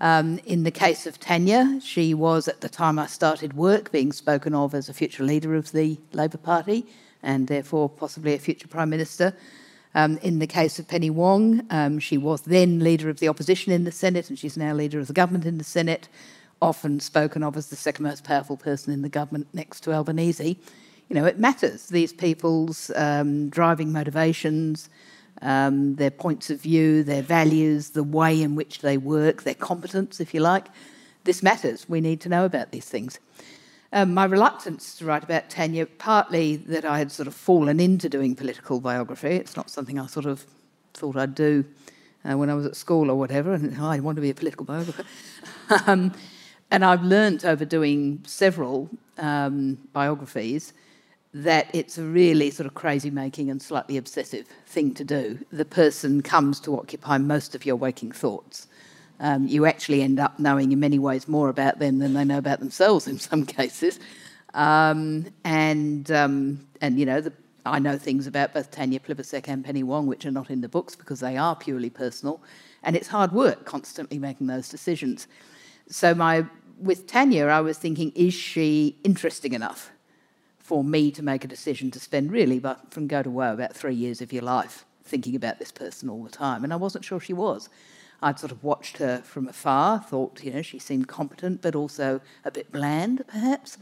Um, 0.00 0.38
in 0.46 0.62
the 0.64 0.70
case 0.70 1.06
of 1.06 1.20
Tanya, 1.20 1.80
she 1.82 2.14
was, 2.14 2.48
at 2.48 2.60
the 2.60 2.68
time 2.68 2.98
I 2.98 3.06
started 3.06 3.52
work, 3.52 3.92
being 3.92 4.12
spoken 4.12 4.54
of 4.54 4.74
as 4.74 4.88
a 4.88 4.94
future 4.94 5.22
leader 5.22 5.54
of 5.54 5.72
the 5.72 5.98
Labor 6.12 6.38
Party 6.38 6.86
and 7.22 7.46
therefore 7.46 7.88
possibly 7.88 8.34
a 8.34 8.38
future 8.38 8.68
Prime 8.68 8.90
Minister. 8.90 9.34
Um, 9.94 10.18
in 10.18 10.38
the 10.38 10.46
case 10.46 10.78
of 10.78 10.88
Penny 10.88 11.10
Wong, 11.10 11.66
um, 11.70 11.98
she 11.98 12.16
was 12.16 12.42
then 12.42 12.80
leader 12.80 13.10
of 13.10 13.20
the 13.20 13.28
opposition 13.28 13.72
in 13.72 13.84
the 13.84 13.92
Senate 13.92 14.30
and 14.30 14.38
she's 14.38 14.56
now 14.56 14.72
leader 14.72 14.98
of 14.98 15.06
the 15.06 15.12
government 15.12 15.44
in 15.44 15.58
the 15.58 15.64
Senate, 15.64 16.08
often 16.62 16.98
spoken 16.98 17.42
of 17.42 17.56
as 17.56 17.68
the 17.68 17.76
second 17.76 18.04
most 18.04 18.24
powerful 18.24 18.56
person 18.56 18.92
in 18.92 19.02
the 19.02 19.08
government 19.08 19.48
next 19.52 19.80
to 19.80 19.92
Albanese. 19.92 20.58
You 21.08 21.14
know, 21.14 21.26
it 21.26 21.38
matters. 21.38 21.88
These 21.88 22.14
people's 22.14 22.90
um, 22.96 23.50
driving 23.50 23.92
motivations, 23.92 24.88
um, 25.40 25.96
their 25.96 26.10
points 26.10 26.50
of 26.50 26.60
view, 26.60 27.02
their 27.02 27.22
values, 27.22 27.90
the 27.90 28.04
way 28.04 28.42
in 28.42 28.54
which 28.54 28.80
they 28.80 28.98
work, 28.98 29.42
their 29.42 29.54
competence, 29.54 30.20
if 30.20 30.34
you 30.34 30.40
like. 30.40 30.66
This 31.24 31.42
matters. 31.42 31.88
We 31.88 32.00
need 32.00 32.20
to 32.22 32.28
know 32.28 32.44
about 32.44 32.70
these 32.70 32.84
things. 32.84 33.18
Um, 33.94 34.14
my 34.14 34.24
reluctance 34.24 34.94
to 34.96 35.04
write 35.04 35.22
about 35.22 35.50
Tanya, 35.50 35.86
partly 35.86 36.56
that 36.56 36.84
I 36.84 36.98
had 36.98 37.12
sort 37.12 37.28
of 37.28 37.34
fallen 37.34 37.78
into 37.78 38.08
doing 38.08 38.34
political 38.34 38.80
biography. 38.80 39.36
It's 39.36 39.56
not 39.56 39.70
something 39.70 39.98
I 39.98 40.06
sort 40.06 40.26
of 40.26 40.46
thought 40.94 41.16
I'd 41.16 41.34
do 41.34 41.64
uh, 42.24 42.36
when 42.36 42.48
I 42.48 42.54
was 42.54 42.66
at 42.66 42.76
school 42.76 43.10
or 43.10 43.16
whatever, 43.16 43.52
and 43.52 43.76
oh, 43.78 43.86
I 43.86 44.00
want 44.00 44.16
to 44.16 44.22
be 44.22 44.30
a 44.30 44.34
political 44.34 44.64
biographer. 44.64 45.04
um, 45.86 46.12
and 46.70 46.84
I've 46.84 47.02
learnt 47.02 47.44
over 47.44 47.66
doing 47.66 48.22
several 48.26 48.88
um, 49.18 49.76
biographies 49.92 50.72
that 51.34 51.74
it's 51.74 51.96
a 51.96 52.02
really 52.02 52.50
sort 52.50 52.66
of 52.66 52.74
crazy 52.74 53.10
making 53.10 53.50
and 53.50 53.62
slightly 53.62 53.96
obsessive 53.96 54.46
thing 54.66 54.92
to 54.94 55.04
do. 55.04 55.38
The 55.50 55.64
person 55.64 56.22
comes 56.22 56.60
to 56.60 56.76
occupy 56.78 57.18
most 57.18 57.54
of 57.54 57.64
your 57.64 57.76
waking 57.76 58.12
thoughts. 58.12 58.66
Um, 59.18 59.46
you 59.46 59.64
actually 59.64 60.02
end 60.02 60.18
up 60.20 60.38
knowing 60.38 60.72
in 60.72 60.80
many 60.80 60.98
ways 60.98 61.28
more 61.28 61.48
about 61.48 61.78
them 61.78 62.00
than 62.00 62.12
they 62.12 62.24
know 62.24 62.38
about 62.38 62.58
themselves 62.58 63.06
in 63.06 63.18
some 63.30 63.46
cases. 63.46 63.98
Um, 64.52 65.26
and, 65.44 66.10
um, 66.10 66.66
and, 66.82 66.98
you 66.98 67.06
know, 67.06 67.22
the, 67.22 67.32
I 67.64 67.78
know 67.78 67.96
things 67.96 68.26
about 68.26 68.52
both 68.52 68.70
Tanya 68.70 69.00
Plibersek 69.00 69.48
and 69.48 69.64
Penny 69.64 69.82
Wong, 69.82 70.06
which 70.06 70.26
are 70.26 70.30
not 70.30 70.50
in 70.50 70.60
the 70.60 70.68
books 70.68 70.96
because 70.96 71.20
they 71.20 71.36
are 71.38 71.56
purely 71.56 71.88
personal. 71.88 72.42
And 72.82 72.94
it's 72.96 73.08
hard 73.08 73.32
work 73.32 73.64
constantly 73.64 74.18
making 74.18 74.48
those 74.48 74.68
decisions. 74.68 75.28
So, 75.88 76.14
my, 76.14 76.44
with 76.78 77.06
Tanya, 77.06 77.46
I 77.46 77.60
was 77.60 77.78
thinking, 77.78 78.12
is 78.14 78.34
she 78.34 78.98
interesting 79.04 79.54
enough 79.54 79.92
for 80.62 80.82
me 80.84 81.10
to 81.10 81.22
make 81.22 81.44
a 81.44 81.48
decision 81.48 81.90
to 81.90 82.00
spend 82.00 82.32
really, 82.32 82.58
but 82.58 82.92
from 82.92 83.06
go 83.06 83.22
to 83.22 83.30
woe, 83.30 83.52
about 83.52 83.74
three 83.74 83.94
years 83.94 84.20
of 84.20 84.32
your 84.32 84.42
life 84.42 84.84
thinking 85.04 85.34
about 85.34 85.58
this 85.58 85.72
person 85.72 86.08
all 86.08 86.22
the 86.22 86.30
time? 86.30 86.64
And 86.64 86.72
I 86.72 86.76
wasn't 86.76 87.04
sure 87.04 87.20
she 87.20 87.32
was. 87.32 87.68
I'd 88.22 88.38
sort 88.38 88.52
of 88.52 88.62
watched 88.62 88.98
her 88.98 89.18
from 89.18 89.48
afar, 89.48 89.98
thought, 89.98 90.42
you 90.44 90.52
know, 90.52 90.62
she 90.62 90.78
seemed 90.78 91.08
competent, 91.08 91.60
but 91.60 91.74
also 91.74 92.20
a 92.44 92.52
bit 92.52 92.70
bland, 92.70 93.24
perhaps. 93.26 93.78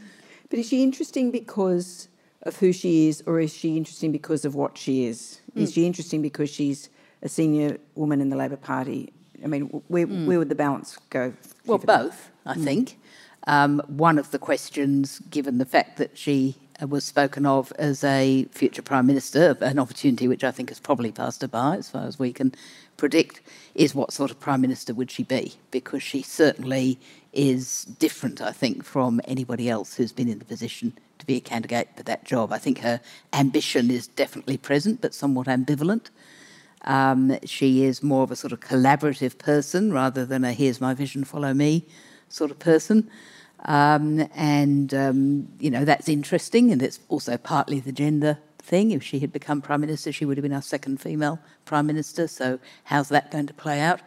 But 0.49 0.59
is 0.59 0.69
she 0.69 0.83
interesting 0.83 1.31
because 1.31 2.09
of 2.43 2.57
who 2.57 2.73
she 2.73 3.09
is, 3.09 3.23
or 3.27 3.39
is 3.39 3.55
she 3.55 3.77
interesting 3.77 4.11
because 4.11 4.47
of 4.47 4.55
what 4.55 4.79
she 4.79 5.05
is? 5.05 5.43
Mm. 5.55 5.63
Is 5.63 5.75
she 5.75 5.85
interesting 5.85 6.23
because 6.23 6.49
she's 6.49 6.89
a 7.23 7.29
senior 7.29 7.77
woman 7.95 8.23
in 8.23 8.31
the 8.31 8.37
Labor 8.37 8.57
Party? 8.57 9.13
I 9.45 9.47
mean, 9.47 9.65
where, 9.89 10.07
mm. 10.07 10.25
where 10.25 10.39
would 10.39 10.49
the 10.49 10.55
balance 10.55 10.99
go? 11.11 11.35
Well, 11.67 11.79
both, 11.79 12.31
I 12.47 12.55
mm. 12.55 12.65
think. 12.65 12.99
Um, 13.47 13.83
one 13.87 14.19
of 14.19 14.31
the 14.31 14.39
questions, 14.39 15.19
given 15.31 15.59
the 15.59 15.67
fact 15.67 15.99
that 15.99 16.17
she 16.17 16.57
was 16.85 17.05
spoken 17.05 17.47
of 17.47 17.73
as 17.79 18.03
a 18.05 18.47
future 18.51 18.83
Prime 18.83 19.07
Minister, 19.07 19.57
an 19.61 19.79
opportunity 19.79 20.29
which 20.29 20.45
I 20.45 20.51
think 20.51 20.69
has 20.69 20.81
probably 20.81 21.13
passed 21.13 21.43
her 21.43 21.49
by, 21.49 21.77
as 21.77 21.89
far 21.89 22.05
as 22.05 22.19
we 22.19 22.33
can 22.33 22.55
predict, 22.97 23.41
is 23.75 23.95
what 23.95 24.13
sort 24.13 24.31
of 24.31 24.41
Prime 24.41 24.61
Minister 24.61 24.95
would 24.95 25.11
she 25.11 25.23
be? 25.23 25.55
Because 25.71 26.03
she 26.03 26.23
certainly 26.23 26.99
is 27.33 27.85
different, 27.85 28.41
I 28.41 28.53
think, 28.53 28.85
from 28.85 29.21
anybody 29.25 29.69
else 29.69 29.95
who's 29.95 30.13
been 30.13 30.29
in 30.29 30.39
the 30.39 30.45
position 30.45 30.93
to 31.19 31.27
be 31.27 31.37
a 31.37 31.41
candidate 31.41 31.89
for 31.97 32.03
that 32.05 32.25
job. 32.25 32.53
I 32.53 32.59
think 32.59 32.79
her 32.81 33.01
ambition 33.33 33.91
is 33.91 34.07
definitely 34.07 34.57
present, 34.57 35.01
but 35.01 35.15
somewhat 35.15 35.47
ambivalent. 35.47 36.11
Um, 36.83 37.39
she 37.45 37.85
is 37.85 38.03
more 38.03 38.23
of 38.23 38.31
a 38.31 38.37
sort 38.37 38.53
of 38.53 38.61
collaborative 38.61 39.39
person 39.39 39.93
rather 39.93 40.25
than 40.25 40.45
a 40.45 40.53
here's 40.53 40.81
my 40.81 40.95
vision, 40.95 41.25
follow 41.25 41.53
me 41.53 41.87
sort 42.31 42.51
of 42.51 42.59
person. 42.59 43.11
Um, 43.67 44.29
and, 44.35 44.93
um, 44.95 45.49
you 45.59 45.71
know, 45.71 45.85
that's 45.85 46.09
interesting, 46.09 46.73
and 46.73 46.83
it's 46.83 47.01
also 47.09 47.37
partly 47.37 47.81
the 47.81 47.93
gender 47.93 48.39
thing. 48.59 48.91
If 48.91 49.03
she 49.03 49.19
had 49.19 49.33
become 49.33 49.61
Prime 49.61 49.81
Minister, 49.81 50.13
she 50.13 50.25
would 50.25 50.37
have 50.37 50.43
been 50.43 50.53
our 50.53 50.63
second 50.63 51.01
female 51.01 51.39
Prime 51.65 51.87
Minister. 51.87 52.27
So, 52.27 52.59
how's 52.85 53.09
that 53.11 53.31
going 53.31 53.47
to 53.47 53.55
play 53.55 53.81
out? 53.81 54.01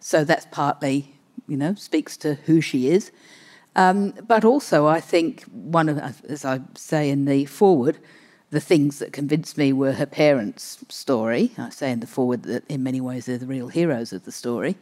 So, 0.00 0.24
that's 0.24 0.46
partly, 0.50 1.14
you 1.48 1.56
know, 1.56 1.74
speaks 1.74 2.16
to 2.18 2.34
who 2.34 2.60
she 2.60 2.90
is. 2.90 3.10
Um, 3.76 4.12
but 4.26 4.44
also, 4.44 4.86
I 4.86 5.00
think 5.00 5.44
one 5.44 5.88
of, 5.88 5.98
as 6.24 6.44
I 6.44 6.60
say 6.74 7.08
in 7.08 7.24
the 7.24 7.46
foreword, 7.46 7.98
the 8.50 8.60
things 8.60 8.98
that 8.98 9.12
convinced 9.12 9.56
me 9.56 9.72
were 9.72 9.92
her 9.92 10.06
parents' 10.06 10.84
story. 10.88 11.52
I 11.56 11.70
say 11.70 11.92
in 11.92 12.00
the 12.00 12.06
foreword 12.06 12.42
that 12.42 12.64
in 12.68 12.82
many 12.82 13.00
ways 13.00 13.26
they're 13.26 13.38
the 13.38 13.46
real 13.46 13.68
heroes 13.68 14.12
of 14.12 14.24
the 14.24 14.32
story 14.32 14.76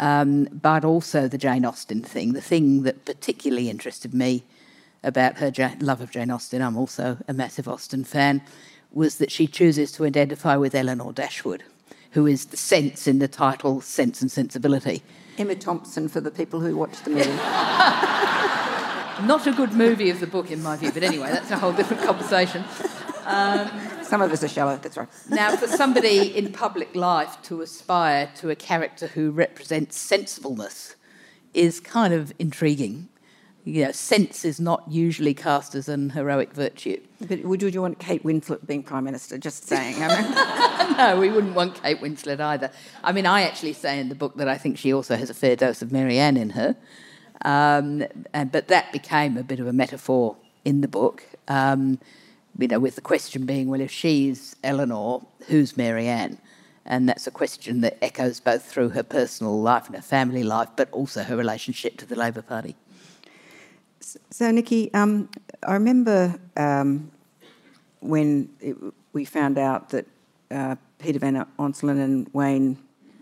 um, 0.00 0.48
but 0.50 0.84
also 0.84 1.28
the 1.28 1.38
Jane 1.38 1.64
Austen 1.64 2.02
thing. 2.02 2.32
The 2.32 2.40
thing 2.40 2.82
that 2.82 3.04
particularly 3.04 3.70
interested 3.70 4.12
me 4.12 4.42
about 5.04 5.36
her 5.38 5.52
love 5.80 6.00
of 6.00 6.10
Jane 6.10 6.30
Austen, 6.30 6.62
I'm 6.62 6.76
also 6.76 7.18
a 7.28 7.32
massive 7.32 7.68
Austen 7.68 8.02
fan, 8.04 8.42
was 8.92 9.18
that 9.18 9.30
she 9.30 9.46
chooses 9.46 9.92
to 9.92 10.04
identify 10.04 10.56
with 10.56 10.74
Elinor 10.74 11.12
Dashwood, 11.12 11.62
who 12.12 12.26
is 12.26 12.46
the 12.46 12.56
sense 12.56 13.06
in 13.06 13.18
the 13.18 13.28
title 13.28 13.80
Sense 13.82 14.20
and 14.22 14.32
Sensibility. 14.32 15.02
Emma 15.38 15.54
Thompson 15.54 16.08
for 16.08 16.20
the 16.20 16.30
people 16.30 16.60
who 16.60 16.76
watch 16.76 17.02
the 17.02 17.10
movie. 17.10 17.30
Not 19.26 19.46
a 19.46 19.52
good 19.52 19.74
movie 19.74 20.08
of 20.08 20.18
the 20.20 20.26
book, 20.26 20.50
in 20.50 20.62
my 20.62 20.76
view, 20.76 20.92
but 20.92 21.02
anyway, 21.02 21.30
that's 21.30 21.50
a 21.50 21.58
whole 21.58 21.72
different 21.72 22.02
conversation. 22.02 22.64
Um, 23.26 23.70
Some 24.10 24.22
of 24.22 24.32
us 24.32 24.42
are 24.42 24.48
shallow, 24.48 24.76
that's 24.76 24.96
right. 24.96 25.08
now, 25.28 25.54
for 25.54 25.68
somebody 25.68 26.36
in 26.36 26.52
public 26.52 26.96
life 26.96 27.40
to 27.44 27.60
aspire 27.60 28.28
to 28.38 28.50
a 28.50 28.56
character 28.56 29.06
who 29.06 29.30
represents 29.30 29.96
sensibleness 29.96 30.96
is 31.54 31.78
kind 31.78 32.12
of 32.12 32.32
intriguing. 32.40 33.08
You 33.62 33.84
know, 33.84 33.92
sense 33.92 34.44
is 34.44 34.58
not 34.58 34.82
usually 34.88 35.32
cast 35.32 35.76
as 35.76 35.88
an 35.88 36.10
heroic 36.10 36.52
virtue. 36.52 37.00
But 37.20 37.44
would 37.44 37.62
you 37.62 37.80
want 37.80 38.00
Kate 38.00 38.24
Winslet 38.24 38.66
being 38.66 38.82
Prime 38.82 39.04
Minister? 39.04 39.38
Just 39.38 39.68
saying. 39.68 40.02
I 40.02 40.22
mean. 40.22 40.96
no, 40.96 41.20
we 41.20 41.30
wouldn't 41.30 41.54
want 41.54 41.80
Kate 41.80 42.00
Winslet 42.00 42.40
either. 42.40 42.72
I 43.04 43.12
mean, 43.12 43.26
I 43.26 43.42
actually 43.42 43.74
say 43.74 44.00
in 44.00 44.08
the 44.08 44.16
book 44.16 44.36
that 44.38 44.48
I 44.48 44.58
think 44.58 44.76
she 44.76 44.92
also 44.92 45.14
has 45.14 45.30
a 45.30 45.34
fair 45.34 45.54
dose 45.54 45.82
of 45.82 45.92
Marianne 45.92 46.36
in 46.36 46.50
her. 46.50 46.74
Um, 47.44 48.02
and, 48.32 48.50
but 48.50 48.66
that 48.66 48.90
became 48.90 49.36
a 49.36 49.44
bit 49.44 49.60
of 49.60 49.68
a 49.68 49.72
metaphor 49.72 50.36
in 50.64 50.80
the 50.80 50.88
book. 50.88 51.24
Um, 51.46 52.00
you 52.58 52.68
know, 52.68 52.78
with 52.78 52.94
the 52.94 53.00
question 53.00 53.46
being, 53.46 53.68
well, 53.68 53.80
if 53.80 53.90
she's 53.90 54.56
Elinor, 54.62 55.20
who's 55.46 55.76
Mary 55.76 56.04
Marianne? 56.04 56.38
And 56.86 57.08
that's 57.08 57.26
a 57.26 57.30
question 57.30 57.82
that 57.82 57.98
echoes 58.02 58.40
both 58.40 58.64
through 58.64 58.90
her 58.90 59.02
personal 59.02 59.60
life 59.60 59.86
and 59.86 59.94
her 59.94 60.02
family 60.02 60.42
life, 60.42 60.68
but 60.76 60.90
also 60.90 61.22
her 61.22 61.36
relationship 61.36 61.96
to 61.98 62.06
the 62.06 62.16
Labor 62.16 62.42
Party. 62.42 62.74
So, 64.00 64.50
Niki, 64.50 64.92
um, 64.94 65.28
I 65.62 65.74
remember 65.74 66.34
um, 66.56 67.10
when 68.00 68.48
it, 68.60 68.76
we 69.12 69.24
found 69.24 69.58
out 69.58 69.90
that 69.90 70.06
uh, 70.50 70.76
Peter 70.98 71.18
Van 71.18 71.46
Onselen 71.58 72.02
and 72.02 72.28
Wayne 72.32 72.78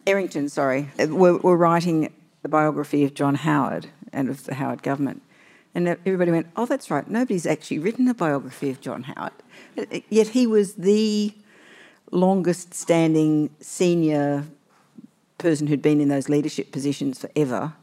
Errington, 0.07 0.49
sorry, 0.49 0.89
were, 0.99 1.37
were 1.39 1.57
writing 1.57 2.13
the 2.43 2.49
biography 2.49 3.05
of 3.05 3.13
John 3.13 3.35
Howard 3.35 3.89
and 4.13 4.31
of 4.31 4.45
the 4.45 4.55
Howard 4.55 4.83
government. 4.83 5.23
And 5.79 5.87
everybody 5.87 6.33
went, 6.33 6.49
oh, 6.57 6.67
that's 6.67 6.91
right, 6.91 7.09
nobody's 7.09 7.47
actually 7.47 7.79
written 7.79 8.09
a 8.09 8.15
biography 8.15 8.69
of 8.69 8.81
John 8.81 9.05
Howard. 9.05 9.31
Yet 10.11 10.27
he 10.27 10.45
was 10.45 10.75
the 10.75 11.33
longest 12.11 12.75
standing 12.75 13.51
senior 13.61 14.43
person 15.39 15.69
who'd 15.69 15.81
been 15.81 16.01
in 16.01 16.09
those 16.09 16.29
leadership 16.29 16.73
positions 16.73 17.21
forever. 17.21 17.75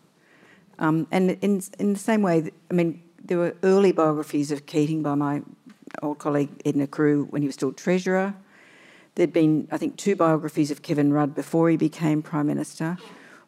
Um, 0.78 1.08
and 1.10 1.38
in, 1.42 1.64
in 1.80 1.94
the 1.94 2.00
same 2.00 2.22
way, 2.22 2.52
I 2.70 2.74
mean, 2.74 3.02
there 3.24 3.38
were 3.38 3.56
early 3.64 3.94
biographies 3.94 4.52
of 4.52 4.66
Keating 4.66 5.02
by 5.02 5.16
my 5.16 5.42
old 6.04 6.20
colleague 6.20 6.50
Edna 6.66 6.88
Carew 6.88 7.24
when 7.28 7.44
he 7.44 7.48
was 7.48 7.56
still 7.56 7.72
Treasurer. 7.72 8.36
There'd 9.16 9.32
been, 9.32 9.70
I 9.72 9.78
think, 9.78 9.96
two 9.96 10.18
biographies 10.18 10.70
of 10.70 10.82
Kevin 10.82 11.14
Rudd 11.14 11.34
before 11.34 11.70
he 11.70 11.78
became 11.78 12.22
Prime 12.22 12.48
Minister. 12.48 12.98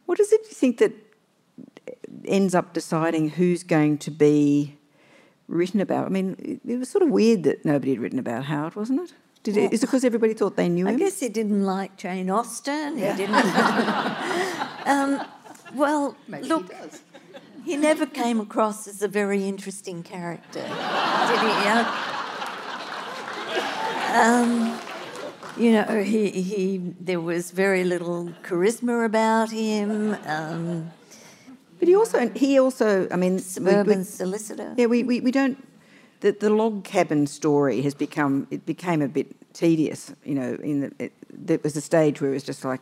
What 0.06 0.22
is 0.22 0.32
it 0.32 0.40
you 0.46 0.56
think 0.56 0.78
that 0.78 0.94
ends 2.26 2.56
up 2.56 2.74
deciding 2.74 3.30
who's 3.32 3.64
going 3.64 3.98
to 4.00 4.12
be 4.12 4.78
written 5.48 5.82
about? 5.82 6.06
I 6.06 6.10
mean, 6.10 6.60
it 6.66 6.78
was 6.78 6.90
sort 6.90 7.04
of 7.04 7.10
weird 7.10 7.44
that 7.44 7.66
nobody 7.66 7.92
had 7.92 8.00
written 8.00 8.20
about 8.20 8.46
Howard, 8.46 8.76
wasn't 8.76 9.02
it? 9.02 9.14
Did 9.44 9.56
well, 9.56 9.66
it 9.66 9.74
is 9.74 9.84
it 9.84 9.86
because 9.88 10.04
everybody 10.04 10.34
thought 10.34 10.56
they 10.58 10.68
knew 10.68 10.88
I 10.88 10.92
him? 10.92 10.96
I 10.96 11.00
guess 11.00 11.20
he 11.20 11.30
didn't 11.30 11.64
like 11.64 11.96
Jane 11.98 12.30
Austen. 12.30 12.98
Yeah. 12.98 13.12
He 13.12 13.18
didn't. 13.18 13.36
um, 14.86 15.26
well, 15.76 16.18
Maybe 16.28 16.48
look, 16.48 16.72
he, 17.64 17.72
he, 17.72 17.78
never 17.78 18.06
came 18.06 18.40
across 18.40 18.88
as 18.88 19.02
a 19.02 19.08
very 19.08 19.48
interesting 19.48 20.04
character, 20.04 20.62
did 20.62 20.70
he? 20.70 21.54
Yeah. 21.64 22.14
Um, 24.14 24.80
you 25.58 25.72
know, 25.72 26.04
he, 26.04 26.30
he 26.30 26.78
there 27.00 27.22
was 27.22 27.52
very 27.52 27.84
little 27.84 28.34
charisma 28.44 29.06
about 29.06 29.52
him. 29.52 30.16
Um, 30.26 30.92
but 31.80 31.88
he 31.88 31.96
also 31.96 32.30
he 32.30 32.60
also 32.60 33.08
I 33.12 33.16
mean 33.16 33.40
suburban 33.40 33.88
we, 33.88 33.98
we, 33.98 34.04
solicitor. 34.04 34.74
Yeah, 34.78 34.88
we, 34.88 35.04
we, 35.04 35.22
we 35.22 35.32
don't 35.32 35.58
the, 36.22 36.32
the 36.32 36.50
log 36.50 36.84
cabin 36.84 37.28
story 37.28 37.82
has 37.82 37.94
become 37.94 38.48
it 38.52 38.66
became 38.66 39.02
a 39.02 39.08
bit 39.08 39.54
tedious. 39.54 40.14
You 40.24 40.36
know, 40.36 40.58
in 40.64 40.82
the, 40.82 40.92
it, 41.00 41.14
there 41.32 41.60
was 41.64 41.76
a 41.76 41.82
stage 41.82 42.22
where 42.22 42.32
it 42.32 42.34
was 42.34 42.44
just 42.44 42.64
like. 42.64 42.82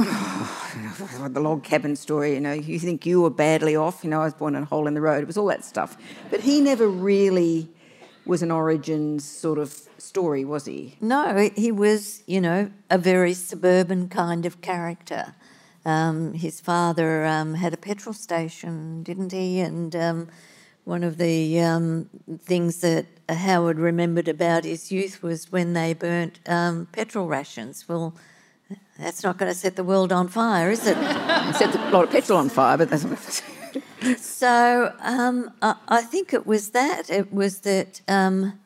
Oh, 0.00 1.28
the 1.32 1.40
log 1.40 1.64
cabin 1.64 1.96
story, 1.96 2.34
you 2.34 2.40
know, 2.40 2.52
you 2.52 2.78
think 2.78 3.04
you 3.04 3.20
were 3.20 3.30
badly 3.30 3.74
off, 3.74 4.04
you 4.04 4.10
know, 4.10 4.20
I 4.20 4.26
was 4.26 4.34
born 4.34 4.54
in 4.54 4.62
a 4.62 4.64
hole 4.64 4.86
in 4.86 4.94
the 4.94 5.00
road, 5.00 5.22
it 5.22 5.26
was 5.26 5.36
all 5.36 5.46
that 5.46 5.64
stuff. 5.64 5.96
But 6.30 6.38
he 6.38 6.60
never 6.60 6.86
really 6.86 7.68
was 8.24 8.42
an 8.42 8.52
origins 8.52 9.24
sort 9.24 9.58
of 9.58 9.88
story, 9.96 10.44
was 10.44 10.66
he? 10.66 10.96
No, 11.00 11.50
he 11.56 11.72
was, 11.72 12.22
you 12.26 12.40
know, 12.40 12.70
a 12.90 12.98
very 12.98 13.34
suburban 13.34 14.08
kind 14.08 14.46
of 14.46 14.60
character. 14.60 15.34
Um, 15.88 16.34
his 16.34 16.60
father 16.60 17.24
um, 17.24 17.54
had 17.54 17.72
a 17.72 17.78
petrol 17.78 18.12
station, 18.12 19.02
didn't 19.02 19.32
he? 19.32 19.60
And 19.60 19.96
um, 19.96 20.28
one 20.84 21.02
of 21.02 21.16
the 21.16 21.60
um, 21.60 22.10
things 22.40 22.82
that 22.82 23.06
Howard 23.28 23.78
remembered 23.78 24.28
about 24.28 24.64
his 24.64 24.92
youth 24.92 25.22
was 25.22 25.50
when 25.50 25.72
they 25.72 25.94
burnt 25.94 26.40
um, 26.46 26.88
petrol 26.92 27.26
rations. 27.26 27.88
Well, 27.88 28.14
that's 28.98 29.22
not 29.22 29.38
going 29.38 29.50
to 29.50 29.58
set 29.58 29.76
the 29.76 29.84
world 29.84 30.12
on 30.12 30.28
fire, 30.28 30.70
is 30.70 30.86
it? 30.86 30.96
set 31.54 31.74
a 31.74 31.90
lot 31.90 32.04
of 32.04 32.10
petrol 32.10 32.38
on 32.38 32.50
fire, 32.50 32.76
but 32.76 32.90
that's 32.90 33.42
so 34.18 34.94
um, 35.00 35.50
I, 35.62 35.74
I, 35.88 36.02
think 36.02 36.34
it 36.34 36.46
was 36.46 36.70
that. 36.70 37.08
It 37.08 37.32
was 37.32 37.60
that, 37.60 38.02
um, 38.08 38.58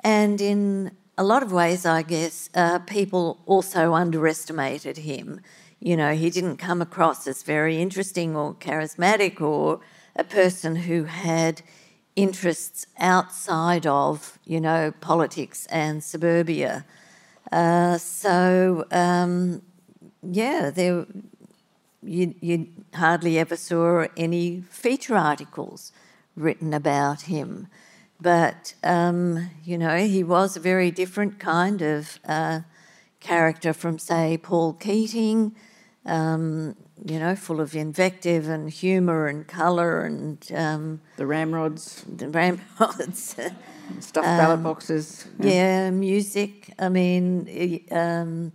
and 0.00 0.40
in 0.40 0.90
a 1.16 1.22
lot 1.22 1.44
of 1.44 1.52
ways, 1.52 1.86
I 1.86 2.02
guess, 2.02 2.50
uh, 2.54 2.80
people 2.80 3.38
also 3.46 3.94
underestimated 3.94 4.96
him. 4.98 5.40
You 5.80 5.96
know, 5.96 6.14
he 6.14 6.30
didn't 6.30 6.56
come 6.56 6.80
across 6.80 7.26
as 7.26 7.42
very 7.42 7.80
interesting 7.80 8.36
or 8.36 8.54
charismatic 8.54 9.40
or 9.40 9.80
a 10.16 10.24
person 10.24 10.76
who 10.76 11.04
had 11.04 11.62
interests 12.16 12.86
outside 12.98 13.86
of, 13.86 14.38
you 14.44 14.60
know, 14.60 14.92
politics 15.00 15.66
and 15.66 16.02
suburbia. 16.02 16.84
Uh, 17.52 17.98
so, 17.98 18.86
um, 18.90 19.62
yeah, 20.22 20.70
there 20.70 21.06
you, 22.02 22.34
you 22.40 22.68
hardly 22.94 23.38
ever 23.38 23.56
saw 23.56 24.06
any 24.16 24.60
feature 24.60 25.16
articles 25.16 25.92
written 26.36 26.74
about 26.74 27.22
him. 27.22 27.68
But, 28.20 28.74
um, 28.82 29.50
you 29.64 29.76
know, 29.76 29.96
he 29.98 30.22
was 30.22 30.56
a 30.56 30.60
very 30.60 30.90
different 30.90 31.38
kind 31.38 31.82
of 31.82 32.18
uh, 32.26 32.60
character 33.24 33.72
from, 33.72 33.98
say, 33.98 34.38
Paul 34.38 34.74
Keating, 34.74 35.56
um, 36.06 36.76
you 37.04 37.18
know, 37.18 37.34
full 37.34 37.60
of 37.60 37.74
invective 37.74 38.48
and 38.48 38.70
humour 38.70 39.26
and 39.26 39.46
colour 39.46 40.04
and. 40.04 40.38
Um, 40.54 41.00
the 41.16 41.26
ramrods. 41.26 42.04
The 42.06 42.28
ramrods. 42.28 43.36
Stuffed 44.00 44.24
ballot 44.24 44.62
boxes. 44.62 45.26
Yeah. 45.38 45.50
yeah. 45.50 45.90
music. 45.90 46.72
I 46.78 46.88
mean, 46.88 47.84
um, 47.90 48.52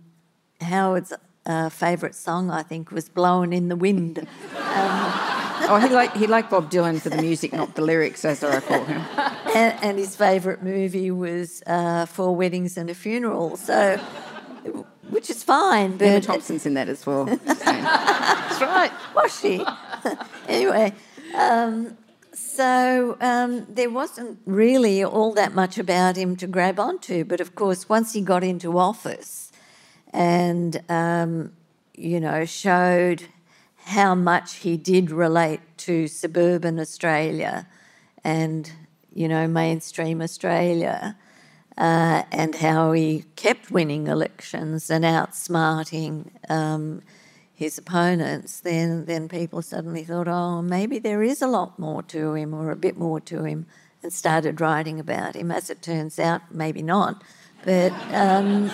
Howard's 0.60 1.12
uh, 1.46 1.68
favourite 1.68 2.14
song, 2.14 2.50
I 2.50 2.62
think, 2.62 2.90
was 2.90 3.08
"Blowing 3.08 3.52
in 3.52 3.68
the 3.68 3.76
Wind." 3.76 4.18
Um, 4.18 4.26
oh, 4.56 5.78
he 5.80 5.92
liked 5.94 6.16
he 6.16 6.26
liked 6.26 6.50
Bob 6.50 6.70
Dylan 6.70 7.00
for 7.00 7.10
the 7.10 7.22
music, 7.22 7.52
not 7.52 7.74
the 7.74 7.82
lyrics, 7.82 8.24
as 8.24 8.42
I 8.42 8.56
recall 8.56 8.84
him. 8.84 9.02
And, 9.52 9.76
and 9.82 9.98
his 9.98 10.14
favourite 10.14 10.62
movie 10.62 11.10
was 11.10 11.60
uh, 11.66 12.06
Four 12.06 12.36
Weddings 12.36 12.76
and 12.76 12.88
a 12.88 12.94
Funeral. 12.94 13.56
So, 13.56 14.00
which 15.10 15.30
is 15.30 15.42
fine. 15.42 15.96
But 15.96 16.08
Emma 16.08 16.20
Thompson's 16.20 16.66
in 16.66 16.74
that 16.74 16.88
as 16.88 17.04
well. 17.06 17.24
That's 17.44 18.60
right. 18.60 18.92
Was 19.14 19.40
she? 19.40 19.64
anyway. 20.48 20.94
Um, 21.34 21.96
so 22.32 23.16
um, 23.20 23.66
there 23.68 23.90
wasn't 23.90 24.38
really 24.46 25.04
all 25.04 25.32
that 25.34 25.54
much 25.54 25.78
about 25.78 26.16
him 26.16 26.36
to 26.36 26.46
grab 26.46 26.78
onto, 26.78 27.24
but 27.24 27.40
of 27.40 27.54
course, 27.54 27.88
once 27.88 28.12
he 28.12 28.20
got 28.20 28.44
into 28.44 28.78
office, 28.78 29.50
and, 30.12 30.82
um, 30.88 31.52
you 31.94 32.20
know, 32.20 32.44
showed 32.44 33.24
how 33.84 34.14
much 34.14 34.56
he 34.56 34.76
did 34.76 35.10
relate 35.10 35.60
to 35.78 36.06
suburban 36.06 36.78
Australia 36.78 37.66
and, 38.22 38.70
you 39.14 39.28
know, 39.28 39.46
mainstream 39.46 40.20
Australia. 40.20 41.16
Uh, 41.80 42.24
and 42.30 42.56
how 42.56 42.92
he 42.92 43.24
kept 43.36 43.70
winning 43.70 44.06
elections 44.06 44.90
and 44.90 45.02
outsmarting 45.02 46.28
um, 46.50 47.00
his 47.54 47.78
opponents, 47.78 48.60
then 48.60 49.06
then 49.06 49.28
people 49.28 49.62
suddenly 49.62 50.04
thought, 50.04 50.28
oh, 50.28 50.60
maybe 50.60 50.98
there 50.98 51.22
is 51.22 51.40
a 51.40 51.46
lot 51.46 51.78
more 51.78 52.02
to 52.02 52.34
him 52.34 52.52
or 52.52 52.70
a 52.70 52.76
bit 52.76 52.98
more 52.98 53.18
to 53.18 53.44
him, 53.44 53.64
and 54.02 54.12
started 54.12 54.60
writing 54.60 55.00
about 55.00 55.34
him. 55.34 55.50
As 55.50 55.70
it 55.70 55.80
turns 55.80 56.18
out, 56.18 56.42
maybe 56.50 56.82
not, 56.82 57.22
but 57.64 57.92
um, 58.12 58.70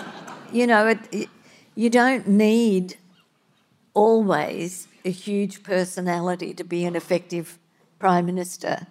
you 0.53 0.67
know, 0.67 0.89
it, 0.89 0.99
it, 1.13 1.29
you 1.77 1.89
don't 1.89 2.27
need 2.27 2.97
always 3.95 4.89
a 5.05 5.11
huge 5.11 5.63
personality 5.63 6.53
to 6.55 6.65
be 6.65 6.85
an 6.85 6.97
effective 6.97 7.59
prime 8.01 8.27
minister. 8.27 8.89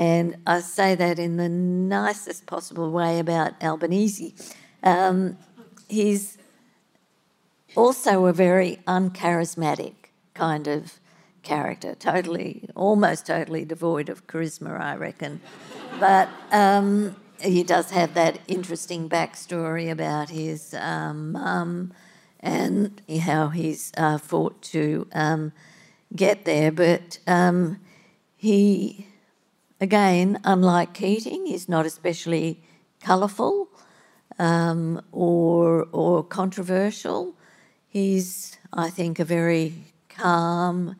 And 0.00 0.36
I 0.46 0.60
say 0.60 0.94
that 0.94 1.18
in 1.18 1.36
the 1.36 1.50
nicest 1.50 2.46
possible 2.46 2.90
way 2.90 3.18
about 3.18 3.62
Albanese. 3.62 4.34
Um, 4.82 5.36
he's 5.88 6.38
also 7.76 8.24
a 8.24 8.32
very 8.32 8.80
uncharismatic 8.88 9.92
kind 10.32 10.66
of 10.66 10.98
character, 11.42 11.94
totally, 11.94 12.66
almost 12.74 13.26
totally 13.26 13.66
devoid 13.66 14.08
of 14.08 14.26
charisma, 14.26 14.80
I 14.80 14.96
reckon. 14.96 15.42
But 15.98 16.30
um, 16.50 17.14
he 17.38 17.62
does 17.62 17.90
have 17.90 18.14
that 18.14 18.40
interesting 18.48 19.06
backstory 19.06 19.90
about 19.90 20.30
his 20.30 20.72
um, 20.80 21.32
mum 21.32 21.92
and 22.40 23.02
how 23.22 23.48
he's 23.48 23.92
uh, 23.98 24.16
fought 24.16 24.62
to 24.62 25.06
um, 25.12 25.52
get 26.16 26.46
there. 26.46 26.72
But 26.72 27.18
um, 27.26 27.80
he, 28.38 29.06
again, 29.80 30.40
unlike 30.44 30.94
Keating, 30.94 31.46
is 31.46 31.68
not 31.68 31.86
especially 31.86 32.62
colourful 33.02 33.68
um, 34.38 35.02
or, 35.12 35.86
or 35.92 36.22
controversial. 36.22 37.34
He's, 37.88 38.58
I 38.72 38.90
think, 38.90 39.18
a 39.18 39.24
very 39.24 39.74
calm 40.08 40.96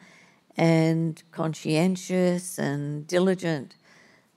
and 0.57 1.23
conscientious 1.31 2.59
and 2.59 3.07
diligent 3.07 3.77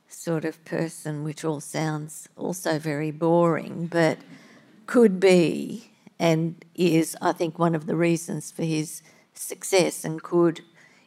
sort 0.08 0.46
of 0.46 0.64
person, 0.66 1.24
which 1.24 1.44
all 1.44 1.60
sounds 1.60 2.30
also 2.38 2.80
very 2.80 3.12
boring, 3.12 3.88
but 3.88 4.20
could 4.86 5.20
be 5.20 5.92
and 6.20 6.64
is, 6.76 7.18
I 7.22 7.32
think, 7.32 7.58
one 7.58 7.76
of 7.76 7.86
the 7.86 7.96
reasons 7.96 8.52
for 8.52 8.64
his 8.64 9.02
success 9.34 10.06
and 10.06 10.22
could 10.22 10.62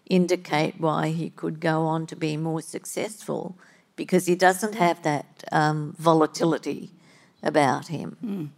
indicate 0.08 0.80
why 0.80 1.08
he 1.08 1.30
could 1.30 1.60
go 1.60 1.82
on 1.82 2.06
to 2.06 2.16
be 2.16 2.36
more 2.36 2.62
successful 2.62 3.56
because 3.96 4.26
he 4.26 4.34
doesn't 4.34 4.74
have 4.74 5.02
that 5.02 5.44
um, 5.52 5.94
volatility 5.98 6.90
about 7.42 7.88
him. 7.88 8.16
Mm. 8.24 8.48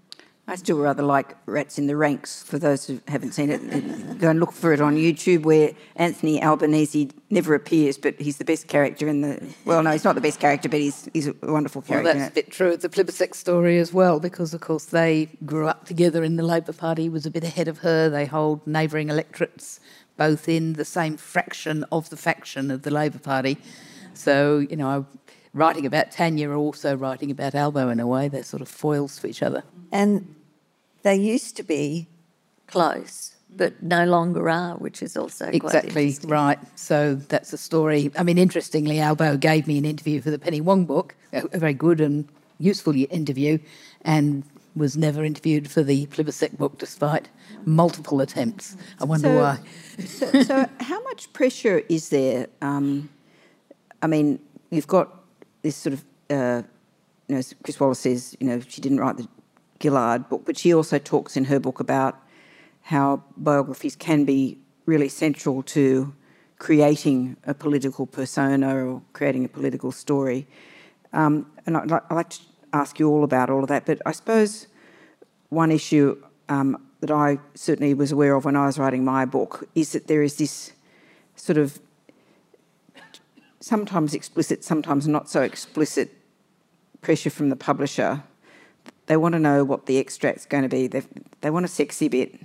I 0.51 0.57
still 0.57 0.79
rather 0.79 1.03
like 1.03 1.37
Rats 1.45 1.79
in 1.79 1.89
the 1.89 1.95
Ranks. 1.95 2.43
For 2.43 2.59
those 2.59 2.87
who 2.87 3.03
haven't 3.07 3.33
seen 3.33 3.51
it, 3.51 4.19
go 4.19 4.31
and 4.31 4.41
look 4.41 4.53
for 4.53 4.73
it 4.73 4.81
on 4.81 4.97
YouTube, 4.97 5.43
where 5.43 5.73
Anthony 5.97 6.43
Albanese 6.43 7.11
never 7.29 7.55
appears, 7.55 7.99
but 7.99 8.19
he's 8.19 8.39
the 8.39 8.47
best 8.47 8.67
character 8.67 9.07
in 9.09 9.21
the. 9.21 9.47
Well, 9.67 9.83
no, 9.83 9.91
he's 9.91 10.05
not 10.05 10.15
the 10.15 10.23
best 10.23 10.41
character, 10.41 10.71
but 10.71 10.81
he's 10.81 11.07
he's 11.13 11.27
a 11.29 11.35
wonderful 11.43 11.83
character. 11.83 12.05
Well, 12.05 12.15
that's 12.15 12.31
a 12.31 12.35
bit 12.35 12.51
true. 12.51 12.71
It's 12.71 12.85
a 12.85 12.89
Plibersek 12.89 13.35
story 13.35 13.79
as 13.79 13.93
well, 13.93 14.21
because 14.21 14.55
of 14.55 14.63
course 14.63 14.87
they 14.87 15.29
grew 15.45 15.69
up 15.69 15.85
together 15.85 16.25
in 16.25 16.37
the 16.37 16.43
Labor 16.43 16.73
Party. 16.73 17.03
He 17.03 17.09
was 17.11 17.27
a 17.27 17.31
bit 17.31 17.45
ahead 17.45 17.69
of 17.69 17.79
her. 17.79 18.09
They 18.09 18.25
hold 18.25 18.67
neighbouring 18.67 19.11
electorates, 19.11 19.81
both 20.19 20.49
in 20.49 20.75
the 20.75 20.85
same 20.85 21.17
fraction 21.17 21.85
of 21.91 22.11
the 22.11 22.17
faction 22.19 22.71
of 22.71 22.83
the 22.83 22.91
Labor 22.91 23.19
Party. 23.19 23.57
So 24.13 24.59
you 24.59 24.77
know, 24.77 25.07
writing 25.55 25.87
about 25.87 26.11
Tanya, 26.11 26.51
also 26.51 26.95
writing 26.95 27.31
about 27.31 27.55
Albo 27.55 27.89
in 27.89 28.01
a 28.01 28.07
way. 28.07 28.29
They're 28.29 28.43
sort 28.43 28.61
of 28.61 28.69
foils 28.69 29.19
for 29.19 29.27
each 29.27 29.43
other. 29.43 29.63
And 29.91 30.35
they 31.03 31.17
used 31.17 31.57
to 31.57 31.63
be 31.63 32.09
close, 32.67 33.37
but 33.49 33.83
no 33.83 34.05
longer 34.05 34.51
are, 34.51 34.77
which 34.77 35.03
is 35.03 35.17
also 35.17 35.47
quite 35.47 35.55
interesting. 35.55 35.97
exactly 35.97 36.31
right. 36.31 36.59
So 36.75 37.15
that's 37.15 37.53
a 37.53 37.59
story. 37.59 38.11
I 38.17 38.23
mean, 38.23 38.39
interestingly, 38.39 39.01
Albo 39.01 39.37
gave 39.37 39.67
me 39.67 39.79
an 39.79 39.85
interview 39.85 40.21
for 40.21 40.31
the 40.31 40.39
Penny 40.39 40.61
Wong 40.61 40.85
book, 40.85 41.15
a 41.33 41.59
very 41.59 41.75
good 41.75 42.01
and 42.01 42.29
useful 42.59 42.95
interview, 43.11 43.59
and 44.03 44.43
was 44.77 44.97
never 44.97 45.25
interviewed 45.25 45.71
for 45.71 45.83
the 45.83 46.07
Plibersek 46.07 46.57
book 46.57 46.79
despite 46.79 47.29
multiple 47.65 48.21
attempts. 48.21 48.77
I 49.01 49.05
wonder 49.05 49.29
so, 49.29 49.39
why. 49.39 50.05
so, 50.05 50.43
so, 50.43 50.67
how 50.81 51.03
much 51.05 51.33
pressure 51.33 51.83
is 51.89 52.09
there? 52.11 52.49
Um, 52.63 53.09
I 54.03 54.07
mean, 54.07 54.39
you've 54.71 54.87
got 54.87 55.23
this 55.63 55.77
sort 55.77 55.95
of, 55.95 56.05
uh, 56.31 56.63
you 57.29 57.37
know, 57.37 57.43
Chris 57.63 57.81
Wallace 57.81 58.01
says, 58.01 58.37
you 58.41 58.47
know, 58.47 58.61
she 58.61 58.81
didn't 58.81 59.01
write 59.01 59.17
the 59.17 59.29
Gillard 59.83 60.29
book, 60.29 60.43
but 60.45 60.57
she 60.57 60.75
also 60.75 60.99
talks 60.99 61.37
in 61.37 61.45
her 61.45 61.61
book 61.61 61.81
about 61.81 62.17
how 62.83 63.23
biographies 63.37 63.97
can 63.97 64.25
be 64.25 64.59
really 64.87 65.09
central 65.09 65.63
to 65.63 66.15
creating 66.59 67.37
a 67.45 67.55
political 67.55 68.07
persona 68.07 68.75
or 68.87 69.03
creating 69.13 69.45
a 69.45 69.49
political 69.49 69.93
story. 69.93 70.47
Um, 71.13 71.51
and 71.67 71.77
I'd 71.77 71.91
like, 71.91 72.03
I'd 72.11 72.15
like, 72.15 72.31
to 72.31 72.41
ask 72.73 72.99
you 72.99 73.09
all 73.09 73.25
about 73.25 73.51
all 73.51 73.63
of 73.63 73.69
that, 73.69 73.87
but 73.87 74.01
I 74.07 74.13
suppose 74.13 74.67
one 75.49 75.71
issue 75.71 76.23
um, 76.49 76.83
that 77.01 77.11
I 77.11 77.39
certainly 77.55 77.95
was 77.95 78.13
aware 78.13 78.35
of 78.35 78.45
when 78.45 78.57
I 78.57 78.67
was 78.67 78.79
writing 78.79 79.05
my 79.05 79.25
book 79.25 79.69
is 79.75 79.93
that 79.93 80.07
there 80.07 80.23
is 80.23 80.37
this 80.37 80.73
sort 81.37 81.59
of 81.59 81.79
sometimes 83.61 84.15
explicit, 84.15 84.65
sometimes 84.65 85.07
not 85.09 85.29
so 85.29 85.43
explicit 85.43 86.11
pressure 87.01 87.31
from 87.31 87.49
the 87.49 87.57
publisher 87.57 88.23
they 89.09 89.17
want 89.17 89.33
to 89.33 89.39
know 89.39 89.65
what 89.65 89.87
the 89.87 89.99
extract's 89.99 90.47
going 90.47 90.63
to 90.63 90.69
be. 90.69 90.87
They, 90.87 91.03
they 91.41 91.51
want 91.51 91.65
a 91.65 91.69
sexy 91.69 92.09
bit. 92.09 92.39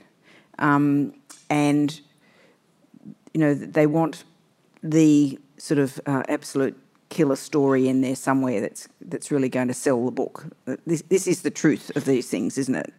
Um, 0.57 1.13
and, 1.49 1.99
you 3.33 3.39
know, 3.39 3.53
they 3.53 3.85
want 3.85 4.23
the 4.81 5.37
sort 5.57 5.77
of 5.77 5.99
uh, 6.05 6.23
absolute 6.29 6.77
killer 7.13 7.35
story 7.35 7.87
in 7.87 8.01
there 8.01 8.15
somewhere 8.15 8.59
that's, 8.59 8.87
that's 9.01 9.29
really 9.29 9.49
going 9.49 9.67
to 9.67 9.73
sell 9.73 10.03
the 10.05 10.11
book. 10.11 10.45
This, 10.87 11.03
this 11.03 11.27
is 11.27 11.43
the 11.43 11.51
truth 11.51 11.95
of 11.95 12.05
these 12.05 12.27
things, 12.27 12.57
isn't 12.57 12.75
it? 12.75 12.91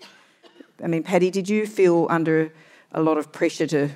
I 0.83 0.87
mean, 0.87 1.03
Paddy, 1.03 1.31
did 1.31 1.49
you 1.49 1.67
feel 1.67 2.07
under 2.09 2.53
a 2.93 3.03
lot 3.03 3.19
of 3.19 3.33
pressure 3.33 3.67
to 3.67 3.89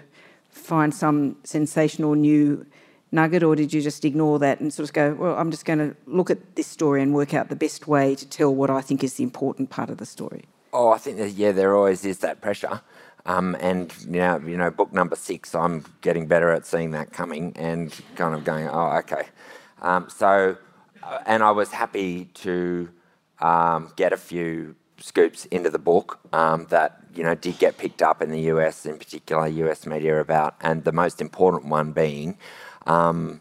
find 0.50 0.92
some 0.92 1.37
sensational 1.44 2.14
new 2.14 2.66
nugget, 3.12 3.42
or 3.42 3.54
did 3.54 3.72
you 3.72 3.81
just 3.81 4.04
ignore 4.04 4.38
that 4.40 4.61
and 4.61 4.72
sort 4.72 4.88
of 4.88 4.92
go, 4.92 5.14
well, 5.14 5.37
I'm 5.37 5.50
just 5.50 5.64
going 5.64 5.78
to 5.78 5.96
look 6.07 6.31
at 6.31 6.57
this 6.57 6.66
story 6.66 7.00
and 7.00 7.14
work 7.14 7.33
out 7.33 7.48
the 7.48 7.57
best 7.57 7.87
way 7.87 8.16
to 8.16 8.26
tell 8.26 8.52
what 8.52 8.70
I 8.70 8.81
think 8.81 9.04
is 9.04 9.14
the 9.14 9.22
important 9.22 9.70
part 9.70 9.88
of 9.88 9.98
the 9.98 10.07
story? 10.07 10.44
Oh, 10.72 10.90
I 10.90 10.98
think 10.98 11.16
that, 11.18 11.31
yeah, 11.31 11.52
there 11.52 11.76
always 11.76 12.04
is 12.04 12.18
that 12.18 12.40
pressure. 12.40 12.81
Um, 13.24 13.57
and 13.61 13.94
you 14.04 14.20
know, 14.20 14.40
you 14.44 14.57
know, 14.57 14.70
book 14.70 14.92
number 14.92 15.16
six, 15.16 15.54
I'm 15.54 15.85
getting 16.00 16.26
better 16.26 16.50
at 16.50 16.66
seeing 16.66 16.90
that 16.92 17.12
coming 17.12 17.52
and 17.57 17.94
kind 18.16 18.35
of 18.35 18.44
going, 18.44 18.68
oh, 18.68 18.98
okay. 18.98 19.26
Um, 19.82 20.08
so, 20.08 20.56
uh, 21.02 21.18
and 21.26 21.42
I 21.42 21.50
was 21.50 21.70
happy 21.70 22.26
to 22.34 22.88
um, 23.40 23.92
get 23.96 24.12
a 24.12 24.16
few 24.16 24.74
scoops 25.00 25.44
into 25.46 25.70
the 25.70 25.78
book 25.78 26.18
um, 26.32 26.66
that 26.70 27.00
you 27.14 27.22
know 27.22 27.34
did 27.34 27.58
get 27.58 27.78
picked 27.78 28.02
up 28.02 28.20
in 28.20 28.30
the 28.30 28.40
US, 28.52 28.84
in 28.86 28.98
particular 28.98 29.46
US 29.46 29.86
media 29.86 30.20
about, 30.20 30.56
and 30.60 30.84
the 30.84 30.92
most 30.92 31.20
important 31.20 31.66
one 31.66 31.92
being 31.92 32.36
um, 32.86 33.40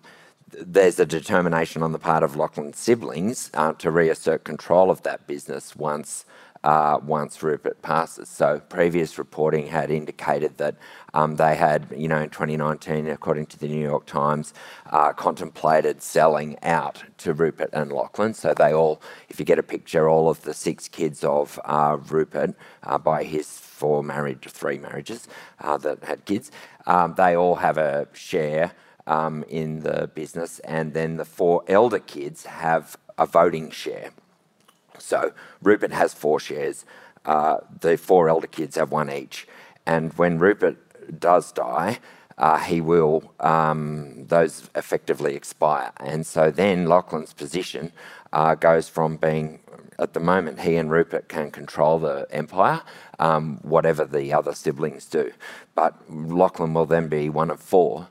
there's 0.50 1.00
a 1.00 1.06
determination 1.06 1.84
on 1.84 1.92
the 1.92 2.00
part 2.00 2.24
of 2.24 2.36
Lachlan's 2.36 2.78
siblings 2.78 3.52
uh, 3.54 3.74
to 3.74 3.92
reassert 3.92 4.44
control 4.44 4.90
of 4.90 5.02
that 5.04 5.28
business 5.28 5.76
once 5.76 6.26
uh, 6.64 7.00
once 7.04 7.42
Rupert 7.44 7.82
passes. 7.82 8.30
So 8.30 8.60
previous 8.70 9.18
reporting 9.18 9.68
had 9.68 9.92
indicated 9.92 10.58
that 10.58 10.76
um, 11.14 11.36
they 11.36 11.56
had, 11.56 11.88
you 11.96 12.08
know, 12.08 12.20
in 12.20 12.30
2019, 12.30 13.08
according 13.08 13.48
to 13.48 13.60
the 13.60 13.68
New 13.68 13.82
York 13.82 14.06
Times, 14.06 14.54
uh, 14.92 15.14
contemplated 15.14 16.02
selling 16.02 16.58
out 16.64 17.04
to 17.20 17.34
Rupert 17.34 17.70
and 17.74 17.92
Lachlan. 17.92 18.34
So 18.34 18.54
they 18.54 18.74
all, 18.74 19.02
if 19.30 19.40
you 19.40 19.46
get 19.46 19.60
a 19.60 19.64
picture, 19.64 20.10
all 20.10 20.30
of 20.30 20.42
the 20.44 20.54
six 20.54 20.88
kids 20.88 21.24
of 21.24 21.60
uh, 21.66 21.98
Rupert 22.10 22.56
uh, 22.84 22.98
by 22.98 23.24
his 23.24 23.48
four 23.48 24.04
marriage, 24.04 24.48
three 24.50 24.78
marriages 24.78 25.28
uh, 25.62 25.78
that 25.78 26.04
had 26.04 26.26
kids, 26.26 26.52
um, 26.86 27.16
they 27.16 27.36
all 27.36 27.56
have 27.56 27.78
a 27.78 28.08
share 28.14 28.74
um, 29.08 29.44
in 29.48 29.82
the 29.82 30.10
business, 30.14 30.60
and 30.60 30.94
then 30.94 31.18
the 31.18 31.26
four 31.26 31.64
elder 31.68 32.00
kids 32.00 32.46
have 32.46 32.98
a 33.18 33.26
voting 33.26 33.72
share. 33.72 34.12
So 35.08 35.32
Rupert 35.62 35.94
has 35.94 36.14
four 36.14 36.38
shares. 36.38 36.86
Uh, 37.24 37.58
the 37.80 37.98
four 37.98 38.28
elder 38.28 38.48
kids 38.48 38.76
have 38.76 38.92
one 38.92 39.10
each, 39.10 39.48
and 39.86 40.14
when 40.14 40.38
Rupert 40.38 40.78
does 41.20 41.52
die, 41.52 42.00
uh, 42.38 42.58
he 42.60 42.82
will 42.82 43.34
um, 43.40 44.26
those 44.28 44.70
effectively 44.76 45.36
expire, 45.36 45.92
and 45.98 46.26
so 46.26 46.52
then 46.52 46.86
Lachlan's 46.86 47.34
position 47.34 47.92
uh, 48.32 48.56
goes 48.56 48.88
from 48.88 49.18
being 49.18 49.60
at 50.00 50.14
the 50.14 50.20
moment 50.20 50.60
he 50.62 50.76
and 50.76 50.92
Rupert 50.92 51.28
can 51.28 51.52
control 51.52 52.00
the 52.00 52.28
empire, 52.30 52.82
um, 53.18 53.60
whatever 53.64 54.06
the 54.06 54.32
other 54.32 54.54
siblings 54.54 55.06
do, 55.06 55.32
but 55.74 55.96
Lachlan 56.10 56.74
will 56.74 56.86
then 56.86 57.08
be 57.08 57.30
one 57.30 57.50
of 57.50 57.60
four 57.60 58.08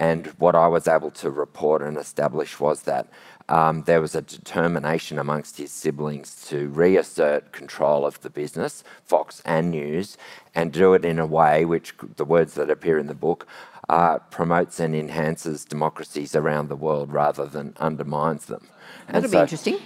and 0.00 0.28
what 0.38 0.54
I 0.54 0.66
was 0.66 0.88
able 0.88 1.10
to 1.10 1.30
report 1.30 1.82
and 1.82 1.98
establish 1.98 2.58
was 2.58 2.82
that 2.82 3.06
um, 3.50 3.82
there 3.82 4.00
was 4.00 4.14
a 4.14 4.22
determination 4.22 5.18
amongst 5.18 5.58
his 5.58 5.70
siblings 5.70 6.46
to 6.48 6.68
reassert 6.68 7.52
control 7.52 8.06
of 8.06 8.18
the 8.22 8.30
business, 8.30 8.82
Fox 9.04 9.42
and 9.44 9.70
News, 9.70 10.16
and 10.54 10.72
do 10.72 10.94
it 10.94 11.04
in 11.04 11.18
a 11.18 11.26
way 11.26 11.66
which 11.66 11.94
the 12.16 12.24
words 12.24 12.54
that 12.54 12.70
appear 12.70 12.96
in 12.96 13.08
the 13.08 13.14
book 13.14 13.46
uh, 13.90 14.18
promotes 14.30 14.80
and 14.80 14.94
enhances 14.96 15.66
democracies 15.66 16.34
around 16.34 16.68
the 16.68 16.76
world 16.76 17.12
rather 17.12 17.44
than 17.44 17.74
undermines 17.78 18.46
them. 18.46 18.68
That'll 19.06 19.28
so 19.28 19.36
be 19.36 19.42
interesting. 19.42 19.78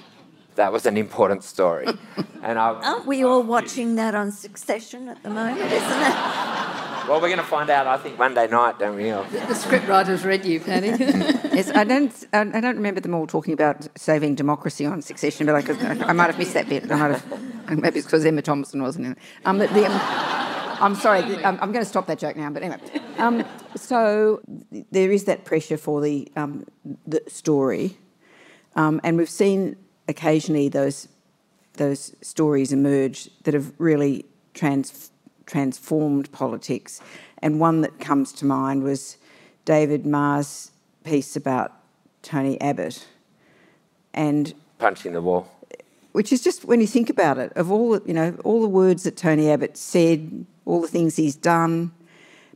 That 0.55 0.73
was 0.73 0.87
an 0.87 0.97
important 0.97 1.43
story. 1.43 1.89
and 2.43 2.57
I, 2.57 2.75
Aren't 2.75 3.07
we 3.07 3.25
all 3.25 3.43
watching 3.43 3.97
that 3.97 4.15
on 4.15 4.31
Succession 4.31 5.09
at 5.09 5.21
the 5.25 5.31
moment, 5.31 5.73
isn't 5.73 5.73
it? 5.73 6.74
Well, 7.09 7.21
we're 7.21 7.29
going 7.29 7.37
to 7.37 7.45
find 7.45 7.69
out. 7.69 7.87
I 7.87 7.99
think 7.99 8.19
Monday 8.19 8.47
night, 8.47 8.79
don't 8.79 8.97
we? 8.97 9.11
The 9.11 9.55
script 9.55 9.87
writers 9.89 10.25
read 10.25 10.47
you, 10.47 10.59
Penny. 10.59 10.89
yes, 10.89 11.71
I 11.71 11.85
don't. 11.85 12.27
I 12.33 12.61
don't 12.61 12.77
remember 12.77 13.01
them 13.01 13.15
all 13.15 13.27
talking 13.27 13.53
about 13.53 13.87
saving 13.99 14.37
democracy 14.37 14.87
on 14.87 15.03
Succession, 15.03 15.45
but 15.45 15.55
I, 15.55 15.61
could, 15.61 15.77
I 15.83 16.13
might 16.15 16.29
have 16.29 16.39
missed 16.39 16.55
that 16.55 16.67
bit. 16.67 16.91
I 16.91 16.97
might 16.97 17.21
have. 17.21 17.79
Maybe 17.79 17.99
it's 17.99 18.07
because 18.07 18.25
Emma 18.25 18.41
Thompson 18.41 18.83
wasn't 18.83 19.07
in 19.07 19.13
it. 19.13 19.19
Um, 19.45 19.59
the, 19.59 19.67
the, 19.69 19.85
um, 19.85 20.01
I'm 20.81 20.95
sorry. 20.95 21.21
The, 21.21 21.47
um, 21.47 21.59
I'm 21.61 21.73
going 21.73 21.85
to 21.85 21.89
stop 21.89 22.07
that 22.07 22.19
joke 22.19 22.37
now. 22.37 22.49
But 22.49 22.63
anyway, 22.63 22.81
um, 23.19 23.45
so 23.77 24.41
there 24.91 25.13
is 25.13 25.25
that 25.25 25.45
pressure 25.45 25.77
for 25.77 26.01
the 26.01 26.33
um, 26.37 26.65
the 27.07 27.23
story, 27.29 27.99
um, 28.77 28.99
and 29.05 29.19
we've 29.19 29.29
seen 29.29 29.77
occasionally 30.09 30.71
those 30.71 31.09
those 31.75 32.17
stories 32.23 32.73
emerge 32.73 33.29
that 33.43 33.53
have 33.53 33.73
really 33.79 34.25
trans 34.55 35.11
transformed 35.47 36.31
politics. 36.33 37.01
And 37.39 37.61
one 37.61 37.83
that 37.83 38.01
comes 38.01 38.33
to 38.35 38.45
mind 38.45 38.83
was 38.83 39.19
David 39.65 40.07
Marr's 40.07 40.73
piece 41.05 41.37
about 41.37 41.73
Tony 42.23 42.61
Abbott. 42.61 43.07
And 44.13 44.55
punching 44.79 45.13
the 45.13 45.23
wall. 45.23 45.51
Which 46.13 46.33
is 46.33 46.43
just 46.43 46.65
when 46.65 46.81
you 46.81 46.87
think 46.87 47.11
about 47.11 47.39
it, 47.39 47.53
of 47.55 47.71
all 47.71 48.01
you 48.07 48.15
know, 48.15 48.39
all 48.45 48.63
the 48.63 48.69
words 48.69 49.03
that 49.03 49.17
Tony 49.17 49.51
Abbott 49.51 49.77
said, 49.77 50.47
all 50.65 50.81
the 50.81 50.89
things 50.89 51.17
he's 51.17 51.37
done, 51.37 51.93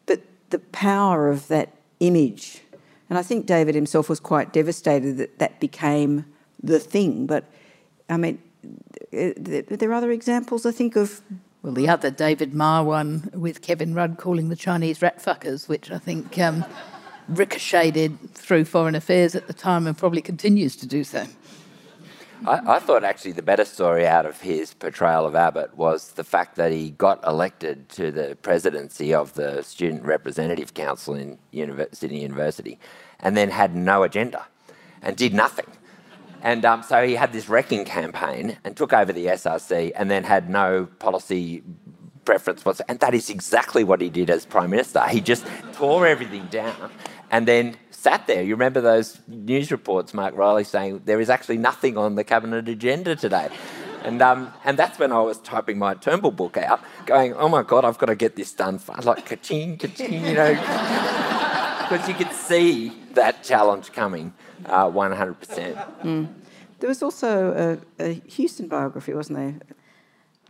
but 0.07 0.23
the 0.51 0.61
power 0.61 1.29
of 1.29 1.49
that 1.49 1.75
image. 2.01 2.63
And 3.11 3.19
I 3.19 3.23
think 3.23 3.47
David 3.47 3.75
himself 3.75 4.09
was 4.09 4.21
quite 4.21 4.53
devastated 4.53 5.17
that 5.17 5.39
that 5.39 5.59
became 5.61 6.25
the 6.63 6.79
thing. 6.79 7.27
But 7.27 7.45
I 8.09 8.17
mean, 8.17 8.41
there 9.11 9.91
are 9.91 9.95
other 9.95 10.13
examples, 10.13 10.65
I 10.65 10.71
think, 10.71 10.97
of 10.97 11.21
well, 11.63 11.73
the 11.73 11.89
other 11.89 12.11
David 12.11 12.55
Marr 12.55 12.85
one 12.85 13.31
with 13.35 13.63
Kevin 13.63 13.95
Rudd 13.95 14.17
calling 14.17 14.49
the 14.49 14.57
Chinese 14.57 15.03
rat 15.03 15.23
fuckers, 15.23 15.69
which 15.69 15.91
I 15.91 15.99
think 15.99 16.39
um, 16.39 16.65
ricocheted 17.29 18.33
through 18.35 18.65
foreign 18.65 18.95
affairs 18.95 19.35
at 19.35 19.47
the 19.47 19.53
time 19.53 19.87
and 19.87 19.97
probably 19.97 20.23
continues 20.23 20.77
to 20.77 20.87
do 20.87 21.05
so. 21.05 21.27
I, 22.47 22.77
I, 22.77 22.79
thought 22.79 23.03
actually 23.03 23.33
the 23.33 23.43
better 23.43 23.65
story 23.65 24.07
out 24.07 24.25
of 24.25 24.41
his 24.41 24.73
portrayal 24.73 25.27
of 25.27 25.35
Abbott 25.35 25.77
was 25.77 26.13
the 26.13 26.23
fact 26.23 26.55
that 26.55 26.71
he 26.71 26.91
got 26.91 27.25
elected 27.27 27.89
to 27.91 28.13
the 28.13 28.37
presidency 28.43 29.13
of 29.13 29.35
the 29.35 29.63
Student 29.63 30.05
Representative 30.05 30.75
Council 30.75 31.15
in 31.15 31.39
Sydney 31.93 32.23
University 32.23 32.79
and 33.19 33.37
then 33.37 33.51
had 33.51 33.75
no 33.75 34.05
agenda 34.05 34.47
and 35.03 35.17
did 35.17 35.35
nothing. 35.35 35.67
And 36.43 36.65
um, 36.65 36.83
so 36.83 37.07
he 37.07 37.15
had 37.15 37.33
this 37.33 37.49
wrecking 37.49 37.85
campaign 37.85 38.59
and 38.65 38.77
took 38.77 38.93
over 38.93 39.13
the 39.13 39.27
SRC 39.27 39.93
and 39.97 40.11
then 40.11 40.25
had 40.25 40.49
no 40.49 40.87
policy 40.99 41.63
preference 42.25 42.65
whatsoever. 42.65 42.91
And 42.91 43.01
that 43.01 43.15
is 43.15 43.31
exactly 43.31 43.85
what 43.85 44.01
he 44.01 44.11
did 44.11 44.31
as 44.31 44.47
Prime 44.47 44.71
Minister. 44.71 45.07
He 45.09 45.21
just 45.21 45.47
tore 45.73 46.07
everything 46.07 46.47
down 46.47 46.91
and 47.31 47.49
then 47.49 47.77
sat 47.91 48.27
there. 48.27 48.43
You 48.43 48.55
remember 48.55 48.81
those 48.81 49.19
news 49.27 49.71
reports, 49.73 50.15
Mark 50.15 50.37
Riley 50.37 50.65
saying 50.65 51.03
there 51.05 51.21
is 51.21 51.31
actually 51.31 51.59
nothing 51.59 51.97
on 51.97 52.15
the 52.15 52.25
cabinet 52.25 52.69
agenda 52.69 53.17
today. 53.17 53.49
And, 54.05 54.23
um, 54.23 54.53
and 54.65 54.79
that's 54.79 54.99
when 54.99 55.11
I 55.11 55.21
was 55.21 55.39
typing 55.39 55.79
my 55.79 55.95
Turnbull 55.95 56.31
book 56.31 56.57
out, 56.57 56.81
going, 57.05 57.35
oh 57.35 57.49
my 57.49 57.63
God, 57.63 57.85
I've 57.85 57.99
got 57.99 58.07
to 58.07 58.15
get 58.15 58.37
this 58.37 58.53
done. 58.53 58.79
Like, 59.03 59.27
ka-ching, 59.27 59.77
ka-ching, 59.77 60.25
you 60.25 60.35
know. 60.35 60.55
Because 61.89 62.07
you 62.07 62.15
could 62.15 62.33
see 62.33 62.93
that 63.15 63.43
challenge 63.43 63.93
coming 63.93 64.35
uh, 64.67 64.87
100%. 64.87 66.03
Mm. 66.03 66.29
There 66.81 66.89
was 66.89 67.03
also 67.03 67.81
a, 67.99 68.05
a, 68.05 68.13
Hewson 68.27 68.69
biography, 68.69 69.13
wasn't 69.13 69.39
there? 69.39 69.59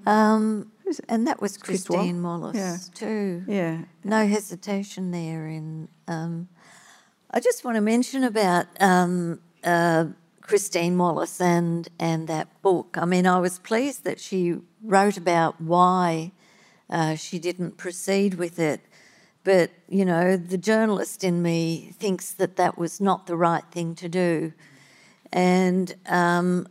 Um, 0.07 0.71
and 1.09 1.27
that 1.27 1.41
was 1.41 1.57
Christine 1.57 2.23
Wallace 2.23 2.57
yeah. 2.57 2.77
too. 2.95 3.45
Yeah. 3.47 3.79
No 4.05 4.27
hesitation 4.27 5.11
there 5.11 5.47
in 5.47 5.89
um, 6.07 6.49
I 7.31 7.41
just 7.41 7.65
want 7.65 7.77
to 7.77 7.83
mention 7.83 8.25
about 8.25 8.67
um, 8.81 9.41
uh, 9.63 10.07
Christine 10.41 10.97
Wallace 10.97 11.41
and 11.41 11.89
and 11.99 12.27
that 12.29 12.63
book. 12.63 12.97
I 12.99 13.05
mean, 13.05 13.27
I 13.27 13.39
was 13.39 13.59
pleased 13.59 14.05
that 14.05 14.19
she 14.19 14.57
wrote 14.83 15.19
about 15.19 15.61
why 15.61 16.33
uh, 16.89 17.17
she 17.17 17.39
didn't 17.39 17.77
proceed 17.77 18.35
with 18.35 18.59
it, 18.59 18.81
but 19.49 19.70
you 19.88 20.05
know, 20.05 20.36
the 20.36 20.59
journalist 20.59 21.24
in 21.24 21.40
me 21.40 21.94
thinks 21.99 22.32
that 22.32 22.57
that 22.57 22.76
was 22.76 23.01
not 23.01 23.26
the 23.26 23.34
right 23.34 23.64
thing 23.70 23.94
to 23.94 24.07
do, 24.07 24.53
and 25.32 25.94
um, 26.05 26.66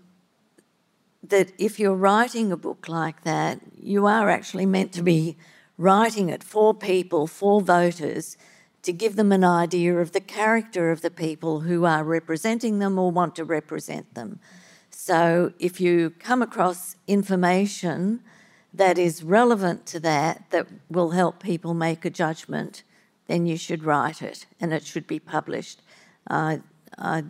that 1.23 1.51
if 1.57 1.79
you're 1.79 1.95
writing 1.95 2.51
a 2.51 2.55
book 2.55 2.87
like 2.87 3.23
that, 3.23 3.59
you 3.81 4.05
are 4.05 4.29
actually 4.29 4.67
meant 4.67 4.91
to 4.91 5.01
be 5.01 5.37
writing 5.79 6.29
it 6.29 6.43
for 6.43 6.71
people, 6.71 7.25
for 7.25 7.61
voters 7.61 8.37
to 8.83 8.93
give 8.93 9.15
them 9.15 9.31
an 9.31 9.43
idea 9.43 9.97
of 9.97 10.11
the 10.11 10.21
character 10.21 10.91
of 10.91 11.01
the 11.01 11.09
people 11.09 11.61
who 11.61 11.83
are 11.83 12.03
representing 12.03 12.77
them 12.77 12.99
or 12.99 13.09
want 13.09 13.35
to 13.37 13.43
represent 13.43 14.13
them. 14.13 14.39
So 14.91 15.51
if 15.57 15.81
you 15.81 16.11
come 16.19 16.43
across 16.43 16.95
information 17.07 18.21
that 18.77 18.97
is 18.97 19.23
relevant 19.23 19.85
to 19.87 19.99
that, 20.01 20.49
that 20.51 20.67
will 20.89 21.11
help 21.11 21.41
people 21.41 21.73
make 21.73 22.05
a 22.05 22.09
judgment, 22.09 22.83
then 23.27 23.45
you 23.45 23.57
should 23.57 23.83
write 23.83 24.21
it 24.21 24.45
and 24.59 24.73
it 24.73 24.85
should 24.85 25.07
be 25.07 25.19
published. 25.19 25.81
Uh, 26.29 26.57
I 26.97 27.25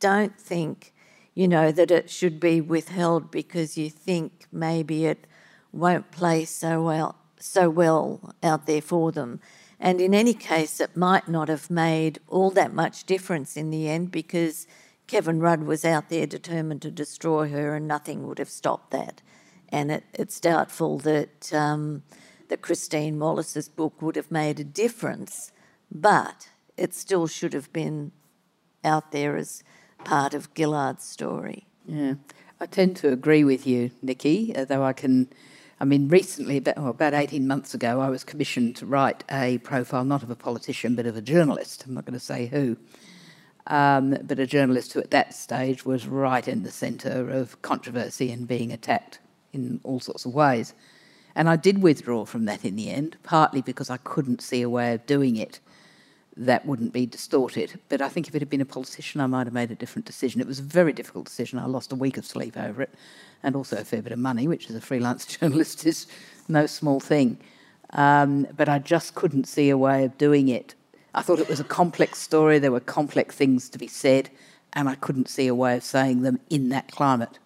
don't 0.00 0.38
think, 0.38 0.92
you 1.34 1.48
know, 1.48 1.70
that 1.72 1.90
it 1.90 2.10
should 2.10 2.40
be 2.40 2.60
withheld 2.60 3.30
because 3.30 3.78
you 3.78 3.90
think 3.90 4.46
maybe 4.52 5.06
it 5.06 5.26
won't 5.72 6.10
play 6.10 6.44
so 6.44 6.82
well 6.82 7.16
so 7.40 7.70
well 7.70 8.34
out 8.42 8.66
there 8.66 8.82
for 8.82 9.12
them. 9.12 9.40
And 9.80 10.00
in 10.00 10.14
any 10.14 10.34
case, 10.34 10.80
it 10.80 10.96
might 10.96 11.28
not 11.28 11.48
have 11.48 11.70
made 11.70 12.18
all 12.28 12.50
that 12.50 12.74
much 12.74 13.04
difference 13.04 13.56
in 13.56 13.70
the 13.70 13.88
end 13.88 14.10
because 14.10 14.66
Kevin 15.06 15.40
Rudd 15.40 15.62
was 15.62 15.84
out 15.84 16.08
there 16.08 16.26
determined 16.26 16.82
to 16.82 16.90
destroy 16.90 17.48
her 17.50 17.74
and 17.76 17.86
nothing 17.86 18.26
would 18.26 18.38
have 18.38 18.50
stopped 18.50 18.90
that. 18.90 19.22
And 19.70 19.90
it, 19.90 20.04
it's 20.14 20.40
doubtful 20.40 20.98
that, 21.00 21.52
um, 21.52 22.02
that 22.48 22.62
Christine 22.62 23.18
Wallace's 23.18 23.68
book 23.68 24.00
would 24.00 24.16
have 24.16 24.30
made 24.30 24.58
a 24.60 24.64
difference, 24.64 25.52
but 25.90 26.48
it 26.76 26.94
still 26.94 27.26
should 27.26 27.52
have 27.52 27.72
been 27.72 28.12
out 28.84 29.12
there 29.12 29.36
as 29.36 29.62
part 30.04 30.34
of 30.34 30.54
Gillard's 30.54 31.04
story. 31.04 31.66
Yeah, 31.86 32.14
I 32.60 32.66
tend 32.66 32.96
to 32.98 33.12
agree 33.12 33.44
with 33.44 33.66
you, 33.66 33.90
Niki, 34.04 34.66
though 34.68 34.84
I 34.84 34.92
can 34.92 35.28
I 35.80 35.84
mean, 35.84 36.08
recently, 36.08 36.56
about, 36.56 36.76
about 36.76 37.14
18 37.14 37.46
months 37.46 37.72
ago, 37.72 38.00
I 38.00 38.10
was 38.10 38.24
commissioned 38.24 38.76
to 38.76 38.86
write 38.86 39.22
a 39.30 39.58
profile 39.58 40.04
not 40.04 40.22
of 40.22 40.30
a 40.30 40.34
politician 40.34 40.96
but 40.96 41.06
of 41.06 41.16
a 41.16 41.20
journalist. 41.20 41.84
I'm 41.86 41.94
not 41.94 42.04
going 42.04 42.18
to 42.18 42.20
say 42.20 42.46
who. 42.46 42.76
Um, 43.68 44.16
but 44.22 44.38
a 44.38 44.46
journalist 44.46 44.94
who 44.94 45.00
at 45.00 45.10
that 45.10 45.34
stage 45.34 45.84
was 45.84 46.06
right 46.06 46.46
in 46.48 46.62
the 46.62 46.70
centre 46.70 47.30
of 47.30 47.60
controversy 47.62 48.32
and 48.32 48.48
being 48.48 48.72
attacked 48.72 49.20
in 49.52 49.80
all 49.84 50.00
sorts 50.00 50.24
of 50.24 50.34
ways. 50.34 50.74
And 51.34 51.48
I 51.48 51.56
did 51.56 51.82
withdraw 51.82 52.24
from 52.24 52.46
that 52.46 52.64
in 52.64 52.76
the 52.76 52.90
end, 52.90 53.16
partly 53.22 53.62
because 53.62 53.90
I 53.90 53.98
couldn't 53.98 54.42
see 54.42 54.62
a 54.62 54.68
way 54.68 54.94
of 54.94 55.06
doing 55.06 55.36
it 55.36 55.60
that 56.36 56.64
wouldn't 56.64 56.92
be 56.92 57.04
distorted. 57.04 57.80
But 57.88 58.00
I 58.00 58.08
think 58.08 58.28
if 58.28 58.34
it 58.34 58.40
had 58.40 58.48
been 58.48 58.60
a 58.60 58.64
politician, 58.66 59.20
I 59.20 59.26
might 59.26 59.46
have 59.46 59.54
made 59.54 59.70
a 59.70 59.74
different 59.74 60.06
decision. 60.06 60.40
It 60.40 60.46
was 60.46 60.60
a 60.60 60.62
very 60.62 60.92
difficult 60.92 61.26
decision. 61.26 61.58
I 61.58 61.66
lost 61.66 61.92
a 61.92 61.96
week 61.96 62.16
of 62.16 62.24
sleep 62.24 62.56
over 62.56 62.82
it 62.82 62.94
and 63.42 63.56
also 63.56 63.76
a 63.76 63.84
fair 63.84 64.02
bit 64.02 64.12
of 64.12 64.18
money, 64.18 64.46
which 64.46 64.70
as 64.70 64.76
a 64.76 64.80
freelance 64.80 65.26
journalist 65.38 65.84
is 65.84 66.06
no 66.46 66.66
small 66.66 67.00
thing. 67.00 67.38
Um, 67.90 68.46
but 68.56 68.68
I 68.68 68.78
just 68.78 69.14
couldn't 69.14 69.48
see 69.48 69.70
a 69.70 69.78
way 69.78 70.04
of 70.04 70.16
doing 70.16 70.48
it. 70.48 70.74
I 71.14 71.22
thought 71.22 71.40
it 71.40 71.48
was 71.48 71.60
a 71.60 71.64
complex 71.64 72.18
story, 72.18 72.58
there 72.58 72.70
were 72.70 72.80
complex 72.80 73.34
things 73.34 73.68
to 73.70 73.78
be 73.78 73.88
said, 73.88 74.30
and 74.74 74.88
I 74.88 74.94
couldn't 74.94 75.28
see 75.28 75.46
a 75.46 75.54
way 75.54 75.76
of 75.76 75.82
saying 75.82 76.22
them 76.22 76.38
in 76.50 76.68
that 76.68 76.92
climate. 76.92 77.38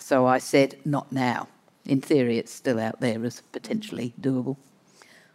So 0.00 0.26
I 0.26 0.38
said, 0.38 0.76
not 0.84 1.12
now. 1.12 1.48
In 1.84 2.00
theory, 2.00 2.38
it's 2.38 2.52
still 2.52 2.78
out 2.78 3.00
there 3.00 3.24
as 3.24 3.40
potentially 3.52 4.12
doable. 4.20 4.56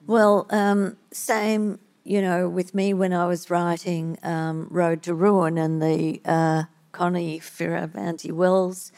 Well, 0.08 0.46
um, 0.50 0.98
same, 1.12 1.80
you 2.04 2.22
know, 2.22 2.48
with 2.48 2.76
me 2.76 2.94
when 2.94 3.14
I 3.14 3.26
was 3.26 3.50
writing 3.50 4.18
um, 4.22 4.68
Road 4.70 5.02
to 5.04 5.14
Ruin 5.14 5.58
and 5.58 5.82
the 5.82 6.22
uh, 6.26 6.64
Connie 6.92 7.40
Fierravanti 7.40 8.32
Wells 8.32 8.92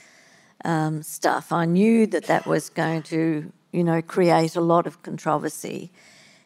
um, 0.65 1.01
stuff. 1.03 1.51
I 1.51 1.65
knew 1.65 2.05
that 2.07 2.25
that 2.25 2.45
was 2.45 2.69
going 2.69 3.03
to, 3.03 3.51
you 3.71 3.83
know, 3.83 4.01
create 4.01 4.55
a 4.55 4.61
lot 4.61 4.85
of 4.85 5.01
controversy, 5.01 5.91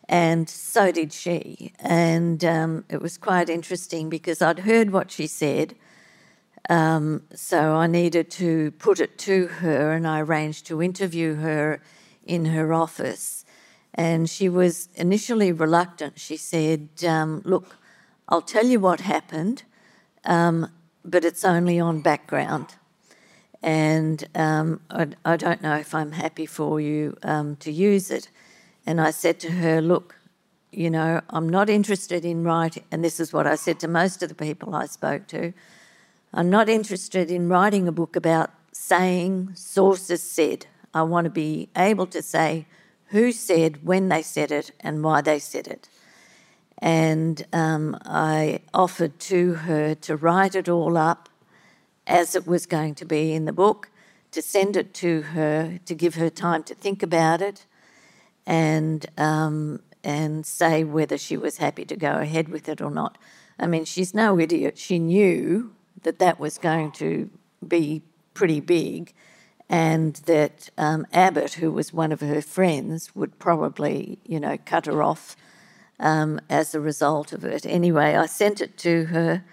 and 0.07 0.47
so 0.49 0.91
did 0.91 1.11
she. 1.11 1.73
And 1.79 2.43
um, 2.45 2.85
it 2.89 3.01
was 3.01 3.17
quite 3.17 3.49
interesting 3.49 4.09
because 4.09 4.41
I'd 4.41 4.59
heard 4.59 4.91
what 4.91 5.09
she 5.11 5.27
said, 5.27 5.75
um, 6.69 7.23
so 7.33 7.75
I 7.75 7.87
needed 7.87 8.29
to 8.31 8.71
put 8.71 8.99
it 8.99 9.17
to 9.19 9.47
her, 9.47 9.91
and 9.91 10.07
I 10.07 10.19
arranged 10.19 10.65
to 10.67 10.81
interview 10.81 11.35
her 11.35 11.81
in 12.25 12.45
her 12.45 12.73
office. 12.73 13.45
And 13.93 14.29
she 14.29 14.47
was 14.47 14.87
initially 14.95 15.51
reluctant. 15.51 16.19
She 16.19 16.37
said, 16.37 16.89
um, 17.05 17.41
Look, 17.43 17.75
I'll 18.29 18.41
tell 18.41 18.65
you 18.65 18.79
what 18.79 19.01
happened, 19.01 19.63
um, 20.23 20.71
but 21.03 21.25
it's 21.25 21.43
only 21.43 21.79
on 21.79 22.01
background 22.01 22.75
and 23.63 24.27
um, 24.35 24.81
I, 24.89 25.07
I, 25.23 25.37
don't 25.37 25.61
know 25.61 25.75
if 25.75 25.93
I'm 25.93 26.13
happy 26.13 26.45
for 26.45 26.81
you 26.81 27.15
um, 27.23 27.55
to 27.57 27.71
use 27.71 28.09
it. 28.09 28.29
And 28.85 28.99
I 28.99 29.11
said 29.11 29.39
to 29.41 29.51
her, 29.51 29.81
Look, 29.81 30.15
you 30.71 30.89
know, 30.89 31.21
I'm 31.29 31.47
not 31.47 31.69
interested 31.69 32.25
in 32.25 32.43
writing, 32.43 32.83
and 32.91 33.03
this 33.03 33.19
is 33.19 33.31
what 33.31 33.45
I 33.45 33.55
said 33.55 33.79
to 33.81 33.87
most 33.87 34.23
of 34.23 34.29
the 34.29 34.35
people 34.35 34.73
I 34.73 34.87
spoke 34.87 35.27
to 35.27 35.53
I'm 36.33 36.49
not 36.49 36.69
interested 36.69 37.29
in 37.29 37.49
writing 37.49 37.87
a 37.87 37.91
book 37.91 38.15
about 38.15 38.51
saying 38.71 39.51
sources 39.55 40.23
said. 40.23 40.65
I 40.93 41.03
want 41.03 41.25
to 41.25 41.29
be 41.29 41.69
able 41.75 42.07
to 42.07 42.21
say 42.21 42.65
who 43.07 43.33
said, 43.33 43.85
when 43.85 44.07
they 44.07 44.21
said 44.21 44.51
it, 44.51 44.71
and 44.79 45.03
why 45.03 45.19
they 45.19 45.37
said 45.37 45.67
it. 45.67 45.89
And 46.77 47.45
um, 47.51 47.97
I 48.05 48.61
offered 48.73 49.19
to 49.19 49.53
her 49.53 49.93
to 49.95 50.15
write 50.15 50.55
it 50.55 50.69
all 50.69 50.95
up 50.95 51.27
as 52.07 52.33
it 52.33 52.47
was 52.47 52.65
going 52.65 52.95
to 52.95 53.05
be 53.05 53.33
in 53.33 53.43
the 53.43 53.53
book, 53.53 53.89
to 54.31 54.41
send 54.41 54.77
it 54.77 54.93
to 54.95 55.21
her, 55.21 55.79
to 55.85 55.93
give 55.93 56.15
her 56.15 56.29
time 56.29 56.63
to 56.63 56.73
think 56.73 57.03
about 57.03 57.41
it, 57.41 57.65
and 58.45 59.05
um, 59.17 59.81
and 60.03 60.45
say 60.45 60.85
whether 60.85 61.17
she 61.17 61.35
was 61.35 61.57
happy 61.57 61.83
to 61.85 61.95
go 61.97 62.13
ahead 62.13 62.47
with 62.47 62.69
it 62.69 62.81
or 62.81 62.89
not. 62.89 63.17
I 63.59 63.67
mean, 63.67 63.83
she's 63.83 64.13
no 64.13 64.39
idiot. 64.39 64.77
She 64.77 64.97
knew 64.97 65.75
that 66.03 66.19
that 66.19 66.39
was 66.39 66.57
going 66.57 66.91
to 66.93 67.29
be 67.67 68.01
pretty 68.33 68.59
big, 68.59 69.13
and 69.69 70.15
that 70.25 70.69
um, 70.77 71.05
Abbott, 71.13 71.53
who 71.53 71.71
was 71.71 71.93
one 71.93 72.11
of 72.11 72.21
her 72.21 72.41
friends, 72.41 73.15
would 73.15 73.39
probably, 73.39 74.19
you 74.25 74.39
know, 74.39 74.57
cut 74.65 74.85
her 74.85 75.01
off 75.01 75.35
um, 75.99 76.41
as 76.49 76.75
a 76.75 76.79
result 76.79 77.31
of 77.31 77.45
it. 77.45 77.65
Anyway, 77.65 78.15
I 78.15 78.25
sent 78.25 78.59
it 78.59 78.77
to 78.79 79.05
her 79.05 79.43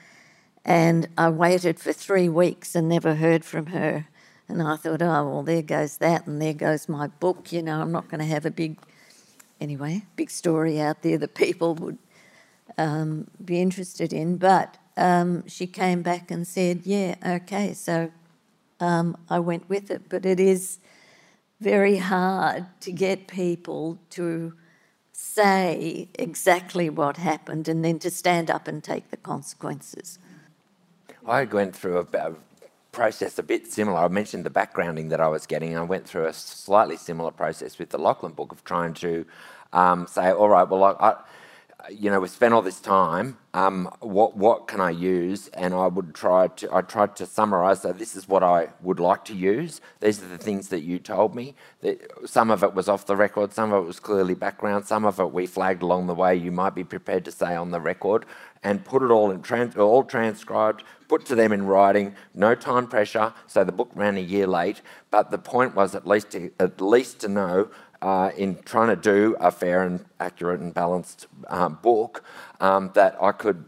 and 0.65 1.09
I 1.17 1.29
waited 1.29 1.79
for 1.79 1.93
three 1.93 2.29
weeks 2.29 2.75
and 2.75 2.89
never 2.89 3.15
heard 3.15 3.45
from 3.45 3.67
her. 3.67 4.07
And 4.49 4.63
I 4.63 4.77
thought, 4.77 5.03
oh, 5.03 5.29
well, 5.29 5.43
there 5.43 5.63
goes 5.63 5.99
that, 5.99 6.27
and 6.27 6.41
there 6.41 6.55
goes 6.55 6.89
my 6.89 7.07
book. 7.07 7.53
You 7.53 7.63
know, 7.63 7.81
I'm 7.81 7.93
not 7.93 8.09
going 8.09 8.21
to 8.21 8.27
have 8.27 8.47
a 8.47 8.51
big, 8.51 8.79
anyway, 9.61 10.03
big 10.17 10.31
story 10.31 10.81
out 10.81 11.03
there 11.03 11.19
that 11.19 11.35
people 11.35 11.75
would 11.75 11.99
um, 12.79 13.29
be 13.45 13.61
interested 13.61 14.13
in. 14.13 14.39
But 14.39 14.79
um, 14.99 15.47
she 15.47 15.67
came 15.67 16.03
back 16.03 16.31
and 16.31 16.47
said, 16.47 16.83
yeah, 16.85 17.15
okay, 17.25 17.73
so 17.73 18.11
um, 18.81 19.17
I 19.31 19.39
went 19.39 19.69
with 19.69 19.91
it. 19.91 20.09
But 20.09 20.27
it 20.27 20.41
is 20.41 20.79
very 21.61 21.97
hard 21.97 22.67
to 22.81 22.93
get 22.93 23.29
people 23.29 23.99
to 24.11 24.53
say 25.13 26.09
exactly 26.15 26.91
what 26.91 27.17
happened 27.17 27.69
and 27.69 27.85
then 27.85 27.99
to 28.01 28.11
stand 28.11 28.51
up 28.51 28.69
and 28.69 28.83
take 28.83 29.11
the 29.11 29.17
consequences. 29.17 30.19
I 31.27 31.45
went 31.45 31.75
through 31.75 31.99
a, 31.99 32.37
process 32.93 33.39
a 33.39 33.43
bit 33.43 33.71
similar. 33.71 33.99
I 33.99 34.09
mentioned 34.09 34.45
the 34.45 34.51
backgrounding 34.51 35.11
that 35.11 35.21
I 35.21 35.29
was 35.29 35.47
getting. 35.47 35.77
I 35.77 35.83
went 35.83 36.07
through 36.07 36.27
a 36.27 36.33
slightly 36.33 36.97
similar 36.97 37.31
process 37.31 37.79
with 37.79 37.91
the 37.91 37.99
Lachlan 37.99 38.33
book 38.33 38.53
of 38.53 38.65
trying 38.65 38.95
to 38.95 39.25
um, 39.73 40.07
say, 40.07 40.33
all 40.33 40.49
right, 40.49 40.69
well, 40.69 40.85
I, 40.85 40.93
I 41.11 41.17
you 41.91 42.11
know, 42.11 42.21
we 42.21 42.29
spent 42.29 42.53
all 42.53 42.63
this 42.63 42.81
time. 42.81 43.39
Um, 43.55 43.89
what 44.01 44.37
what 44.37 44.69
can 44.69 44.81
I 44.81 44.91
use? 44.91 45.49
And 45.49 45.73
I 45.73 45.87
would 45.87 46.15
try 46.15 46.49
to 46.49 46.75
I 46.75 46.83
tried 46.83 47.17
to 47.17 47.27
summarise. 47.27 47.83
So 47.83 47.93
this 47.93 48.17
is 48.17 48.29
what 48.29 48.43
I 48.43 48.69
would 48.83 49.01
like 49.01 49.25
to 49.27 49.35
use. 49.35 49.81
These 50.01 50.23
are 50.23 50.27
the 50.27 50.39
things 50.39 50.69
that 50.69 50.83
you 50.83 50.99
told 50.99 51.35
me. 51.35 51.55
That 51.81 52.29
some 52.29 52.51
of 52.51 52.63
it 52.63 52.75
was 52.75 52.89
off 52.89 53.07
the 53.07 53.17
record. 53.17 53.53
Some 53.53 53.73
of 53.73 53.85
it 53.85 53.87
was 53.87 54.01
clearly 54.01 54.35
background. 54.35 54.87
Some 54.87 55.05
of 55.05 55.19
it 55.21 55.33
we 55.33 55.47
flagged 55.47 55.83
along 55.83 56.09
the 56.09 56.15
way. 56.15 56.35
You 56.35 56.53
might 56.53 56.75
be 56.75 56.85
prepared 56.85 57.25
to 57.27 57.33
say 57.33 57.55
on 57.55 57.71
the 57.71 57.81
record 57.81 58.27
and 58.63 58.85
put 58.85 59.03
it 59.03 59.11
all 59.11 59.31
in 59.31 59.41
trans- 59.41 59.77
all 59.77 60.03
transcribed, 60.03 60.83
put 61.09 61.25
to 61.27 61.35
them 61.35 61.53
in 61.53 61.67
writing. 61.67 62.15
No 62.35 62.55
time 62.55 62.89
pressure. 62.89 63.33
So 63.47 63.65
the 63.65 63.73
book 63.73 63.91
ran 63.95 64.17
a 64.17 64.21
year 64.21 64.47
late. 64.47 64.83
But 65.11 65.31
the 65.31 65.39
point 65.39 65.75
was 65.75 65.95
at 65.95 66.07
least 66.07 66.31
to, 66.31 66.51
at 66.59 66.81
least 66.81 67.21
to 67.21 67.29
know 67.29 67.71
uh, 68.03 68.31
in 68.37 68.57
trying 68.65 68.89
to 68.89 68.97
do 68.97 69.37
a 69.41 69.51
fair 69.51 69.83
and 69.83 70.05
accurate 70.21 70.61
and 70.61 70.73
balanced 70.73 71.27
um, 71.49 71.79
book 71.83 72.23
um, 72.61 72.91
that 72.95 73.17
I 73.23 73.33
could. 73.33 73.65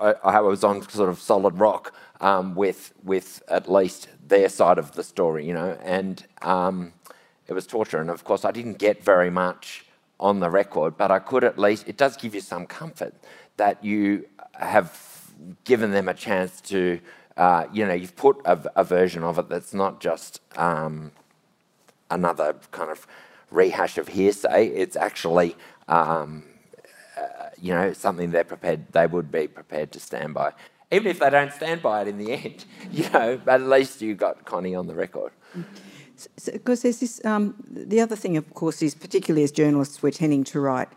I, 0.00 0.14
I, 0.24 0.40
was 0.40 0.64
on 0.64 0.82
sort 0.88 1.10
of 1.10 1.18
solid 1.18 1.58
rock 1.58 1.94
um, 2.20 2.54
with 2.54 2.94
with 3.04 3.42
at 3.48 3.70
least 3.70 4.08
their 4.26 4.48
side 4.48 4.78
of 4.78 4.92
the 4.92 5.02
story, 5.02 5.46
you 5.46 5.52
know, 5.52 5.76
and 5.82 6.24
um, 6.40 6.92
it 7.46 7.52
was 7.52 7.66
torture. 7.66 8.00
And 8.00 8.10
of 8.10 8.24
course, 8.24 8.44
I 8.44 8.50
didn't 8.50 8.78
get 8.78 9.04
very 9.04 9.30
much 9.30 9.84
on 10.18 10.40
the 10.40 10.50
record, 10.50 10.96
but 10.96 11.10
I 11.10 11.18
could 11.18 11.44
at 11.44 11.58
least. 11.58 11.88
It 11.88 11.96
does 11.96 12.16
give 12.16 12.34
you 12.34 12.40
some 12.40 12.66
comfort 12.66 13.14
that 13.56 13.84
you 13.84 14.26
have 14.54 15.32
given 15.64 15.90
them 15.90 16.08
a 16.08 16.14
chance 16.14 16.60
to. 16.62 17.00
Uh, 17.34 17.64
you 17.72 17.86
know, 17.86 17.94
you've 17.94 18.14
put 18.14 18.36
a, 18.44 18.58
a, 18.76 18.84
version 18.84 19.22
of 19.22 19.38
it 19.38 19.48
that's 19.48 19.72
not 19.72 20.02
just 20.02 20.42
um, 20.58 21.10
another 22.12 22.56
kind 22.70 22.90
of 22.90 23.06
rehash 23.50 23.98
of 23.98 24.08
hearsay. 24.08 24.68
It's 24.68 24.96
actually, 24.96 25.56
um, 25.88 26.44
uh, 27.16 27.48
you 27.60 27.72
know, 27.72 27.92
something 27.92 28.30
they're 28.30 28.44
prepared, 28.44 28.92
they 28.92 29.06
would 29.06 29.30
be 29.30 29.46
prepared 29.48 29.92
to 29.92 30.00
stand 30.00 30.34
by. 30.34 30.52
Even 30.90 31.08
if 31.08 31.18
they 31.18 31.30
don't 31.30 31.52
stand 31.52 31.82
by 31.82 32.02
it 32.02 32.08
in 32.08 32.18
the 32.18 32.32
end, 32.44 32.64
you 32.90 33.08
know, 33.10 33.40
but 33.44 33.60
at 33.60 33.68
least 33.68 34.02
you 34.02 34.14
got 34.14 34.44
Connie 34.44 34.74
on 34.74 34.86
the 34.86 34.94
record. 34.94 35.32
Because 36.44 36.80
so, 36.80 36.88
there's 36.88 37.00
this, 37.00 37.24
um, 37.24 37.54
the 37.68 38.00
other 38.00 38.16
thing, 38.16 38.36
of 38.36 38.52
course, 38.54 38.82
is 38.82 38.94
particularly 38.94 39.42
as 39.42 39.50
journalists, 39.50 40.02
we're 40.02 40.10
tending 40.10 40.44
to 40.44 40.60
write 40.60 40.88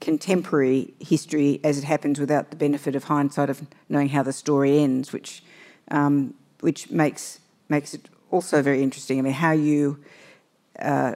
contemporary 0.00 0.94
history 0.98 1.60
as 1.62 1.76
it 1.76 1.84
happens 1.84 2.18
without 2.18 2.50
the 2.50 2.56
benefit 2.56 2.96
of 2.96 3.04
hindsight 3.04 3.50
of 3.50 3.66
knowing 3.88 4.08
how 4.08 4.22
the 4.22 4.32
story 4.32 4.78
ends, 4.78 5.12
which 5.12 5.42
um, 5.90 6.34
which 6.60 6.90
makes 6.90 7.40
makes 7.68 7.92
it 7.94 8.08
also 8.30 8.62
very 8.62 8.82
interesting. 8.82 9.18
I 9.18 9.22
mean, 9.22 9.32
how 9.32 9.52
you 9.52 9.98
uh, 10.78 11.14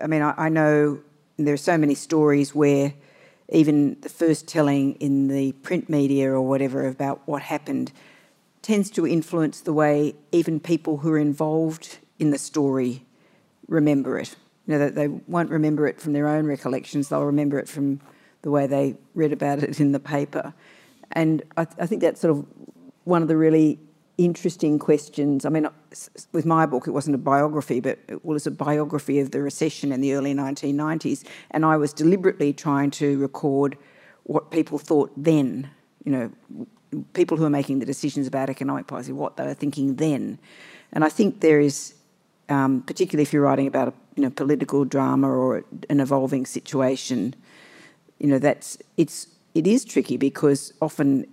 I 0.00 0.06
mean, 0.06 0.22
I, 0.22 0.34
I, 0.36 0.48
know 0.48 1.00
there 1.36 1.54
are 1.54 1.58
so 1.58 1.76
many 1.76 1.94
stories 1.94 2.54
where 2.54 2.94
even 3.50 3.96
the 4.00 4.08
first 4.08 4.46
telling 4.46 4.94
in 4.94 5.28
the 5.28 5.52
print 5.52 5.88
media 5.88 6.30
or 6.30 6.40
whatever 6.40 6.86
about 6.86 7.20
what 7.26 7.42
happened 7.42 7.92
tends 8.62 8.90
to 8.90 9.06
influence 9.06 9.60
the 9.60 9.72
way 9.72 10.14
even 10.32 10.60
people 10.60 10.98
who 10.98 11.10
are 11.12 11.18
involved 11.18 11.98
in 12.18 12.30
the 12.30 12.38
story 12.38 13.04
remember 13.68 14.18
it. 14.18 14.36
You 14.66 14.78
know, 14.78 14.90
they 14.90 15.08
won't 15.08 15.50
remember 15.50 15.86
it 15.86 16.00
from 16.00 16.12
their 16.12 16.28
own 16.28 16.46
recollections, 16.46 17.08
they'll 17.08 17.24
remember 17.24 17.58
it 17.58 17.68
from 17.68 18.00
the 18.42 18.50
way 18.50 18.66
they 18.66 18.96
read 19.14 19.32
about 19.32 19.62
it 19.62 19.80
in 19.80 19.92
the 19.92 20.00
paper. 20.00 20.54
And 21.12 21.42
I, 21.56 21.62
I 21.78 21.86
think 21.86 22.02
that's 22.02 22.20
sort 22.20 22.36
of 22.36 22.46
one 23.04 23.22
of 23.22 23.28
the 23.28 23.36
really 23.36 23.80
interesting 24.24 24.78
questions. 24.78 25.46
I 25.46 25.48
mean, 25.48 25.66
with 26.32 26.44
my 26.44 26.66
book, 26.66 26.86
it 26.86 26.90
wasn't 26.90 27.14
a 27.14 27.18
biography, 27.18 27.80
but 27.80 27.98
it 28.06 28.24
was 28.24 28.46
a 28.46 28.50
biography 28.50 29.18
of 29.18 29.30
the 29.30 29.40
recession 29.40 29.92
in 29.92 30.02
the 30.02 30.12
early 30.14 30.34
1990s. 30.34 31.24
And 31.50 31.64
I 31.64 31.76
was 31.76 31.92
deliberately 31.92 32.52
trying 32.52 32.90
to 32.92 33.18
record 33.18 33.78
what 34.24 34.50
people 34.50 34.78
thought 34.78 35.10
then, 35.16 35.70
you 36.04 36.12
know, 36.12 36.30
people 37.14 37.36
who 37.36 37.44
are 37.44 37.50
making 37.50 37.78
the 37.78 37.86
decisions 37.86 38.26
about 38.26 38.50
economic 38.50 38.86
policy, 38.86 39.12
what 39.12 39.36
they 39.36 39.44
were 39.44 39.54
thinking 39.54 39.96
then. 39.96 40.38
And 40.92 41.02
I 41.02 41.08
think 41.08 41.40
there 41.40 41.60
is, 41.60 41.94
um, 42.50 42.82
particularly 42.82 43.22
if 43.22 43.32
you're 43.32 43.42
writing 43.42 43.66
about 43.66 43.88
a 43.88 43.92
you 44.16 44.22
know, 44.22 44.30
political 44.30 44.84
drama 44.84 45.28
or 45.28 45.64
an 45.88 46.00
evolving 46.00 46.44
situation, 46.44 47.34
you 48.18 48.26
know, 48.26 48.38
that's, 48.38 48.76
it's, 48.98 49.28
it 49.54 49.66
is 49.66 49.84
tricky 49.84 50.18
because 50.18 50.74
often 50.82 51.26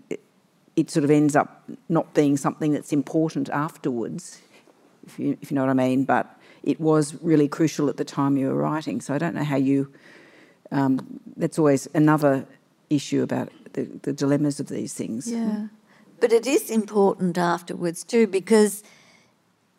it 0.77 0.89
sort 0.89 1.03
of 1.03 1.11
ends 1.11 1.35
up 1.35 1.49
not 1.89 2.13
being 2.13 2.37
something 2.37 2.71
that's 2.71 2.93
important 2.93 3.49
afterwards, 3.49 4.39
if 5.05 5.19
you, 5.19 5.37
if 5.41 5.51
you 5.51 5.55
know 5.55 5.61
what 5.61 5.71
I 5.71 5.73
mean. 5.73 6.05
But 6.05 6.25
it 6.63 6.79
was 6.79 7.15
really 7.21 7.49
crucial 7.49 7.89
at 7.89 7.97
the 7.97 8.05
time 8.05 8.37
you 8.37 8.47
were 8.47 8.55
writing. 8.55 9.01
So 9.01 9.13
I 9.13 9.17
don't 9.17 9.35
know 9.35 9.43
how 9.43 9.57
you. 9.57 9.91
Um, 10.71 11.19
that's 11.35 11.57
always 11.59 11.87
another 11.93 12.45
issue 12.89 13.23
about 13.23 13.51
the, 13.73 13.83
the 14.01 14.13
dilemmas 14.13 14.59
of 14.59 14.67
these 14.67 14.93
things. 14.93 15.29
Yeah. 15.29 15.67
But 16.19 16.31
it 16.33 16.47
is 16.47 16.69
important 16.69 17.37
afterwards 17.37 18.03
too, 18.03 18.27
because 18.27 18.83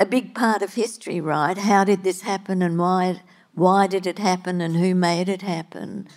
a 0.01 0.07
big 0.07 0.35
part 0.35 0.63
of 0.63 0.75
history, 0.75 1.21
right? 1.21 1.59
How 1.59 1.85
did 1.85 2.05
this 2.05 2.23
happen 2.23 2.63
and 2.63 2.79
why, 2.79 3.21
why 3.55 3.87
did 3.87 4.07
it 4.07 4.19
happen 4.19 4.61
and 4.61 4.77
who 4.77 4.95
made 4.95 5.29
it 5.29 5.43
happen? 5.43 6.09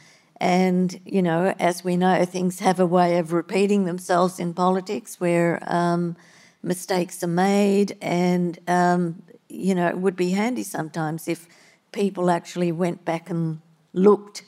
And, 0.41 0.99
you 1.05 1.21
know, 1.21 1.53
as 1.59 1.83
we 1.83 1.95
know, 1.95 2.25
things 2.25 2.61
have 2.61 2.79
a 2.79 2.85
way 2.85 3.19
of 3.19 3.31
repeating 3.31 3.85
themselves 3.85 4.39
in 4.39 4.55
politics 4.55 5.19
where 5.19 5.59
um, 5.67 6.17
mistakes 6.63 7.23
are 7.23 7.27
made. 7.27 7.95
And, 8.01 8.57
um, 8.67 9.21
you 9.49 9.75
know, 9.75 9.87
it 9.87 9.99
would 9.99 10.15
be 10.15 10.31
handy 10.31 10.63
sometimes 10.63 11.27
if 11.27 11.47
people 11.91 12.31
actually 12.31 12.71
went 12.71 13.05
back 13.05 13.29
and 13.29 13.61
looked 13.93 14.41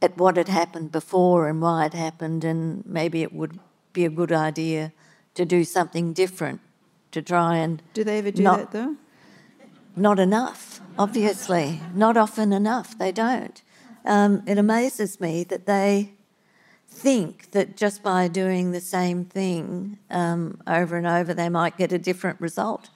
at 0.00 0.16
what 0.16 0.38
had 0.38 0.48
happened 0.48 0.90
before 0.90 1.48
and 1.48 1.60
why 1.60 1.84
it 1.84 1.92
happened. 1.92 2.42
And 2.42 2.82
maybe 2.86 3.20
it 3.20 3.34
would 3.34 3.58
be 3.92 4.06
a 4.06 4.10
good 4.10 4.32
idea 4.32 4.90
to 5.34 5.44
do 5.44 5.64
something 5.64 6.14
different 6.14 6.62
to 7.12 7.20
try 7.20 7.58
and. 7.58 7.82
Do 7.92 8.04
they 8.04 8.20
ever 8.20 8.30
do 8.30 8.42
not, 8.42 8.58
that 8.58 8.70
though? 8.70 8.96
Not 9.94 10.18
enough, 10.18 10.80
obviously. 10.98 11.82
Not 11.94 12.16
often 12.16 12.54
enough. 12.54 12.96
They 12.96 13.12
don't 13.12 13.60
um, 14.06 14.42
it 14.46 14.58
amazes 14.58 15.20
me 15.20 15.44
that 15.44 15.66
they 15.66 16.12
think 16.88 17.50
that 17.50 17.76
just 17.76 18.02
by 18.02 18.28
doing 18.28 18.72
the 18.72 18.80
same 18.80 19.24
thing 19.24 19.98
um, 20.10 20.60
over 20.66 20.96
and 20.96 21.06
over, 21.06 21.34
they 21.34 21.48
might 21.48 21.76
get 21.76 21.92
a 21.92 21.98
different 21.98 22.40
result. 22.40 22.88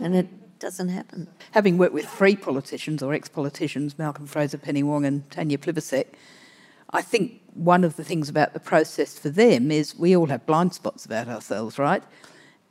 And 0.00 0.14
it 0.14 0.58
doesn't 0.58 0.88
happen. 0.88 1.28
Having 1.52 1.78
worked 1.78 1.94
with 1.94 2.06
three 2.06 2.36
politicians 2.36 3.02
or 3.02 3.14
ex 3.14 3.28
politicians, 3.28 3.98
Malcolm 3.98 4.26
Fraser, 4.26 4.58
Penny 4.58 4.82
Wong, 4.82 5.04
and 5.04 5.28
Tanya 5.30 5.56
Plibersek, 5.56 6.06
I 6.90 7.02
think 7.02 7.40
one 7.54 7.84
of 7.84 7.96
the 7.96 8.04
things 8.04 8.28
about 8.28 8.52
the 8.52 8.60
process 8.60 9.18
for 9.18 9.30
them 9.30 9.70
is 9.70 9.96
we 9.98 10.16
all 10.16 10.26
have 10.26 10.44
blind 10.46 10.74
spots 10.74 11.06
about 11.06 11.28
ourselves, 11.28 11.78
right? 11.78 12.02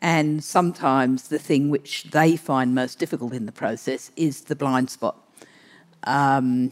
And 0.02 0.44
sometimes 0.44 1.30
the 1.30 1.40
thing 1.40 1.70
which 1.70 2.04
they 2.12 2.36
find 2.36 2.76
most 2.76 3.00
difficult 3.00 3.34
in 3.34 3.46
the 3.46 3.52
process 3.52 4.12
is 4.16 4.42
the 4.42 4.56
blind 4.56 4.90
spot. 4.90 5.18
Um, 6.04 6.72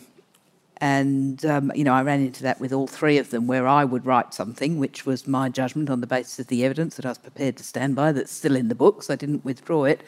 and, 0.77 1.45
um, 1.45 1.71
you 1.75 1.83
know, 1.83 1.93
I 1.93 2.01
ran 2.01 2.21
into 2.21 2.43
that 2.43 2.59
with 2.59 2.73
all 2.73 2.87
three 2.87 3.17
of 3.17 3.29
them, 3.29 3.47
where 3.47 3.67
I 3.67 3.85
would 3.85 4.05
write 4.05 4.33
something 4.33 4.79
which 4.79 5.05
was 5.05 5.27
my 5.27 5.49
judgment 5.49 5.89
on 5.89 6.01
the 6.01 6.07
basis 6.07 6.39
of 6.39 6.47
the 6.47 6.65
evidence 6.65 6.95
that 6.95 7.05
I 7.05 7.09
was 7.09 7.17
prepared 7.17 7.57
to 7.57 7.63
stand 7.63 7.95
by, 7.95 8.11
that's 8.11 8.31
still 8.31 8.55
in 8.55 8.67
the 8.67 8.75
books, 8.75 9.09
I 9.09 9.15
didn't 9.15 9.45
withdraw 9.45 9.85
it, 9.85 10.01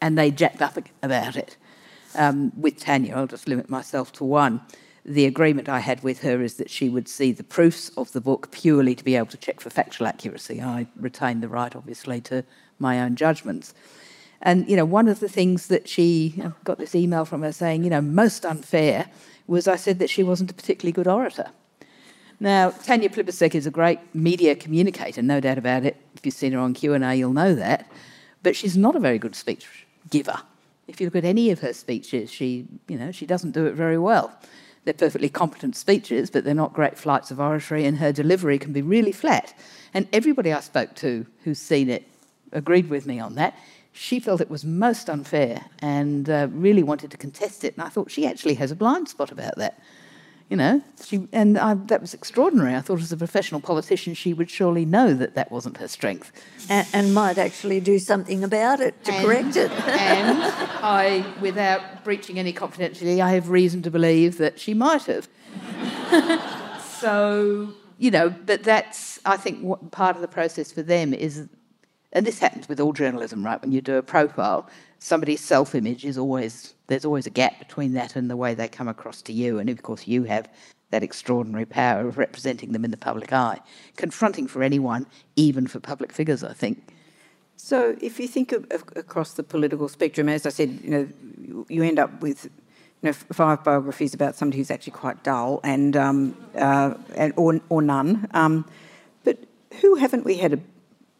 and 0.00 0.16
they 0.16 0.30
jacked 0.30 0.62
up 0.62 0.78
about 1.02 1.36
it. 1.36 1.56
Um, 2.14 2.52
with 2.56 2.78
Tanya, 2.78 3.16
I'll 3.16 3.26
just 3.26 3.48
limit 3.48 3.70
myself 3.70 4.12
to 4.12 4.24
one. 4.24 4.60
The 5.04 5.26
agreement 5.26 5.68
I 5.68 5.80
had 5.80 6.02
with 6.04 6.22
her 6.22 6.42
is 6.42 6.54
that 6.54 6.70
she 6.70 6.88
would 6.88 7.08
see 7.08 7.32
the 7.32 7.42
proofs 7.42 7.88
of 7.96 8.12
the 8.12 8.20
book 8.20 8.52
purely 8.52 8.94
to 8.94 9.02
be 9.02 9.16
able 9.16 9.26
to 9.28 9.36
check 9.36 9.60
for 9.60 9.70
factual 9.70 10.06
accuracy. 10.06 10.60
I 10.60 10.86
retained 10.94 11.42
the 11.42 11.48
right, 11.48 11.74
obviously, 11.74 12.20
to 12.22 12.44
my 12.78 13.00
own 13.00 13.16
judgments. 13.16 13.74
And, 14.42 14.68
you 14.68 14.76
know, 14.76 14.84
one 14.84 15.08
of 15.08 15.20
the 15.20 15.28
things 15.28 15.68
that 15.68 15.88
she 15.88 16.34
I 16.42 16.52
got 16.64 16.78
this 16.78 16.94
email 16.94 17.24
from 17.24 17.42
her 17.42 17.52
saying, 17.52 17.84
you 17.84 17.90
know, 17.90 18.00
most 18.00 18.44
unfair 18.44 19.08
was 19.46 19.68
I 19.68 19.76
said 19.76 19.98
that 19.98 20.10
she 20.10 20.22
wasn't 20.22 20.50
a 20.50 20.54
particularly 20.54 20.92
good 20.92 21.08
orator. 21.08 21.50
Now, 22.40 22.70
Tanya 22.70 23.08
Plibersek 23.08 23.54
is 23.54 23.66
a 23.66 23.70
great 23.70 24.00
media 24.14 24.56
communicator, 24.56 25.22
no 25.22 25.38
doubt 25.38 25.58
about 25.58 25.84
it. 25.84 25.96
If 26.16 26.26
you've 26.26 26.34
seen 26.34 26.52
her 26.52 26.58
on 26.58 26.74
Q&A, 26.74 27.14
you'll 27.14 27.32
know 27.32 27.54
that. 27.54 27.88
But 28.42 28.56
she's 28.56 28.76
not 28.76 28.96
a 28.96 29.00
very 29.00 29.18
good 29.18 29.36
speech 29.36 29.86
giver. 30.10 30.40
If 30.88 31.00
you 31.00 31.06
look 31.06 31.16
at 31.16 31.24
any 31.24 31.50
of 31.50 31.60
her 31.60 31.72
speeches, 31.72 32.32
she, 32.32 32.66
you 32.88 32.98
know, 32.98 33.12
she 33.12 33.26
doesn't 33.26 33.52
do 33.52 33.66
it 33.66 33.74
very 33.74 33.98
well. 33.98 34.36
They're 34.84 34.94
perfectly 34.94 35.28
competent 35.28 35.76
speeches, 35.76 36.30
but 36.30 36.42
they're 36.42 36.54
not 36.54 36.72
great 36.72 36.98
flights 36.98 37.30
of 37.30 37.38
oratory, 37.38 37.84
and 37.84 37.98
her 37.98 38.10
delivery 38.10 38.58
can 38.58 38.72
be 38.72 38.82
really 38.82 39.12
flat. 39.12 39.56
And 39.94 40.08
everybody 40.12 40.52
I 40.52 40.60
spoke 40.60 40.96
to 40.96 41.26
who's 41.44 41.60
seen 41.60 41.88
it 41.88 42.08
agreed 42.50 42.90
with 42.90 43.06
me 43.06 43.20
on 43.20 43.36
that. 43.36 43.56
She 43.92 44.18
felt 44.18 44.40
it 44.40 44.50
was 44.50 44.64
most 44.64 45.10
unfair 45.10 45.66
and 45.80 46.28
uh, 46.28 46.48
really 46.50 46.82
wanted 46.82 47.10
to 47.10 47.16
contest 47.16 47.62
it. 47.64 47.74
And 47.74 47.84
I 47.84 47.88
thought 47.88 48.10
she 48.10 48.26
actually 48.26 48.54
has 48.54 48.70
a 48.70 48.76
blind 48.76 49.08
spot 49.08 49.30
about 49.30 49.56
that. 49.56 49.78
You 50.48 50.56
know, 50.56 50.82
she, 51.02 51.28
and 51.32 51.56
I, 51.58 51.72
that 51.74 52.02
was 52.02 52.12
extraordinary. 52.12 52.74
I 52.74 52.80
thought 52.82 53.00
as 53.00 53.10
a 53.10 53.16
professional 53.16 53.60
politician, 53.60 54.12
she 54.12 54.34
would 54.34 54.50
surely 54.50 54.84
know 54.84 55.14
that 55.14 55.34
that 55.34 55.50
wasn't 55.50 55.78
her 55.78 55.88
strength. 55.88 56.30
And, 56.68 56.86
and 56.92 57.14
might 57.14 57.38
actually 57.38 57.80
do 57.80 57.98
something 57.98 58.44
about 58.44 58.80
it 58.80 59.02
to 59.04 59.12
And- 59.12 59.24
correct 59.24 59.56
it. 59.56 59.70
and 59.88 60.38
I, 60.82 61.24
without 61.40 62.04
breaching 62.04 62.38
any 62.38 62.52
confidentiality, 62.52 63.20
I 63.20 63.30
have 63.30 63.48
reason 63.48 63.80
to 63.82 63.90
believe 63.90 64.36
that 64.38 64.60
she 64.60 64.74
might 64.74 65.04
have. 65.04 65.26
so, 67.00 67.72
you 67.98 68.10
know, 68.10 68.28
but 68.28 68.62
that's, 68.62 69.20
I 69.24 69.38
think, 69.38 69.62
what 69.62 69.90
part 69.90 70.16
of 70.16 70.22
the 70.22 70.28
process 70.28 70.70
for 70.70 70.82
them 70.82 71.14
is, 71.14 71.48
and 72.12 72.26
this 72.26 72.38
happens 72.38 72.68
with 72.68 72.80
all 72.80 72.92
journalism, 72.92 73.44
right? 73.44 73.60
When 73.60 73.72
you 73.72 73.80
do 73.80 73.96
a 73.96 74.02
profile, 74.02 74.68
somebody's 74.98 75.40
self 75.40 75.74
image 75.74 76.04
is 76.04 76.18
always, 76.18 76.74
there's 76.86 77.04
always 77.04 77.26
a 77.26 77.30
gap 77.30 77.58
between 77.58 77.94
that 77.94 78.16
and 78.16 78.30
the 78.30 78.36
way 78.36 78.54
they 78.54 78.68
come 78.68 78.88
across 78.88 79.22
to 79.22 79.32
you. 79.32 79.58
And 79.58 79.70
of 79.70 79.82
course, 79.82 80.06
you 80.06 80.24
have 80.24 80.48
that 80.90 81.02
extraordinary 81.02 81.64
power 81.64 82.06
of 82.06 82.18
representing 82.18 82.72
them 82.72 82.84
in 82.84 82.90
the 82.90 82.96
public 82.98 83.32
eye, 83.32 83.58
confronting 83.96 84.46
for 84.46 84.62
anyone, 84.62 85.06
even 85.36 85.66
for 85.66 85.80
public 85.80 86.12
figures, 86.12 86.44
I 86.44 86.52
think. 86.52 86.86
So, 87.56 87.96
if 88.00 88.20
you 88.20 88.28
think 88.28 88.52
of, 88.52 88.66
of, 88.70 88.84
across 88.96 89.34
the 89.34 89.42
political 89.42 89.88
spectrum, 89.88 90.28
as 90.28 90.46
I 90.46 90.50
said, 90.50 90.80
you 90.82 90.90
know, 90.90 91.64
you, 91.68 91.82
end 91.82 91.98
up 91.98 92.20
with 92.20 92.44
you 92.44 92.50
know, 93.02 93.12
five 93.12 93.64
biographies 93.64 94.14
about 94.14 94.34
somebody 94.34 94.58
who's 94.58 94.70
actually 94.70 94.92
quite 94.92 95.22
dull, 95.22 95.60
and, 95.62 95.96
um, 95.96 96.36
uh, 96.56 96.94
and 97.14 97.32
or, 97.36 97.60
or 97.68 97.80
none. 97.80 98.28
Um, 98.32 98.64
but 99.24 99.38
who 99.80 99.94
haven't 99.94 100.24
we 100.24 100.36
had 100.36 100.54
a, 100.54 100.58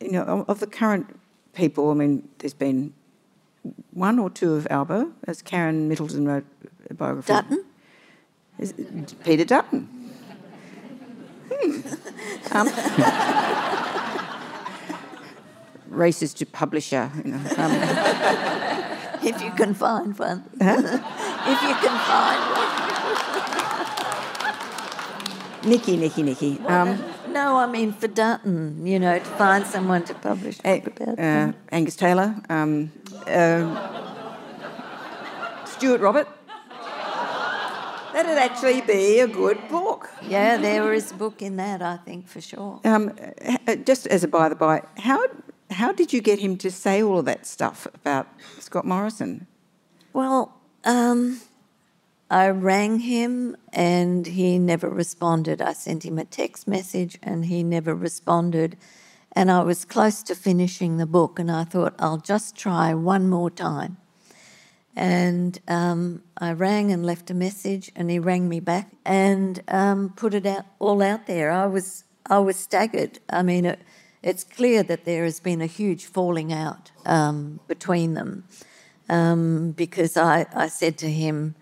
you 0.03 0.13
know, 0.13 0.45
of, 0.49 0.61
the 0.61 0.67
current 0.67 1.19
people? 1.55 1.91
I 1.91 1.95
mean, 1.95 2.29
there's 2.39 2.55
been 2.55 2.93
one 3.93 4.19
or 4.19 4.31
two 4.31 4.55
of 4.55 4.67
Albo, 4.71 5.13
as 5.27 5.43
Karen 5.43 5.89
Middleton 5.89 6.27
wrote 6.27 6.45
a 6.91 6.95
biography. 6.95 7.33
Dutton? 7.33 7.65
Is, 8.59 8.75
Peter 9.25 9.45
Dutton. 9.45 9.89
Hmm. 11.51 12.57
Um, 12.57 12.69
racist 15.91 16.51
publisher. 16.53 17.11
You 17.25 17.33
know, 17.33 17.41
um, 17.57 18.79
If 19.25 19.41
you 19.41 19.53
can 19.53 19.73
find 19.73 20.19
one. 20.19 20.43
if 20.55 21.63
you 21.63 21.75
can 21.79 21.97
find 22.11 22.43
one. 22.59 22.73
Niki, 25.63 25.97
Niki, 25.97 26.25
Niki. 26.25 26.59
Um, 26.69 26.99
No, 27.33 27.57
I 27.57 27.67
mean 27.67 27.93
for 27.93 28.09
Dutton, 28.09 28.87
you 28.87 28.99
know, 28.99 29.19
to 29.19 29.25
find 29.25 29.67
someone 29.67 30.05
to 30.05 30.15
publish 30.15 30.59
a 30.61 30.67
eh, 30.67 30.81
about. 30.85 31.19
uh, 31.19 31.53
Angus 31.71 31.97
Taylor. 31.97 32.35
Um, 32.51 32.93
um, 33.27 33.79
Stuart 35.65 36.01
Robert. 36.01 36.29
That'd 38.13 38.37
actually 38.37 38.83
be 38.83 39.21
a 39.21 39.27
good 39.27 39.59
book. 39.69 40.11
yeah, 40.29 40.59
there 40.59 40.93
is 40.93 41.13
a 41.13 41.15
book 41.15 41.41
in 41.41 41.57
that, 41.57 41.81
I 41.81 41.97
think, 41.97 42.29
for 42.29 42.43
sure. 42.43 42.81
Um, 42.85 43.13
uh, 43.67 43.77
just 43.77 44.07
as 44.09 44.23
a 44.23 44.29
by 44.29 44.51
the 44.51 44.55
by, 44.55 44.83
how 44.99 45.25
how 45.71 45.93
did 45.93 46.13
you 46.13 46.21
get 46.21 46.39
him 46.39 46.59
to 46.59 46.71
say 46.71 47.03
all 47.03 47.19
of 47.19 47.25
that 47.25 47.47
stuff 47.47 47.87
about 47.95 48.29
Scott 48.59 48.85
Morrison? 48.85 49.47
Well, 50.13 50.53
um, 50.85 51.41
I 52.33 52.49
rang 52.49 53.01
him 53.01 53.59
and 53.75 54.27
he 54.27 54.59
never 54.59 54.89
responded. 54.89 55.61
I 55.61 55.75
sent 55.75 56.03
him 56.03 56.19
a 56.19 56.25
text 56.25 56.67
message 56.67 57.19
and 57.23 57.45
he 57.45 57.63
never 57.63 57.95
responded. 57.95 58.79
And 59.33 59.51
I 59.51 59.61
was 59.61 59.85
close 59.85 60.23
to 60.23 60.35
finishing 60.35 60.97
the 60.97 61.05
book 61.05 61.39
and 61.39 61.51
I 61.51 61.65
thought, 61.65 61.95
I'll 61.99 62.17
just 62.17 62.57
try 62.57 62.95
one 62.95 63.29
more 63.29 63.51
time. 63.51 63.99
And 64.97 65.61
um, 65.69 66.23
I 66.39 66.53
rang 66.53 66.91
and 66.91 67.05
left 67.05 67.31
a 67.31 67.35
message, 67.35 67.91
and 67.97 68.11
he 68.11 68.19
rang 68.19 68.47
me 68.47 68.61
back 68.61 68.91
and 69.07 69.63
um, 69.69 70.13
put 70.17 70.35
it 70.35 70.45
out 70.45 70.67
all 70.79 71.01
out 71.01 71.27
there. 71.27 71.51
I 71.51 71.65
was 71.65 72.05
I 72.27 72.41
was 72.41 72.57
staggered. 72.57 73.19
I 73.31 73.43
mean, 73.43 73.65
it, 73.65 73.81
it's 74.23 74.45
clear 74.45 74.83
that 74.83 75.07
there 75.07 75.25
has 75.25 75.41
been 75.41 75.63
a 75.63 75.67
huge 75.67 76.05
falling 76.05 76.53
out 76.53 76.91
um, 77.07 77.61
between 77.69 78.13
them 78.13 78.45
um, 79.09 79.71
because 79.71 80.19
I, 80.19 80.45
I 80.55 80.69
said 80.69 80.99
to 80.99 81.11
him, 81.11 81.55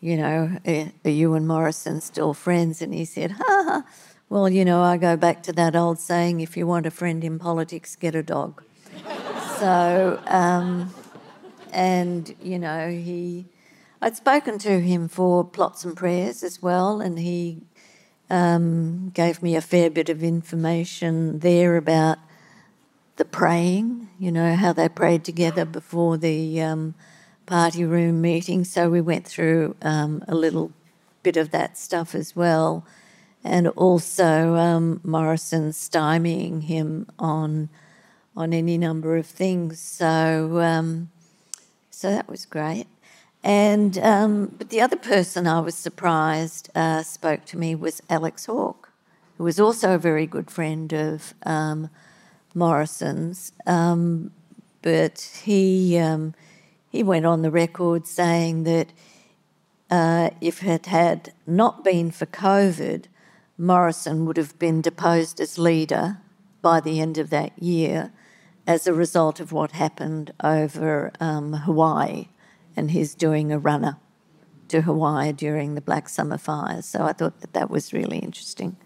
you 0.00 0.16
know, 0.16 0.58
"Eh, 0.64 0.88
are 1.04 1.10
you 1.10 1.34
and 1.34 1.46
Morrison 1.48 2.00
still 2.00 2.34
friends? 2.34 2.82
And 2.82 2.94
he 2.94 3.04
said, 3.04 3.32
ha 3.32 3.64
ha. 3.66 3.84
Well, 4.28 4.48
you 4.48 4.64
know, 4.64 4.82
I 4.82 4.96
go 4.96 5.16
back 5.16 5.42
to 5.44 5.52
that 5.54 5.76
old 5.76 5.98
saying: 5.98 6.40
if 6.40 6.56
you 6.56 6.66
want 6.66 6.86
a 6.86 6.90
friend 6.90 7.22
in 7.24 7.38
politics, 7.38 7.96
get 7.96 8.14
a 8.14 8.22
dog. 8.22 8.62
so. 9.60 10.20
Um, 10.26 10.92
and 11.72 12.34
you 12.42 12.58
know 12.58 12.88
he 12.88 13.46
i'd 14.02 14.16
spoken 14.16 14.58
to 14.58 14.80
him 14.80 15.08
for 15.08 15.44
plots 15.44 15.84
and 15.84 15.96
prayers 15.96 16.42
as 16.42 16.62
well 16.62 17.00
and 17.00 17.18
he 17.18 17.60
um, 18.28 19.10
gave 19.10 19.40
me 19.40 19.54
a 19.54 19.60
fair 19.60 19.88
bit 19.88 20.08
of 20.08 20.20
information 20.20 21.38
there 21.38 21.76
about 21.76 22.18
the 23.16 23.24
praying 23.24 24.08
you 24.18 24.32
know 24.32 24.56
how 24.56 24.72
they 24.72 24.88
prayed 24.88 25.22
together 25.24 25.64
before 25.64 26.16
the 26.16 26.60
um, 26.60 26.94
party 27.46 27.84
room 27.84 28.20
meeting 28.20 28.64
so 28.64 28.90
we 28.90 29.00
went 29.00 29.26
through 29.26 29.76
um, 29.82 30.22
a 30.28 30.34
little 30.34 30.72
bit 31.22 31.36
of 31.36 31.50
that 31.50 31.78
stuff 31.78 32.14
as 32.14 32.34
well 32.34 32.84
and 33.44 33.68
also 33.68 34.54
um, 34.56 35.00
morrison 35.04 35.70
stymieing 35.70 36.64
him 36.64 37.06
on 37.18 37.68
on 38.36 38.52
any 38.52 38.76
number 38.76 39.16
of 39.16 39.26
things 39.26 39.80
so 39.80 40.60
um, 40.60 41.08
so 41.96 42.10
that 42.10 42.28
was 42.28 42.44
great. 42.44 42.86
And 43.42 43.96
um, 43.98 44.54
but 44.58 44.68
the 44.68 44.82
other 44.82 44.96
person 44.96 45.46
I 45.46 45.60
was 45.60 45.74
surprised 45.74 46.68
uh, 46.74 47.02
spoke 47.02 47.46
to 47.46 47.56
me 47.56 47.74
was 47.74 48.02
Alex 48.10 48.44
Hawke, 48.44 48.90
who 49.38 49.44
was 49.44 49.58
also 49.58 49.94
a 49.94 49.98
very 49.98 50.26
good 50.26 50.50
friend 50.50 50.92
of 50.92 51.32
um, 51.46 51.88
Morrison's. 52.54 53.52
Um, 53.66 54.30
but 54.82 55.40
he 55.42 55.96
um, 55.96 56.34
he 56.96 57.02
went 57.02 57.26
on 57.26 57.42
the 57.42 57.50
record 57.50 58.06
saying 58.06 58.64
that 58.64 58.88
uh, 59.90 60.30
if 60.40 60.64
it 60.64 60.86
had 60.86 61.34
not 61.46 61.84
been 61.84 62.10
for 62.10 62.24
COVID, 62.24 63.04
Morrison 63.58 64.24
would 64.24 64.38
have 64.38 64.58
been 64.58 64.80
deposed 64.80 65.38
as 65.38 65.58
leader 65.58 66.18
by 66.62 66.80
the 66.80 66.98
end 67.00 67.18
of 67.18 67.28
that 67.28 67.52
year 67.62 68.12
as 68.66 68.86
a 68.86 68.94
result 68.94 69.40
of 69.40 69.52
what 69.52 69.72
happened 69.72 70.32
over 70.42 71.12
um, 71.20 71.52
Hawaii 71.52 72.28
and 72.74 72.90
his 72.90 73.14
doing 73.14 73.52
a 73.52 73.58
runner 73.58 73.98
to 74.68 74.80
Hawaii 74.80 75.32
during 75.32 75.74
the 75.74 75.82
Black 75.82 76.08
Summer 76.08 76.38
fires. 76.38 76.86
So 76.86 77.04
I 77.04 77.12
thought 77.12 77.40
that 77.42 77.52
that 77.52 77.70
was 77.70 77.92
really 77.92 78.18
interesting. 78.18 78.76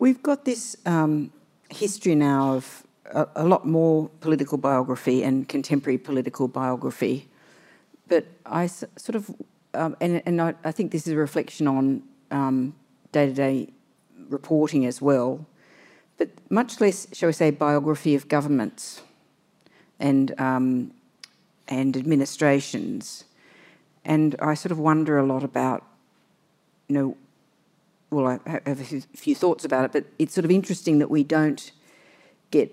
We've 0.00 0.22
got 0.22 0.44
this 0.44 0.76
um, 0.84 1.32
history 1.70 2.16
now 2.16 2.54
of 2.54 2.84
a, 3.14 3.28
a 3.36 3.44
lot 3.44 3.66
more 3.66 4.10
political 4.20 4.58
biography 4.58 5.22
and 5.22 5.48
contemporary 5.48 5.98
political 5.98 6.48
biography, 6.48 7.28
but 8.08 8.26
I 8.44 8.66
sort 8.66 9.14
of, 9.14 9.30
um, 9.72 9.96
and, 10.00 10.22
and 10.26 10.42
I, 10.42 10.54
I 10.64 10.72
think 10.72 10.92
this 10.92 11.06
is 11.06 11.14
a 11.14 11.16
reflection 11.16 11.66
on 11.66 12.02
day 13.12 13.26
to 13.26 13.32
day 13.32 13.68
reporting 14.28 14.84
as 14.86 15.00
well, 15.00 15.46
but 16.18 16.28
much 16.50 16.80
less, 16.80 17.06
shall 17.12 17.28
we 17.28 17.32
say, 17.32 17.50
biography 17.50 18.14
of 18.14 18.28
governments 18.28 19.02
and, 19.98 20.38
um, 20.40 20.92
and 21.68 21.96
administrations. 21.96 23.24
And 24.04 24.36
I 24.40 24.54
sort 24.54 24.72
of 24.72 24.78
wonder 24.78 25.18
a 25.18 25.24
lot 25.24 25.44
about, 25.44 25.84
you 26.88 26.94
know, 26.94 27.16
well, 28.10 28.26
I 28.26 28.60
have 28.66 28.80
a 28.80 29.00
few 29.16 29.34
thoughts 29.34 29.64
about 29.64 29.84
it, 29.86 29.92
but 29.92 30.04
it's 30.18 30.34
sort 30.34 30.44
of 30.44 30.50
interesting 30.50 30.98
that 30.98 31.10
we 31.10 31.24
don't 31.24 31.72
get 32.50 32.72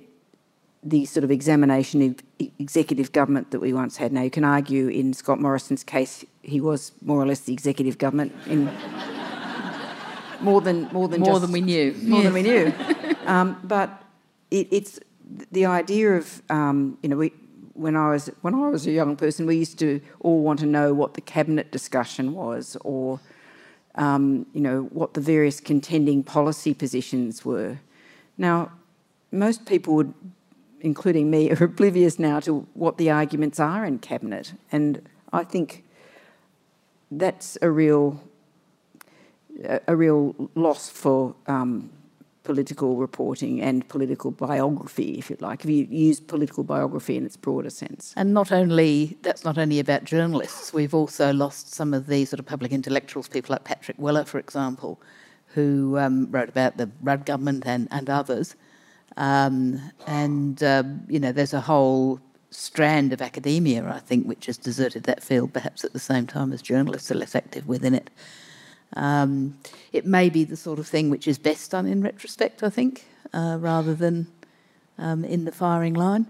the 0.83 1.05
sort 1.05 1.23
of 1.23 1.31
examination 1.31 2.01
of 2.01 2.15
executive 2.59 3.11
government 3.11 3.51
that 3.51 3.59
we 3.59 3.71
once 3.73 3.97
had. 3.97 4.11
Now, 4.11 4.21
you 4.23 4.31
can 4.31 4.43
argue 4.43 4.87
in 4.87 5.13
Scott 5.13 5.39
Morrison's 5.39 5.83
case, 5.83 6.25
he 6.41 6.59
was 6.59 6.91
more 7.03 7.21
or 7.21 7.25
less 7.27 7.41
the 7.41 7.53
executive 7.53 7.97
government 7.99 8.33
in 8.47 8.65
more 10.41 10.61
than 10.61 10.89
more 10.91 11.07
than 11.07 11.21
More 11.21 11.29
just- 11.33 11.41
than 11.41 11.51
we 11.51 11.61
knew. 11.61 11.93
more 12.03 12.23
than 12.23 12.33
we 12.33 12.41
knew. 12.41 12.73
um, 13.27 13.59
but 13.63 14.01
it, 14.49 14.67
it's 14.71 14.99
the 15.51 15.65
idea 15.65 16.17
of 16.17 16.41
um, 16.49 16.97
you 17.03 17.09
know 17.09 17.17
we. 17.17 17.33
When 17.73 17.95
I 17.95 18.11
was 18.11 18.29
when 18.41 18.53
I 18.53 18.67
was 18.67 18.85
a 18.85 18.91
young 18.91 19.15
person, 19.15 19.45
we 19.47 19.55
used 19.55 19.79
to 19.79 20.01
all 20.19 20.43
want 20.43 20.59
to 20.59 20.65
know 20.65 20.93
what 20.93 21.13
the 21.15 21.21
cabinet 21.21 21.71
discussion 21.71 22.33
was, 22.33 22.77
or 22.83 23.19
um, 23.95 24.45
you 24.53 24.61
know 24.61 24.83
what 24.91 25.13
the 25.13 25.21
various 25.21 25.59
contending 25.59 26.21
policy 26.21 26.73
positions 26.75 27.43
were. 27.45 27.79
Now, 28.37 28.71
most 29.31 29.65
people 29.65 29.95
would, 29.95 30.13
including 30.81 31.29
me, 31.29 31.51
are 31.51 31.63
oblivious 31.63 32.19
now 32.19 32.39
to 32.41 32.67
what 32.73 32.97
the 32.97 33.09
arguments 33.09 33.59
are 33.59 33.85
in 33.85 33.99
cabinet, 33.99 34.53
and 34.71 35.07
I 35.31 35.43
think 35.43 35.83
that's 37.11 37.57
a 37.61 37.69
real 37.69 38.21
a 39.87 39.95
real 39.95 40.49
loss 40.55 40.89
for 40.89 41.35
um, 41.47 41.91
political 42.43 42.95
reporting 42.95 43.61
and 43.61 43.87
political 43.87 44.31
biography, 44.31 45.17
if 45.19 45.29
you 45.29 45.37
like, 45.39 45.63
if 45.63 45.69
you 45.69 45.87
use 45.89 46.19
political 46.19 46.63
biography 46.63 47.15
in 47.15 47.25
its 47.25 47.37
broader 47.37 47.69
sense. 47.69 48.13
And 48.17 48.33
not 48.33 48.51
only 48.51 49.17
that's 49.21 49.43
not 49.43 49.57
only 49.57 49.79
about 49.79 50.03
journalists, 50.03 50.73
we've 50.73 50.93
also 50.93 51.31
lost 51.33 51.73
some 51.73 51.93
of 51.93 52.07
the 52.07 52.25
sort 52.25 52.39
of 52.39 52.45
public 52.45 52.71
intellectuals, 52.71 53.27
people 53.27 53.53
like 53.53 53.63
Patrick 53.63 53.97
Weller, 53.99 54.25
for 54.25 54.39
example, 54.39 54.99
who 55.53 55.97
um, 55.99 56.31
wrote 56.31 56.49
about 56.49 56.77
the 56.77 56.89
Rudd 57.01 57.25
government 57.25 57.63
and, 57.65 57.87
and 57.91 58.09
others. 58.09 58.55
Um, 59.17 59.91
and, 60.07 60.61
uh, 60.63 60.83
you 61.07 61.19
know, 61.19 61.31
there's 61.31 61.53
a 61.53 61.61
whole 61.61 62.19
strand 62.49 63.13
of 63.13 63.21
academia, 63.21 63.87
I 63.87 63.99
think, 63.99 64.27
which 64.27 64.45
has 64.45 64.57
deserted 64.57 65.03
that 65.03 65.23
field, 65.23 65.53
perhaps 65.53 65.83
at 65.83 65.93
the 65.93 65.99
same 65.99 66.27
time 66.27 66.53
as 66.53 66.61
journalists 66.61 67.11
are 67.11 67.15
less 67.15 67.35
active 67.35 67.67
within 67.67 67.93
it. 67.95 68.09
Um, 68.93 69.57
it 69.93 70.05
may 70.05 70.29
be 70.29 70.43
the 70.43 70.57
sort 70.57 70.79
of 70.79 70.87
thing 70.87 71.09
which 71.09 71.27
is 71.27 71.37
best 71.37 71.71
done 71.71 71.87
in 71.87 72.01
retrospect, 72.01 72.61
I 72.61 72.69
think, 72.69 73.05
uh, 73.33 73.57
rather 73.59 73.95
than 73.95 74.27
um, 74.97 75.23
in 75.23 75.45
the 75.45 75.51
firing 75.51 75.93
line. 75.93 76.27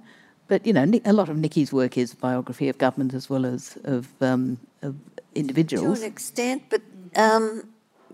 But 0.48 0.68
you 0.68 0.74
know, 0.74 0.86
a 1.06 1.14
lot 1.14 1.30
of 1.30 1.38
Niki's 1.38 1.74
work 1.74 1.98
is 1.98 2.14
biography 2.14 2.70
of 2.70 2.78
government 2.78 3.14
as 3.14 3.30
well 3.30 3.46
as 3.46 3.78
of, 3.84 4.10
um, 4.22 4.60
of 4.82 4.96
individuals. 5.34 6.00
To 6.00 6.06
an 6.06 6.12
extent, 6.12 6.64
but 6.70 6.82
um, 7.16 7.64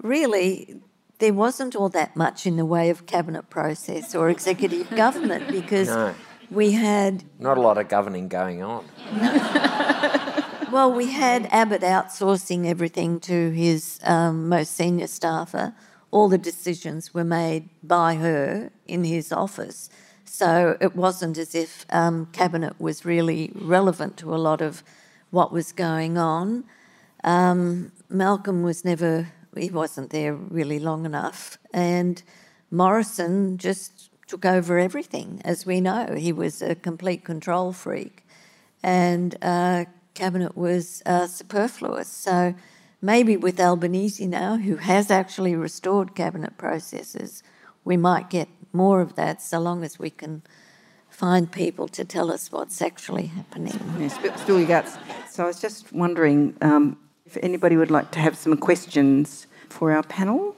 really, 0.02 0.80
there 1.20 1.34
wasn't 1.34 1.76
all 1.76 1.90
that 1.90 2.16
much 2.16 2.46
in 2.46 2.58
the 2.58 2.66
way 2.66 2.90
of 2.90 3.06
cabinet 3.06 3.50
process 3.50 4.14
or 4.16 4.30
executive 4.30 4.90
government 4.96 5.48
because 5.52 5.88
No. 5.88 6.14
we 6.52 6.72
had 6.72 7.24
Not 7.40 7.58
a 7.58 7.62
lot 7.62 7.78
of 7.78 7.88
governing 7.90 8.28
going 8.28 8.62
on. 8.64 8.86
Well, 10.70 10.92
we 10.92 11.12
had 11.12 11.48
Abbott 11.50 11.82
outsourcing 11.82 12.66
everything 12.68 13.22
to 13.22 13.52
his 13.52 14.00
um, 14.04 14.50
most 14.50 14.76
senior 14.76 15.08
staffer. 15.08 15.74
All 16.12 16.28
the 16.28 16.38
decisions 16.38 17.14
were 17.14 17.24
made 17.24 17.70
by 17.82 18.16
her 18.16 18.70
in 18.86 19.06
his 19.06 19.32
office. 19.32 19.90
So 20.26 20.76
it 20.82 20.94
wasn't 20.94 21.38
as 21.38 21.56
if 21.56 21.86
um, 21.90 22.26
Cabinet 22.34 22.82
was 22.82 23.06
really 23.06 23.50
relevant 23.56 24.18
to 24.18 24.36
a 24.36 24.38
lot 24.38 24.62
of 24.62 24.84
what 25.32 25.54
was 25.54 25.72
going 25.72 26.18
on. 26.18 26.66
Um, 27.24 27.94
Malcolm 28.10 28.62
was 28.62 28.84
never, 28.84 29.30
he 29.58 29.70
wasn't 29.70 30.10
there 30.12 30.34
really 30.34 30.80
long 30.80 31.06
enough. 31.06 31.58
And 31.74 32.22
Morrison 32.72 33.58
just 33.58 34.10
took 34.28 34.46
over 34.46 34.78
everything, 34.78 35.42
as 35.46 35.66
we 35.66 35.82
know. 35.82 36.16
He 36.18 36.32
was 36.32 36.62
a 36.62 36.76
complete 36.76 37.24
control 37.24 37.72
freak. 37.72 38.26
And 38.84 39.36
uh, 39.42 39.86
cabinet 40.14 40.58
was 40.58 41.02
uh, 41.06 41.28
superfluous. 41.28 42.10
So 42.10 42.56
maybe 43.02 43.38
with 43.38 43.60
Albanese 43.60 44.28
now, 44.28 44.58
who 44.58 44.78
has 44.78 45.10
actually 45.10 45.56
restored 45.56 46.16
cabinet 46.16 46.58
processes, 46.58 47.44
we 47.86 47.98
might 47.98 48.30
get 48.30 48.50
more 48.74 49.02
of 49.02 49.16
that 49.16 49.42
so 49.42 49.60
long 49.60 49.84
as 49.84 49.98
we 49.98 50.10
can 50.10 50.44
find 51.10 51.52
people 51.52 51.88
to 51.88 52.06
tell 52.06 52.32
us 52.32 52.52
what's 52.52 52.82
actually 52.82 53.28
happening. 53.28 54.10
Spill 54.10 54.60
your 54.60 54.68
guts. 54.68 54.98
So 55.32 55.44
I 55.44 55.48
was 55.48 55.60
just 55.60 55.92
wondering 55.94 56.56
um, 56.62 56.98
if 57.26 57.38
anybody 57.42 57.78
would 57.78 57.92
like 57.92 58.12
to 58.12 58.20
have 58.20 58.38
some 58.38 58.58
questions 58.58 59.47
for 59.70 59.92
our 59.92 60.04
panel. 60.04 60.56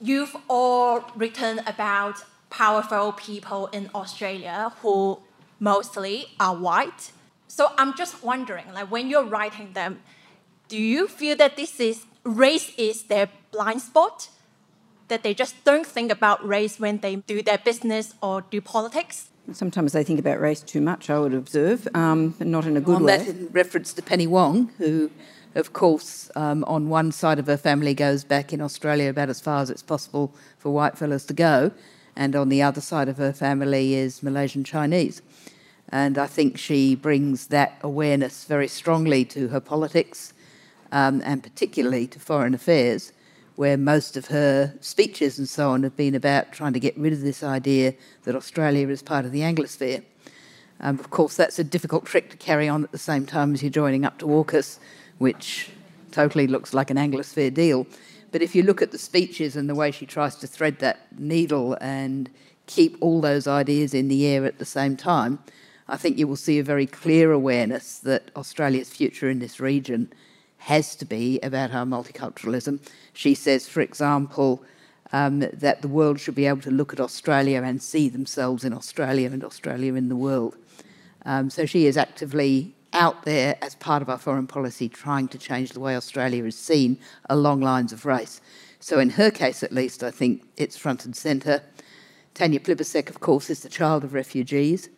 You've 0.00 0.36
all 0.48 1.04
written 1.14 1.60
about 1.66 2.24
powerful 2.48 3.12
people 3.12 3.66
in 3.68 3.90
Australia 3.94 4.72
who 4.82 5.18
mostly 5.58 6.26
are 6.38 6.56
white. 6.56 7.12
So 7.48 7.72
I'm 7.76 7.96
just 7.96 8.22
wondering, 8.22 8.72
like 8.72 8.90
when 8.90 9.08
you're 9.10 9.24
writing 9.24 9.72
them, 9.74 10.00
do 10.68 10.78
you 10.78 11.08
feel 11.08 11.36
that 11.36 11.56
this 11.56 11.80
is 11.80 12.06
race 12.24 12.72
is 12.78 13.04
their 13.04 13.28
blind 13.50 13.82
spot? 13.82 14.28
That 15.08 15.22
they 15.22 15.34
just 15.34 15.64
don't 15.64 15.86
think 15.86 16.12
about 16.12 16.46
race 16.46 16.78
when 16.78 16.98
they 16.98 17.16
do 17.16 17.42
their 17.42 17.58
business 17.58 18.14
or 18.22 18.42
do 18.42 18.60
politics? 18.60 19.28
Sometimes 19.52 19.92
they 19.92 20.04
think 20.04 20.20
about 20.20 20.40
race 20.40 20.60
too 20.60 20.80
much, 20.80 21.10
I 21.10 21.18
would 21.18 21.34
observe, 21.34 21.88
um, 21.94 22.34
but 22.38 22.46
not 22.46 22.66
in 22.66 22.76
a 22.76 22.80
good 22.80 22.96
on 22.96 23.04
way. 23.04 23.18
that 23.18 23.26
in 23.26 23.48
reference 23.48 23.92
to 23.94 24.02
Penny 24.02 24.28
Wong, 24.28 24.70
who, 24.78 25.10
of 25.54 25.72
course, 25.72 26.30
um, 26.36 26.64
on 26.64 26.88
one 26.88 27.12
side 27.12 27.38
of 27.38 27.46
her 27.46 27.56
family 27.56 27.94
goes 27.94 28.24
back 28.24 28.52
in 28.52 28.60
Australia 28.60 29.10
about 29.10 29.28
as 29.28 29.40
far 29.40 29.62
as 29.62 29.70
it's 29.70 29.82
possible 29.82 30.34
for 30.58 30.70
white 30.70 30.96
fellas 30.96 31.26
to 31.26 31.34
go, 31.34 31.72
and 32.16 32.36
on 32.36 32.48
the 32.48 32.62
other 32.62 32.80
side 32.80 33.08
of 33.08 33.16
her 33.16 33.32
family 33.32 33.94
is 33.94 34.22
Malaysian 34.22 34.64
Chinese. 34.64 35.22
And 35.88 36.18
I 36.18 36.26
think 36.26 36.56
she 36.56 36.94
brings 36.94 37.48
that 37.48 37.78
awareness 37.82 38.44
very 38.44 38.68
strongly 38.68 39.24
to 39.26 39.48
her 39.48 39.60
politics, 39.60 40.32
um, 40.92 41.20
and 41.24 41.42
particularly 41.42 42.06
to 42.08 42.20
foreign 42.20 42.54
affairs, 42.54 43.12
where 43.56 43.76
most 43.76 44.16
of 44.16 44.26
her 44.26 44.74
speeches 44.80 45.38
and 45.38 45.48
so 45.48 45.70
on 45.70 45.82
have 45.82 45.96
been 45.96 46.14
about 46.14 46.52
trying 46.52 46.72
to 46.72 46.80
get 46.80 46.96
rid 46.96 47.12
of 47.12 47.22
this 47.22 47.42
idea 47.42 47.94
that 48.22 48.36
Australia 48.36 48.88
is 48.88 49.02
part 49.02 49.24
of 49.24 49.32
the 49.32 49.40
Anglosphere. 49.40 50.02
Um, 50.80 50.98
of 50.98 51.10
course, 51.10 51.36
that's 51.36 51.58
a 51.58 51.64
difficult 51.64 52.06
trick 52.06 52.30
to 52.30 52.36
carry 52.36 52.68
on 52.68 52.84
at 52.84 52.92
the 52.92 52.98
same 52.98 53.26
time 53.26 53.52
as 53.52 53.62
you're 53.62 53.70
joining 53.70 54.04
up 54.04 54.18
to 54.18 54.26
AUKUS, 54.26 54.78
which 55.20 55.68
totally 56.12 56.46
looks 56.46 56.72
like 56.72 56.90
an 56.90 56.96
Anglosphere 56.96 57.52
deal. 57.52 57.86
But 58.32 58.40
if 58.40 58.54
you 58.54 58.62
look 58.62 58.80
at 58.80 58.90
the 58.90 58.98
speeches 58.98 59.54
and 59.54 59.68
the 59.68 59.74
way 59.74 59.90
she 59.90 60.06
tries 60.06 60.34
to 60.36 60.46
thread 60.46 60.78
that 60.78 61.06
needle 61.18 61.76
and 61.78 62.30
keep 62.66 62.96
all 63.02 63.20
those 63.20 63.46
ideas 63.46 63.92
in 63.92 64.08
the 64.08 64.26
air 64.26 64.46
at 64.46 64.58
the 64.58 64.64
same 64.64 64.96
time, 64.96 65.38
I 65.88 65.98
think 65.98 66.16
you 66.16 66.26
will 66.26 66.36
see 66.36 66.58
a 66.58 66.64
very 66.64 66.86
clear 66.86 67.32
awareness 67.32 67.98
that 67.98 68.30
Australia's 68.34 68.88
future 68.88 69.28
in 69.28 69.40
this 69.40 69.60
region 69.60 70.10
has 70.56 70.96
to 70.96 71.04
be 71.04 71.38
about 71.40 71.74
our 71.74 71.84
multiculturalism. 71.84 72.80
She 73.12 73.34
says, 73.34 73.68
for 73.68 73.82
example, 73.82 74.64
um, 75.12 75.40
that 75.40 75.82
the 75.82 75.88
world 75.88 76.18
should 76.18 76.34
be 76.34 76.46
able 76.46 76.62
to 76.62 76.70
look 76.70 76.94
at 76.94 77.00
Australia 77.00 77.62
and 77.62 77.82
see 77.82 78.08
themselves 78.08 78.64
in 78.64 78.72
Australia 78.72 79.30
and 79.30 79.44
Australia 79.44 79.94
in 79.94 80.08
the 80.08 80.16
world. 80.16 80.56
Um, 81.26 81.50
so 81.50 81.66
she 81.66 81.84
is 81.84 81.98
actively 81.98 82.74
out 82.92 83.24
there 83.24 83.56
as 83.62 83.74
part 83.74 84.02
of 84.02 84.08
our 84.08 84.18
foreign 84.18 84.46
policy 84.46 84.88
trying 84.88 85.28
to 85.28 85.38
change 85.38 85.70
the 85.70 85.80
way 85.80 85.96
Australia 85.96 86.44
is 86.44 86.56
seen 86.56 86.98
along 87.28 87.60
lines 87.60 87.92
of 87.92 88.04
race. 88.04 88.40
So, 88.80 88.98
in 88.98 89.10
her 89.10 89.30
case 89.30 89.62
at 89.62 89.72
least, 89.72 90.02
I 90.02 90.10
think 90.10 90.42
it's 90.56 90.76
front 90.76 91.04
and 91.04 91.14
centre. 91.14 91.62
Tanya 92.34 92.60
Plibersek, 92.60 93.10
of 93.10 93.20
course, 93.20 93.50
is 93.50 93.60
the 93.60 93.68
child 93.68 94.04
of 94.04 94.14
refugees. 94.14 94.88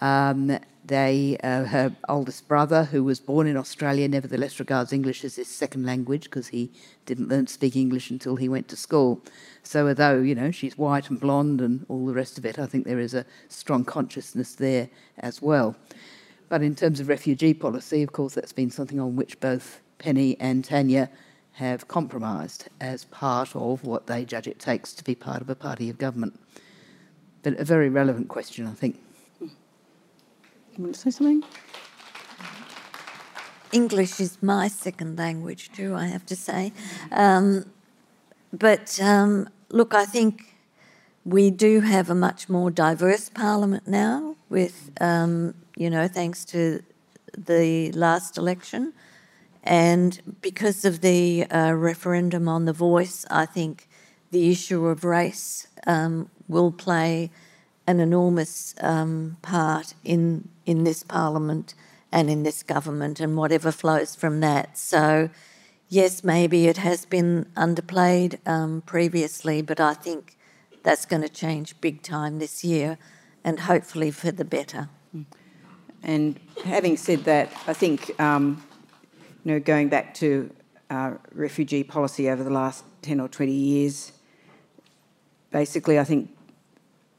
Um, 0.00 0.58
they, 0.84 1.36
uh, 1.42 1.64
her 1.64 1.96
oldest 2.08 2.46
brother, 2.46 2.84
who 2.84 3.02
was 3.02 3.18
born 3.18 3.48
in 3.48 3.56
Australia, 3.56 4.06
nevertheless 4.06 4.60
regards 4.60 4.92
English 4.92 5.24
as 5.24 5.34
his 5.34 5.48
second 5.48 5.84
language 5.84 6.24
because 6.24 6.48
he 6.48 6.70
didn't 7.06 7.28
learn 7.28 7.46
to 7.46 7.52
speak 7.52 7.74
English 7.74 8.10
until 8.10 8.36
he 8.36 8.48
went 8.48 8.68
to 8.68 8.76
school. 8.76 9.20
So, 9.64 9.88
although 9.88 10.20
you 10.20 10.36
know 10.36 10.52
she's 10.52 10.78
white 10.78 11.10
and 11.10 11.18
blonde 11.18 11.60
and 11.60 11.84
all 11.88 12.06
the 12.06 12.14
rest 12.14 12.38
of 12.38 12.46
it, 12.46 12.56
I 12.58 12.66
think 12.66 12.84
there 12.84 13.00
is 13.00 13.14
a 13.14 13.26
strong 13.48 13.84
consciousness 13.84 14.54
there 14.54 14.88
as 15.18 15.42
well. 15.42 15.74
But 16.48 16.62
in 16.62 16.74
terms 16.74 17.00
of 17.00 17.08
refugee 17.08 17.54
policy, 17.54 18.02
of 18.02 18.12
course, 18.12 18.34
that's 18.34 18.52
been 18.52 18.70
something 18.70 19.00
on 19.00 19.16
which 19.16 19.40
both 19.40 19.80
Penny 19.98 20.36
and 20.38 20.64
Tanya 20.64 21.10
have 21.52 21.88
compromised 21.88 22.68
as 22.80 23.04
part 23.06 23.56
of 23.56 23.82
what 23.84 24.06
they 24.06 24.24
judge 24.24 24.46
it 24.46 24.58
takes 24.58 24.92
to 24.92 25.02
be 25.02 25.14
part 25.14 25.40
of 25.40 25.48
a 25.48 25.54
party 25.54 25.88
of 25.88 25.98
government. 25.98 26.38
But 27.42 27.58
a 27.58 27.64
very 27.64 27.88
relevant 27.88 28.28
question, 28.28 28.66
I 28.66 28.72
think. 28.72 29.00
You 29.40 29.50
want 30.78 30.94
to 30.94 31.00
say 31.00 31.10
something? 31.10 31.42
English 33.72 34.20
is 34.20 34.42
my 34.42 34.68
second 34.68 35.18
language 35.18 35.70
too, 35.72 35.94
I 35.94 36.06
have 36.06 36.26
to 36.26 36.36
say. 36.36 36.72
Um, 37.10 37.64
but 38.52 39.00
um, 39.00 39.48
look, 39.70 39.94
I 39.94 40.04
think 40.04 40.55
we 41.26 41.50
do 41.50 41.80
have 41.80 42.08
a 42.08 42.14
much 42.14 42.48
more 42.48 42.70
diverse 42.70 43.28
parliament 43.28 43.88
now, 43.88 44.36
with 44.48 44.92
um, 45.00 45.54
you 45.76 45.90
know, 45.90 46.06
thanks 46.06 46.44
to 46.44 46.82
the 47.36 47.90
last 47.92 48.38
election, 48.38 48.92
and 49.64 50.20
because 50.40 50.84
of 50.84 51.00
the 51.00 51.44
uh, 51.50 51.72
referendum 51.72 52.48
on 52.48 52.64
the 52.64 52.72
voice, 52.72 53.26
I 53.28 53.44
think 53.44 53.88
the 54.30 54.50
issue 54.50 54.86
of 54.86 55.02
race 55.02 55.66
um, 55.86 56.30
will 56.46 56.70
play 56.70 57.30
an 57.88 57.98
enormous 57.98 58.76
um, 58.80 59.36
part 59.42 59.94
in 60.04 60.48
in 60.64 60.84
this 60.84 61.02
parliament 61.02 61.74
and 62.12 62.30
in 62.30 62.44
this 62.44 62.62
government 62.62 63.18
and 63.18 63.36
whatever 63.36 63.72
flows 63.72 64.14
from 64.14 64.38
that. 64.40 64.78
So, 64.78 65.28
yes, 65.88 66.22
maybe 66.22 66.68
it 66.68 66.76
has 66.76 67.04
been 67.04 67.46
underplayed 67.56 68.38
um, 68.46 68.82
previously, 68.86 69.60
but 69.60 69.80
I 69.80 69.94
think 69.94 70.35
that's 70.86 71.04
going 71.04 71.20
to 71.20 71.28
change 71.28 71.78
big 71.80 72.00
time 72.00 72.38
this 72.38 72.62
year, 72.62 72.96
and 73.42 73.58
hopefully 73.58 74.12
for 74.12 74.30
the 74.30 74.44
better. 74.44 74.88
And 76.04 76.38
having 76.64 76.96
said 76.96 77.24
that, 77.24 77.50
I 77.66 77.72
think 77.72 78.18
um, 78.20 78.62
you 79.44 79.52
know 79.52 79.58
going 79.58 79.88
back 79.88 80.14
to 80.14 80.48
uh, 80.88 81.14
refugee 81.32 81.82
policy 81.82 82.30
over 82.30 82.44
the 82.44 82.50
last 82.50 82.84
ten 83.02 83.18
or 83.18 83.26
twenty 83.26 83.52
years, 83.52 84.12
basically, 85.50 85.98
I 85.98 86.04
think 86.04 86.30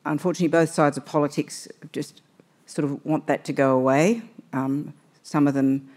unfortunately 0.05 0.47
both 0.47 0.69
sides 0.69 0.95
of 0.95 1.05
politics 1.05 1.67
just 1.91 2.21
sort 2.67 2.85
of 2.85 3.05
want 3.05 3.27
that 3.27 3.43
to 3.45 3.53
go 3.53 3.75
away. 3.75 4.21
Um, 4.53 4.93
some 5.23 5.45
of 5.45 5.53
them 5.53 5.89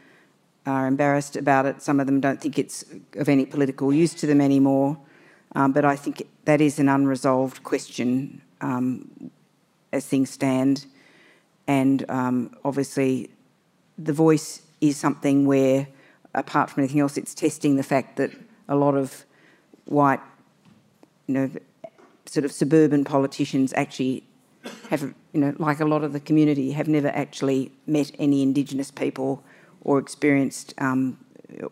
are 0.66 0.88
embarrassed 0.88 1.36
about 1.36 1.66
it. 1.66 1.82
Some 1.82 2.00
of 2.00 2.06
them 2.06 2.20
don't 2.20 2.40
think 2.40 2.58
it's 2.58 2.84
of 3.14 3.28
any 3.28 3.46
political 3.46 3.92
use 3.92 4.12
to 4.14 4.26
them 4.26 4.40
anymore. 4.40 4.98
Um, 5.54 5.72
but 5.72 5.84
I 5.84 5.96
think 5.96 6.26
that 6.44 6.60
is 6.60 6.78
an 6.78 6.88
unresolved 6.88 7.62
question 7.62 8.42
um, 8.60 9.30
as 9.92 10.06
things 10.06 10.30
stand. 10.30 10.86
And 11.66 12.08
um, 12.08 12.56
obviously, 12.64 13.30
the 13.98 14.12
voice 14.12 14.62
is 14.80 14.96
something 14.96 15.46
where, 15.46 15.88
apart 16.34 16.70
from 16.70 16.82
anything 16.82 17.00
else, 17.00 17.16
it's 17.16 17.34
testing 17.34 17.76
the 17.76 17.82
fact 17.82 18.16
that 18.16 18.30
a 18.68 18.76
lot 18.76 18.94
of 18.94 19.24
white, 19.86 20.20
you 21.26 21.34
know, 21.34 21.50
sort 22.26 22.44
of 22.44 22.52
suburban 22.52 23.04
politicians 23.04 23.72
actually 23.74 24.24
have, 24.88 25.02
you 25.32 25.40
know, 25.40 25.54
like 25.58 25.80
a 25.80 25.84
lot 25.84 26.04
of 26.04 26.12
the 26.12 26.20
community, 26.20 26.72
have 26.72 26.88
never 26.88 27.08
actually 27.08 27.72
met 27.86 28.10
any 28.18 28.42
Indigenous 28.42 28.90
people 28.90 29.42
or 29.82 29.98
experienced 29.98 30.74
um, 30.78 31.18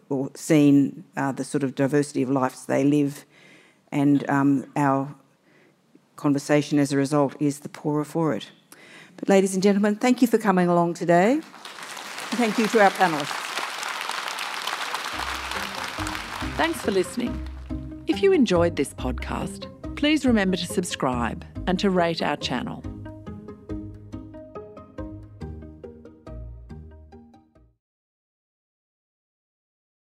or 0.09 0.31
seen 0.35 1.05
uh, 1.17 1.33
the 1.33 1.45
sort 1.45 1.63
of 1.63 1.75
diversity 1.75 2.23
of 2.23 2.31
lives 2.31 2.67
they 2.67 2.85
live. 2.85 3.25
And 3.91 4.29
um, 4.29 4.67
our 4.77 5.15
conversation 6.17 6.79
as 6.79 6.93
a 6.93 6.97
result 6.97 7.35
is 7.41 7.61
the 7.61 7.69
poorer 7.69 8.05
for 8.05 8.35
it. 8.35 8.51
But, 9.17 9.29
ladies 9.29 9.55
and 9.55 9.63
gentlemen, 9.63 9.97
thank 9.97 10.23
you 10.23 10.29
for 10.29 10.39
coming 10.39 10.69
along 10.69 10.95
today. 10.95 11.41
Thank 11.43 12.59
you 12.59 12.67
to 12.69 12.83
our 12.83 12.91
panellists. 12.91 13.47
Thanks 16.57 16.81
for 16.81 16.91
listening. 16.91 17.49
If 18.07 18.23
you 18.23 18.33
enjoyed 18.33 18.77
this 18.77 18.93
podcast, 18.95 19.67
please 19.97 20.27
remember 20.27 20.57
to 20.57 20.67
subscribe 20.67 21.45
and 21.67 21.79
to 21.79 21.91
rate 21.91 22.23
our 22.23 22.37
channel. 22.37 22.83